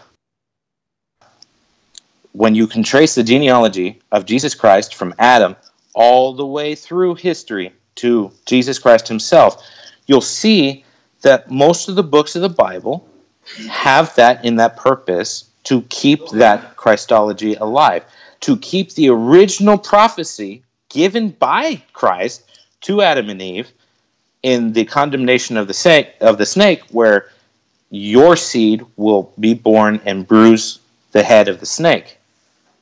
[2.35, 5.55] when you can trace the genealogy of Jesus Christ from Adam
[5.93, 9.65] all the way through history to Jesus Christ himself,
[10.05, 10.83] you'll see
[11.21, 13.07] that most of the books of the Bible
[13.69, 18.03] have that in that purpose to keep that Christology alive,
[18.41, 22.43] to keep the original prophecy given by Christ
[22.81, 23.71] to Adam and Eve
[24.43, 27.29] in the condemnation of the snake, of the snake where
[27.91, 30.79] your seed will be born and bruise
[31.13, 32.14] the head of the snake.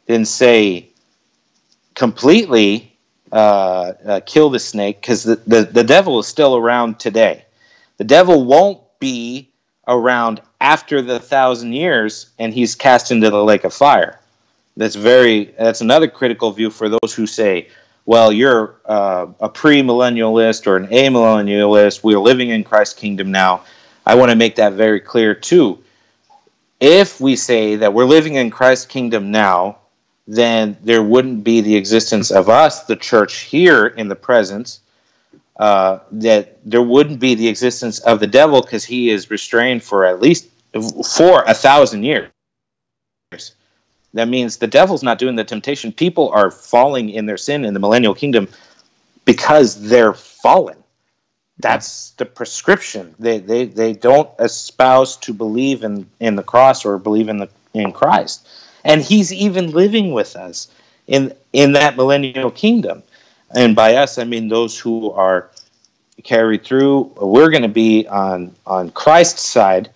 [0.07, 0.89] Didn't say
[1.95, 2.97] completely
[3.31, 7.45] uh, uh, kill the snake because the, the, the devil is still around today.
[7.97, 9.49] The devil won't be
[9.87, 14.19] around after the thousand years and he's cast into the lake of fire.
[14.77, 17.69] That's very that's another critical view for those who say,
[18.05, 22.03] well, you're uh, a premillennialist or an amillennialist.
[22.03, 23.63] We're living in Christ's kingdom now.
[24.05, 25.83] I want to make that very clear too.
[26.79, 29.77] If we say that we're living in Christ's kingdom now,
[30.27, 34.79] then there wouldn't be the existence of us, the church here in the present,
[35.57, 40.05] uh, that there wouldn't be the existence of the devil because he is restrained for
[40.05, 40.47] at least
[41.17, 42.29] for a thousand years.
[44.13, 45.91] That means the devil's not doing the temptation.
[45.91, 48.47] People are falling in their sin in the millennial kingdom
[49.25, 50.77] because they're fallen.
[51.59, 53.15] That's the prescription.
[53.19, 57.49] They, they, they don't espouse to believe in, in the cross or believe in the
[57.73, 58.47] in Christ
[58.83, 60.69] and he's even living with us
[61.07, 63.03] in in that millennial kingdom.
[63.55, 65.49] And by us i mean those who are
[66.23, 67.11] carried through.
[67.19, 69.89] We're going to be on on christ's side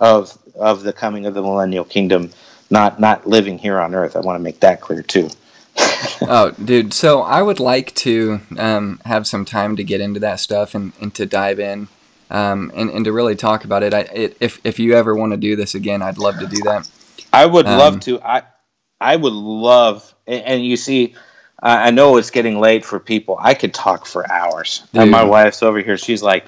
[0.00, 2.30] of of the coming of the millennial kingdom
[2.70, 4.16] not not living here on earth.
[4.16, 5.28] I want to make that clear too.
[6.22, 10.40] Oh dude so i would like to um, have some time to get into that
[10.40, 11.88] stuff and, and to dive in
[12.30, 15.32] um, and, and to really talk about it, I, it if, if you ever want
[15.32, 16.88] to do this again i'd love to do that
[17.32, 18.20] I would um, love to.
[18.20, 18.42] I
[19.00, 21.14] I would love, and, and you see,
[21.62, 23.36] I know it's getting late for people.
[23.38, 24.82] I could talk for hours.
[24.92, 25.02] Dude.
[25.02, 25.98] And my wife's over here.
[25.98, 26.46] She's like,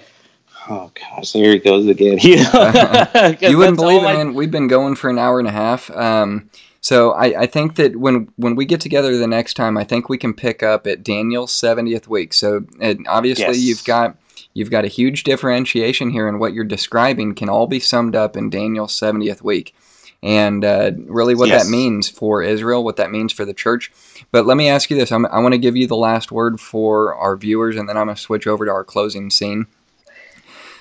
[0.68, 4.14] "Oh gosh, here he goes again." you wouldn't believe it, I...
[4.14, 4.34] man.
[4.34, 5.90] We've been going for an hour and a half.
[5.90, 6.50] Um,
[6.80, 10.08] so I, I think that when when we get together the next time, I think
[10.08, 12.32] we can pick up at Daniel's seventieth week.
[12.32, 12.64] So
[13.06, 13.58] obviously yes.
[13.58, 14.16] you've got
[14.54, 18.36] you've got a huge differentiation here, and what you're describing can all be summed up
[18.36, 19.74] in Daniel's seventieth week
[20.22, 21.64] and uh, really what yes.
[21.64, 23.92] that means for Israel, what that means for the church.
[24.30, 26.60] But let me ask you this I'm, i want to give you the last word
[26.60, 29.66] for our viewers, and then I'm going to switch over to our closing scene.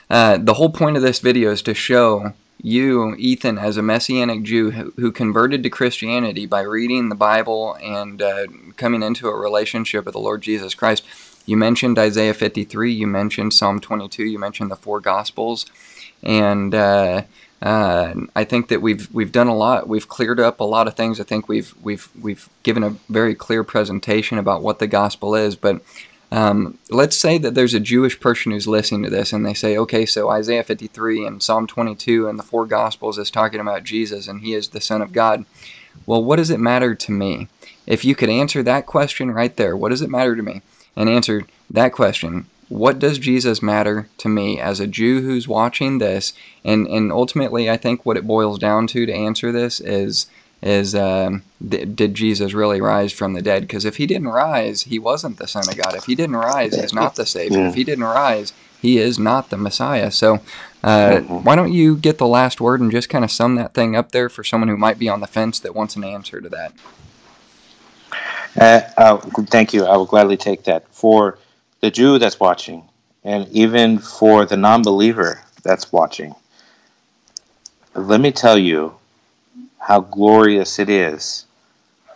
[0.10, 4.44] Uh, the whole point of this video is to show you, Ethan, as a Messianic
[4.44, 8.48] Jew who, who converted to Christianity by reading the Bible and uh,
[8.78, 11.04] coming into a relationship with the Lord Jesus Christ.
[11.46, 15.66] You mentioned Isaiah 53, you mentioned Psalm 22, you mentioned the four Gospels,
[16.22, 17.24] and uh,
[17.62, 19.88] uh, I think that we've we've done a lot.
[19.88, 21.20] We've cleared up a lot of things.
[21.20, 25.56] I think we've we've we've given a very clear presentation about what the gospel is.
[25.56, 25.82] But
[26.32, 29.78] um, let's say that there's a Jewish person who's listening to this, and they say,
[29.78, 34.28] okay, so Isaiah 53 and Psalm 22 and the four Gospels is talking about Jesus,
[34.28, 35.46] and He is the Son of God.
[36.06, 37.48] Well, what does it matter to me?
[37.86, 40.62] If you could answer that question right there, what does it matter to me?
[40.96, 45.98] And answer that question what does Jesus matter to me as a Jew who's watching
[45.98, 46.32] this?
[46.64, 50.28] And and ultimately, I think what it boils down to to answer this is
[50.62, 53.64] is um, th- did Jesus really rise from the dead?
[53.64, 55.96] Because if he didn't rise, he wasn't the Son of God.
[55.96, 57.68] If he didn't rise, he's not the Savior.
[57.68, 60.10] If he didn't rise, he is not the Messiah.
[60.10, 60.36] So,
[60.82, 61.44] uh, mm-hmm.
[61.44, 64.14] why don't you get the last word and just kind of sum that thing up
[64.14, 66.74] there for someone who might be on the fence that wants an answer to that?
[68.58, 69.18] Uh, uh,
[69.48, 69.84] thank you.
[69.84, 70.88] I will gladly take that.
[70.94, 71.38] For
[71.82, 72.84] the Jew that's watching,
[73.24, 76.36] and even for the non believer that's watching.
[77.96, 78.96] Let me tell you
[79.80, 81.46] how glorious it is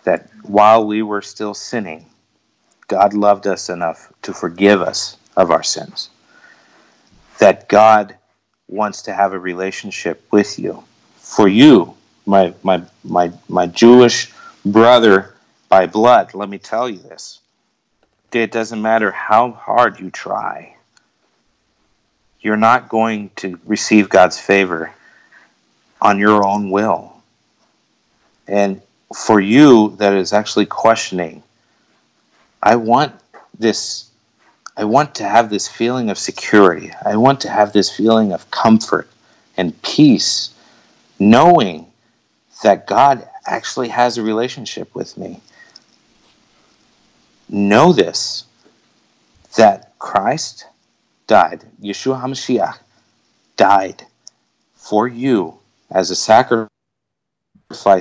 [0.04, 2.06] that while we were still sinning,
[2.88, 6.10] God loved us enough to forgive us of our sins.
[7.40, 8.16] That God
[8.68, 10.84] wants to have a relationship with you.
[11.18, 11.96] For you,
[12.28, 14.32] my my my my Jewish
[14.64, 15.34] brother
[15.70, 17.40] by blood, let me tell you this
[18.44, 20.76] it doesn't matter how hard you try,
[22.42, 24.94] you're not going to receive God's favor
[26.02, 27.14] on your own will.
[28.48, 28.82] And
[29.14, 31.42] for you that is actually questioning,
[32.62, 33.14] I want
[33.58, 34.10] this
[34.78, 36.92] I want to have this feeling of security.
[37.06, 39.10] I want to have this feeling of comfort
[39.56, 40.54] and peace,
[41.18, 41.88] knowing
[42.62, 45.40] that God actually has a relationship with me
[47.50, 48.46] know this
[49.56, 50.66] that Christ
[51.28, 52.78] died, Yeshua HaMashiach
[53.58, 54.06] died
[54.76, 55.58] for you
[55.90, 56.70] as a sacrifice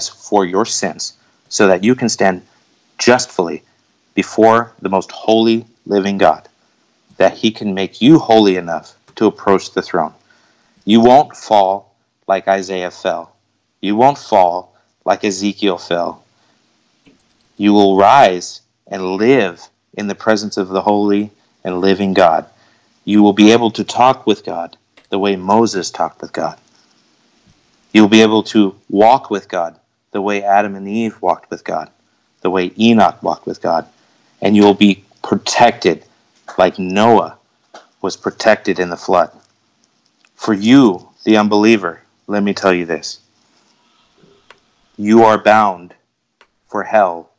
[0.09, 1.15] for your sins
[1.49, 2.43] so that you can stand
[2.99, 3.63] justly
[4.15, 6.49] before the most holy living God,
[7.17, 10.15] that he can make you holy enough to approach the throne.
[10.85, 11.95] You won't fall
[12.27, 13.35] like Isaiah fell.
[13.81, 16.25] You won't fall like Ezekiel fell.
[17.57, 21.31] You will rise and live in the presence of the holy
[21.63, 22.47] and living God.
[23.05, 24.77] You will be able to talk with God
[25.11, 26.59] the way Moses talked with God.
[27.93, 29.79] You'll be able to walk with God
[30.11, 31.91] the way Adam and Eve walked with God,
[32.41, 33.87] the way Enoch walked with God,
[34.41, 36.05] and you'll be protected
[36.59, 37.39] like Noah
[38.01, 39.31] was protected in the flood.
[40.35, 43.21] For you, the unbeliever, let me tell you this
[44.97, 45.95] you are bound
[46.69, 47.31] for hell.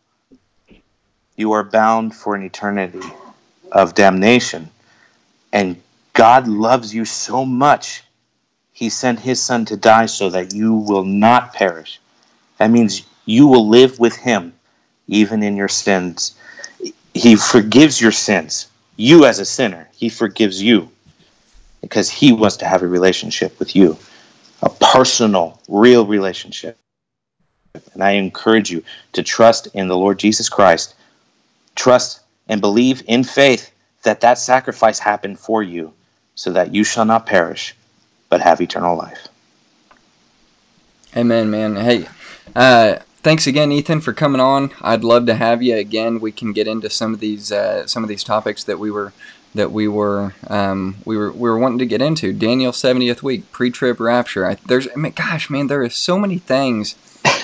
[1.36, 3.02] You are bound for an eternity
[3.72, 4.70] of damnation.
[5.52, 5.82] And
[6.14, 8.04] God loves you so much,
[8.72, 12.00] He sent His Son to die so that you will not perish.
[12.58, 14.54] That means you will live with Him
[15.08, 16.36] even in your sins.
[17.14, 18.68] He forgives your sins.
[18.96, 20.90] You, as a sinner, He forgives you
[21.82, 23.98] because He wants to have a relationship with you,
[24.62, 26.78] a personal, real relationship.
[27.94, 28.84] And I encourage you
[29.14, 30.96] to trust in the Lord Jesus Christ.
[31.76, 33.72] Trust and believe in faith
[34.04, 35.94] that that sacrifice happened for you
[36.36, 37.76] so that you shall not perish
[38.30, 39.28] but have eternal life.
[41.16, 41.76] Amen, man.
[41.78, 42.08] Hey,
[42.56, 44.72] uh, thanks again, Ethan, for coming on.
[44.82, 46.20] I'd love to have you again.
[46.20, 49.14] We can get into some of these uh, some of these topics that we were
[49.54, 52.34] that we were um, we were we were wanting to get into.
[52.34, 54.46] Daniel seventieth week, pre-trib rapture.
[54.46, 56.96] I, there's I mean, gosh, man, there is so many things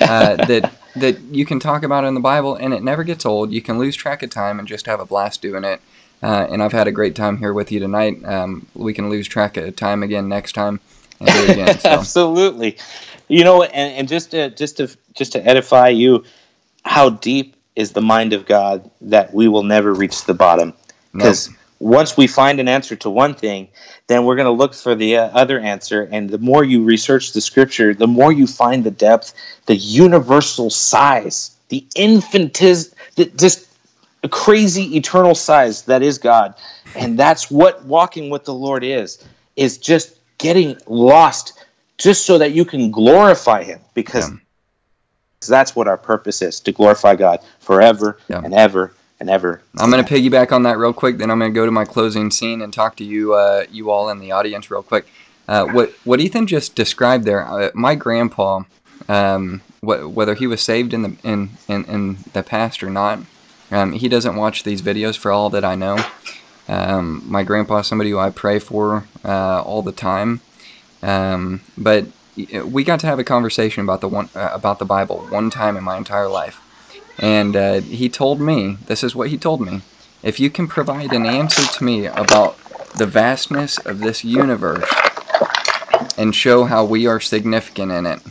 [0.01, 3.51] uh, that that you can talk about in the Bible, and it never gets old.
[3.51, 5.81] You can lose track of time and just have a blast doing it.
[6.23, 8.23] Uh, and I've had a great time here with you tonight.
[8.25, 10.79] Um, we can lose track of time again next time
[11.19, 11.77] and do it again.
[11.79, 11.89] So.
[11.89, 12.77] Absolutely.
[13.27, 16.25] You know, and, and just to just to just to edify you,
[16.83, 20.73] how deep is the mind of God that we will never reach the bottom?
[21.13, 21.57] Because nope.
[21.81, 23.67] Once we find an answer to one thing,
[24.05, 26.07] then we're going to look for the uh, other answer.
[26.11, 29.33] And the more you research the scripture, the more you find the depth,
[29.65, 33.67] the universal size, the infinitiz, the, just
[34.23, 36.53] a crazy eternal size that is God.
[36.95, 39.23] And that's what walking with the Lord is,
[39.55, 41.65] is just getting lost
[41.97, 44.37] just so that you can glorify him because yeah.
[45.47, 48.41] that's what our purpose is to glorify God forever yeah.
[48.43, 49.61] and ever and ever.
[49.79, 51.19] I'm to piggyback on that real quick.
[51.19, 54.09] Then I'm to go to my closing scene and talk to you, uh, you all
[54.09, 55.05] in the audience, real quick.
[55.47, 58.63] Uh, what what Ethan just described there, uh, my grandpa,
[59.07, 63.19] um, wh- whether he was saved in the in, in, in the past or not,
[63.71, 65.97] um, he doesn't watch these videos for all that I know.
[66.67, 70.41] Um, my grandpa is somebody who I pray for uh, all the time,
[71.03, 72.05] um, but
[72.65, 75.77] we got to have a conversation about the one uh, about the Bible one time
[75.77, 76.59] in my entire life,
[77.19, 79.81] and uh, he told me this is what he told me:
[80.23, 82.57] if you can provide an answer to me about
[82.97, 84.89] the vastness of this universe
[86.17, 88.21] and show how we are significant in it,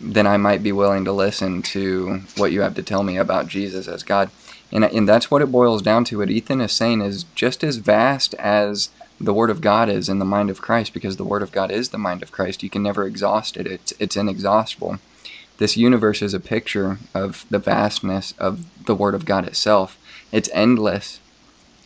[0.00, 3.48] then I might be willing to listen to what you have to tell me about
[3.48, 4.30] Jesus as God.
[4.72, 6.18] And, and that's what it boils down to.
[6.18, 8.90] What Ethan is saying is just as vast as
[9.20, 11.70] the Word of God is in the mind of Christ, because the Word of God
[11.70, 12.62] is the mind of Christ.
[12.62, 14.98] You can never exhaust it, it's, it's inexhaustible.
[15.58, 19.98] This universe is a picture of the vastness of the Word of God itself.
[20.32, 21.20] It's endless,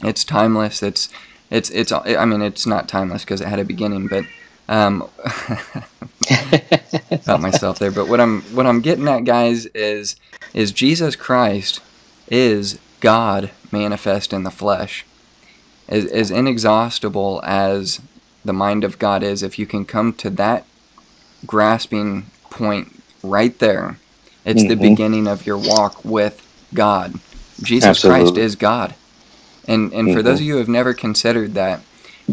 [0.02, 1.08] it's timeless, it's
[1.50, 4.24] it's it's I mean it's not timeless because it had a beginning, but
[4.68, 5.08] um,
[7.10, 10.16] about myself there, but what I'm what I'm getting at, guys, is
[10.54, 11.80] is Jesus Christ
[12.28, 15.04] is God manifest in the flesh.
[15.88, 18.00] As, as inexhaustible as
[18.44, 20.64] the mind of God is, if you can come to that
[21.46, 23.98] grasping point right there,
[24.44, 24.68] it's mm-hmm.
[24.68, 27.14] the beginning of your walk with God.
[27.62, 28.22] Jesus Absolutely.
[28.22, 28.94] Christ is God.
[29.66, 30.16] And and mm-hmm.
[30.16, 31.80] for those of you who have never considered that,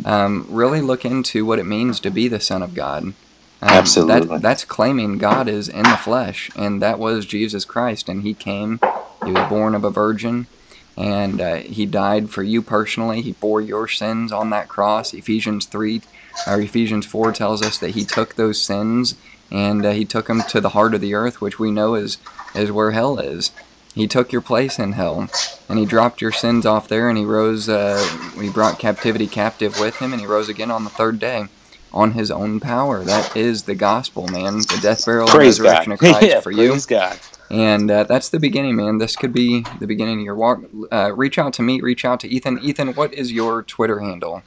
[0.06, 3.04] um, really look into what it means to be the Son of God.
[3.04, 4.28] Um, Absolutely.
[4.28, 8.08] That, that's claiming God is in the flesh, and that was Jesus Christ.
[8.08, 8.80] And He came,
[9.26, 10.48] He was born of a virgin,
[10.96, 13.22] and uh, He died for you personally.
[13.22, 15.14] He bore your sins on that cross.
[15.14, 16.02] Ephesians 3
[16.46, 19.16] or Ephesians 4 tells us that He took those sins
[19.52, 22.18] and uh, He took him to the heart of the earth, which we know is,
[22.56, 23.52] is where hell is.
[23.98, 25.28] He took your place in hell,
[25.68, 27.68] and he dropped your sins off there, and he rose.
[27.68, 27.98] Uh,
[28.40, 31.46] he brought captivity captive with him, and he rose again on the third day,
[31.92, 33.04] on his own power.
[33.04, 34.58] That is the gospel, man.
[34.58, 35.94] The death, burial, and resurrection God.
[35.94, 36.70] of Christ yeah, for you.
[36.70, 37.20] Praise God.
[37.50, 39.00] And uh, that's the beginning, man.
[39.00, 40.60] This could be the beginning of your walk.
[40.92, 41.82] Uh, reach out to me.
[41.82, 42.60] Reach out to Ethan.
[42.60, 44.44] Ethan, what is your Twitter handle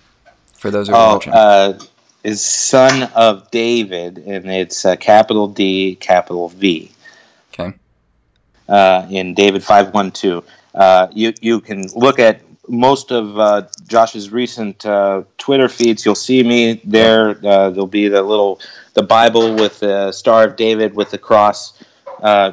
[0.54, 1.32] for those who are oh, watching?
[2.22, 6.90] Is son of David, and it's uh, capital D, capital V.
[7.52, 7.74] Okay
[8.70, 10.42] uh, in David five one two.
[10.74, 16.06] Uh, you you can look at most of uh, Josh's recent uh, Twitter feeds.
[16.06, 17.30] You'll see me there.
[17.30, 18.60] Uh, there'll be the little
[18.94, 21.82] the Bible with the Star of David with the cross.
[22.22, 22.52] Uh,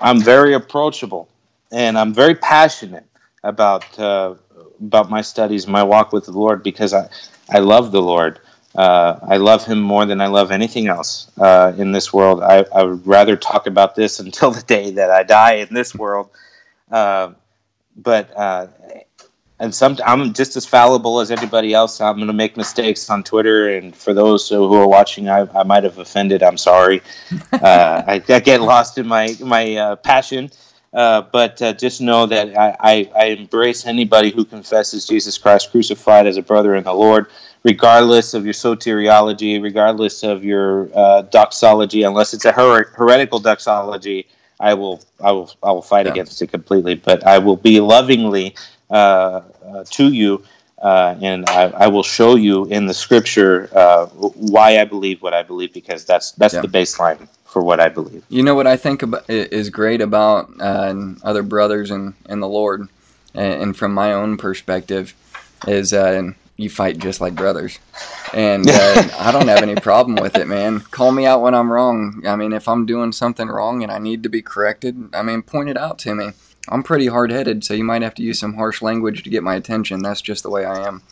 [0.00, 1.28] I'm very approachable,
[1.70, 3.06] and I'm very passionate
[3.44, 7.08] about about my studies, my walk with the Lord, because I
[7.50, 8.40] I love the Lord.
[8.74, 12.42] Uh, I love him more than I love anything else uh, in this world.
[12.42, 15.94] I, I, would rather talk about this until the day that I die in this
[15.94, 16.30] world.
[16.90, 17.32] Uh,
[17.96, 18.68] but uh,
[19.58, 22.00] and some I'm just as fallible as anybody else.
[22.00, 25.64] I'm going to make mistakes on Twitter, and for those who are watching, I, I
[25.64, 26.42] might have offended.
[26.42, 27.02] I'm sorry.
[27.52, 30.50] Uh, I, I, get lost in my my uh, passion.
[30.92, 36.38] but just know that I, I, I embrace anybody who confesses Jesus Christ crucified as
[36.38, 37.28] a brother in the Lord
[37.64, 44.26] regardless of your soteriology, regardless of your uh, doxology, unless it's a her- heretical doxology,
[44.58, 46.12] I will, I will, I will fight yeah.
[46.12, 46.94] against it completely.
[46.94, 48.54] But I will be lovingly
[48.90, 50.44] uh, uh, to you,
[50.80, 55.34] uh, and I, I, will show you in the scripture uh, why I believe what
[55.34, 56.60] I believe, because that's that's yeah.
[56.60, 58.24] the baseline for what I believe.
[58.28, 62.48] You know what I think about, is great about uh, other brothers in in the
[62.48, 62.88] Lord,
[63.34, 65.14] and, and from my own perspective,
[65.66, 65.92] is
[66.62, 67.78] you fight just like brothers.
[68.32, 70.80] And uh, I don't have any problem with it, man.
[70.80, 72.22] Call me out when I'm wrong.
[72.26, 75.42] I mean, if I'm doing something wrong and I need to be corrected, I mean,
[75.42, 76.30] point it out to me.
[76.68, 79.42] I'm pretty hard headed, so you might have to use some harsh language to get
[79.42, 80.02] my attention.
[80.02, 81.02] That's just the way I am.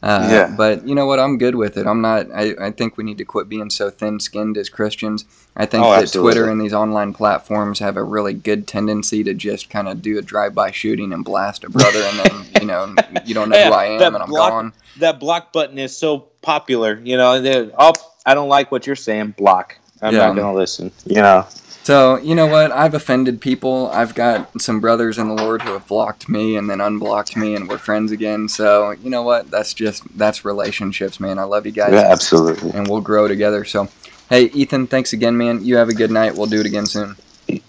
[0.00, 0.54] Uh, yeah.
[0.56, 1.18] But you know what?
[1.18, 1.86] I'm good with it.
[1.86, 2.30] I'm not.
[2.32, 5.24] I, I think we need to quit being so thin-skinned as Christians.
[5.56, 6.32] I think oh, that absolutely.
[6.32, 10.16] Twitter and these online platforms have a really good tendency to just kind of do
[10.16, 12.94] a drive-by shooting and blast a brother, and then you know
[13.24, 14.72] you don't know yeah, who I am, and I'm block, gone.
[14.98, 17.00] That block button is so popular.
[17.02, 17.92] You know, oh,
[18.24, 19.34] I don't like what you're saying.
[19.36, 19.76] Block.
[20.00, 20.28] I'm yeah.
[20.28, 20.92] not gonna listen.
[21.06, 21.46] You know.
[21.88, 22.70] So, you know what?
[22.70, 23.88] I've offended people.
[23.90, 27.54] I've got some brothers in the Lord who have blocked me and then unblocked me
[27.54, 28.46] and we're friends again.
[28.50, 29.50] So, you know what?
[29.50, 31.38] That's just, that's relationships, man.
[31.38, 31.94] I love you guys.
[31.94, 32.72] Yeah, absolutely.
[32.72, 33.64] And we'll grow together.
[33.64, 33.88] So,
[34.28, 35.64] hey, Ethan, thanks again, man.
[35.64, 36.36] You have a good night.
[36.36, 37.16] We'll do it again soon.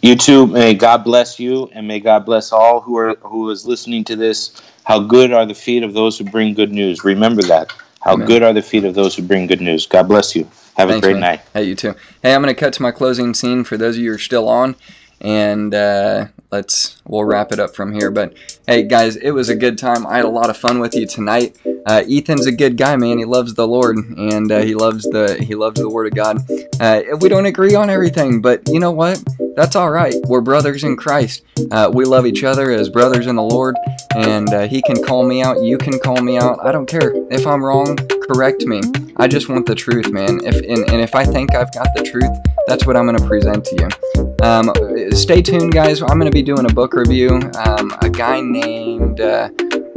[0.02, 0.48] You too.
[0.48, 4.18] May God bless you and may God bless all who are, who is listening to
[4.18, 4.62] this.
[4.84, 7.06] How good are the feet of those who bring good news.
[7.06, 7.72] Remember that.
[8.02, 8.28] How Amen.
[8.28, 9.86] good are the feet of those who bring good news.
[9.86, 10.46] God bless you.
[10.80, 11.22] Have Thanks, a great man.
[11.22, 11.42] night.
[11.54, 11.94] Hey, you too.
[12.24, 14.20] Hey, I'm going to cut to my closing scene for those of you who are
[14.20, 14.78] still on,
[15.20, 18.10] and uh, let's we'll wrap it up from here.
[18.12, 18.34] But
[18.66, 20.08] hey, guys, it was a good time.
[20.08, 21.58] I had a lot of fun with you tonight.
[21.86, 23.18] Uh, Ethan's a good guy, man.
[23.18, 26.50] He loves the Lord, and uh, he loves the he loves the Word of God.
[26.80, 29.22] Uh, we don't agree on everything, but you know what?
[29.60, 30.16] That's all right.
[30.24, 31.44] We're brothers in Christ.
[31.70, 33.76] Uh, we love each other as brothers in the Lord,
[34.16, 35.62] and uh, He can call me out.
[35.62, 36.66] You can call me out.
[36.66, 37.98] I don't care if I'm wrong
[38.30, 38.82] correct me.
[39.18, 40.40] I just want the truth, man.
[40.44, 42.30] If and, and if I think I've got the truth,
[42.68, 44.46] that's what I'm going to present to you.
[44.46, 44.72] Um,
[45.14, 46.02] stay tuned, guys.
[46.02, 47.30] I'm going to be doing a book review.
[47.66, 49.50] Um, a guy named uh,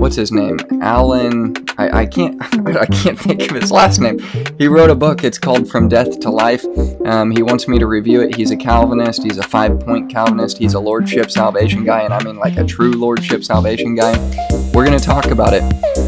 [0.03, 0.59] what's his name?
[0.83, 1.55] Alan.
[1.79, 2.43] I, I can't.
[2.77, 4.19] I can't think of his last name.
[4.59, 5.23] He wrote a book.
[5.23, 6.67] It's called From Death to Life.
[7.07, 8.35] Um, he wants me to review it.
[8.35, 9.23] He's a Calvinist.
[9.23, 10.59] He's a five-point Calvinist.
[10.59, 14.19] He's a Lordship Salvation guy, and I mean like a true Lordship Salvation guy.
[14.75, 15.63] We're gonna talk about it,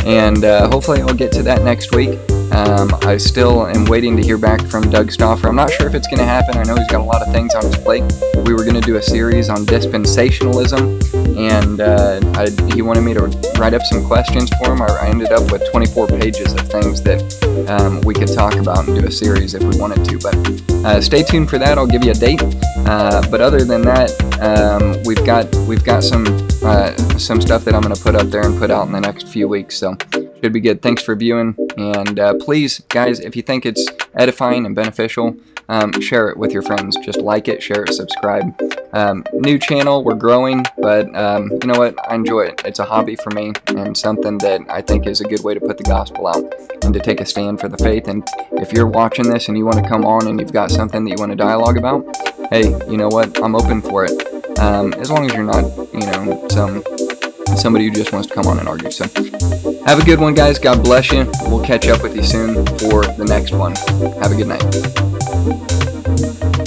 [0.04, 2.18] and uh, hopefully I'll get to that next week.
[2.52, 5.48] Um, I still am waiting to hear back from Doug Stauffer.
[5.48, 6.56] I'm not sure if it's going to happen.
[6.56, 8.04] I know he's got a lot of things on his plate.
[8.44, 13.14] We were going to do a series on dispensationalism, and uh, I, he wanted me
[13.14, 13.26] to
[13.58, 14.82] write up some questions for him.
[14.82, 17.22] I, I ended up with 24 pages of things that
[17.68, 20.18] um, we could talk about and do a series if we wanted to.
[20.18, 20.36] But
[20.84, 21.78] uh, stay tuned for that.
[21.78, 22.42] I'll give you a date.
[22.86, 24.10] Uh, but other than that,
[24.40, 26.26] um, we've got we've got some
[26.62, 29.00] uh, some stuff that I'm going to put up there and put out in the
[29.00, 29.78] next few weeks.
[29.78, 29.96] So
[30.42, 30.82] should be good.
[30.82, 35.36] Thanks for viewing, and uh, please, guys, if you think it's edifying and beneficial,
[35.68, 36.96] um, share it with your friends.
[37.04, 38.54] Just like it, share it, subscribe.
[38.92, 41.96] Um, new channel, we're growing, but um, you know what?
[42.08, 42.62] I enjoy it.
[42.64, 45.60] It's a hobby for me and something that I think is a good way to
[45.60, 46.44] put the gospel out
[46.84, 48.08] and to take a stand for the faith.
[48.08, 51.04] And if you're watching this and you want to come on and you've got something
[51.04, 52.04] that you want to dialogue about,
[52.50, 53.42] hey, you know what?
[53.42, 54.58] I'm open for it.
[54.58, 56.82] Um, as long as you're not, you know, some
[57.56, 58.90] somebody who just wants to come on and argue.
[58.90, 59.04] So
[59.86, 60.58] have a good one, guys.
[60.58, 61.30] God bless you.
[61.46, 63.74] We'll catch up with you soon for the next one.
[64.22, 65.73] Have a good night.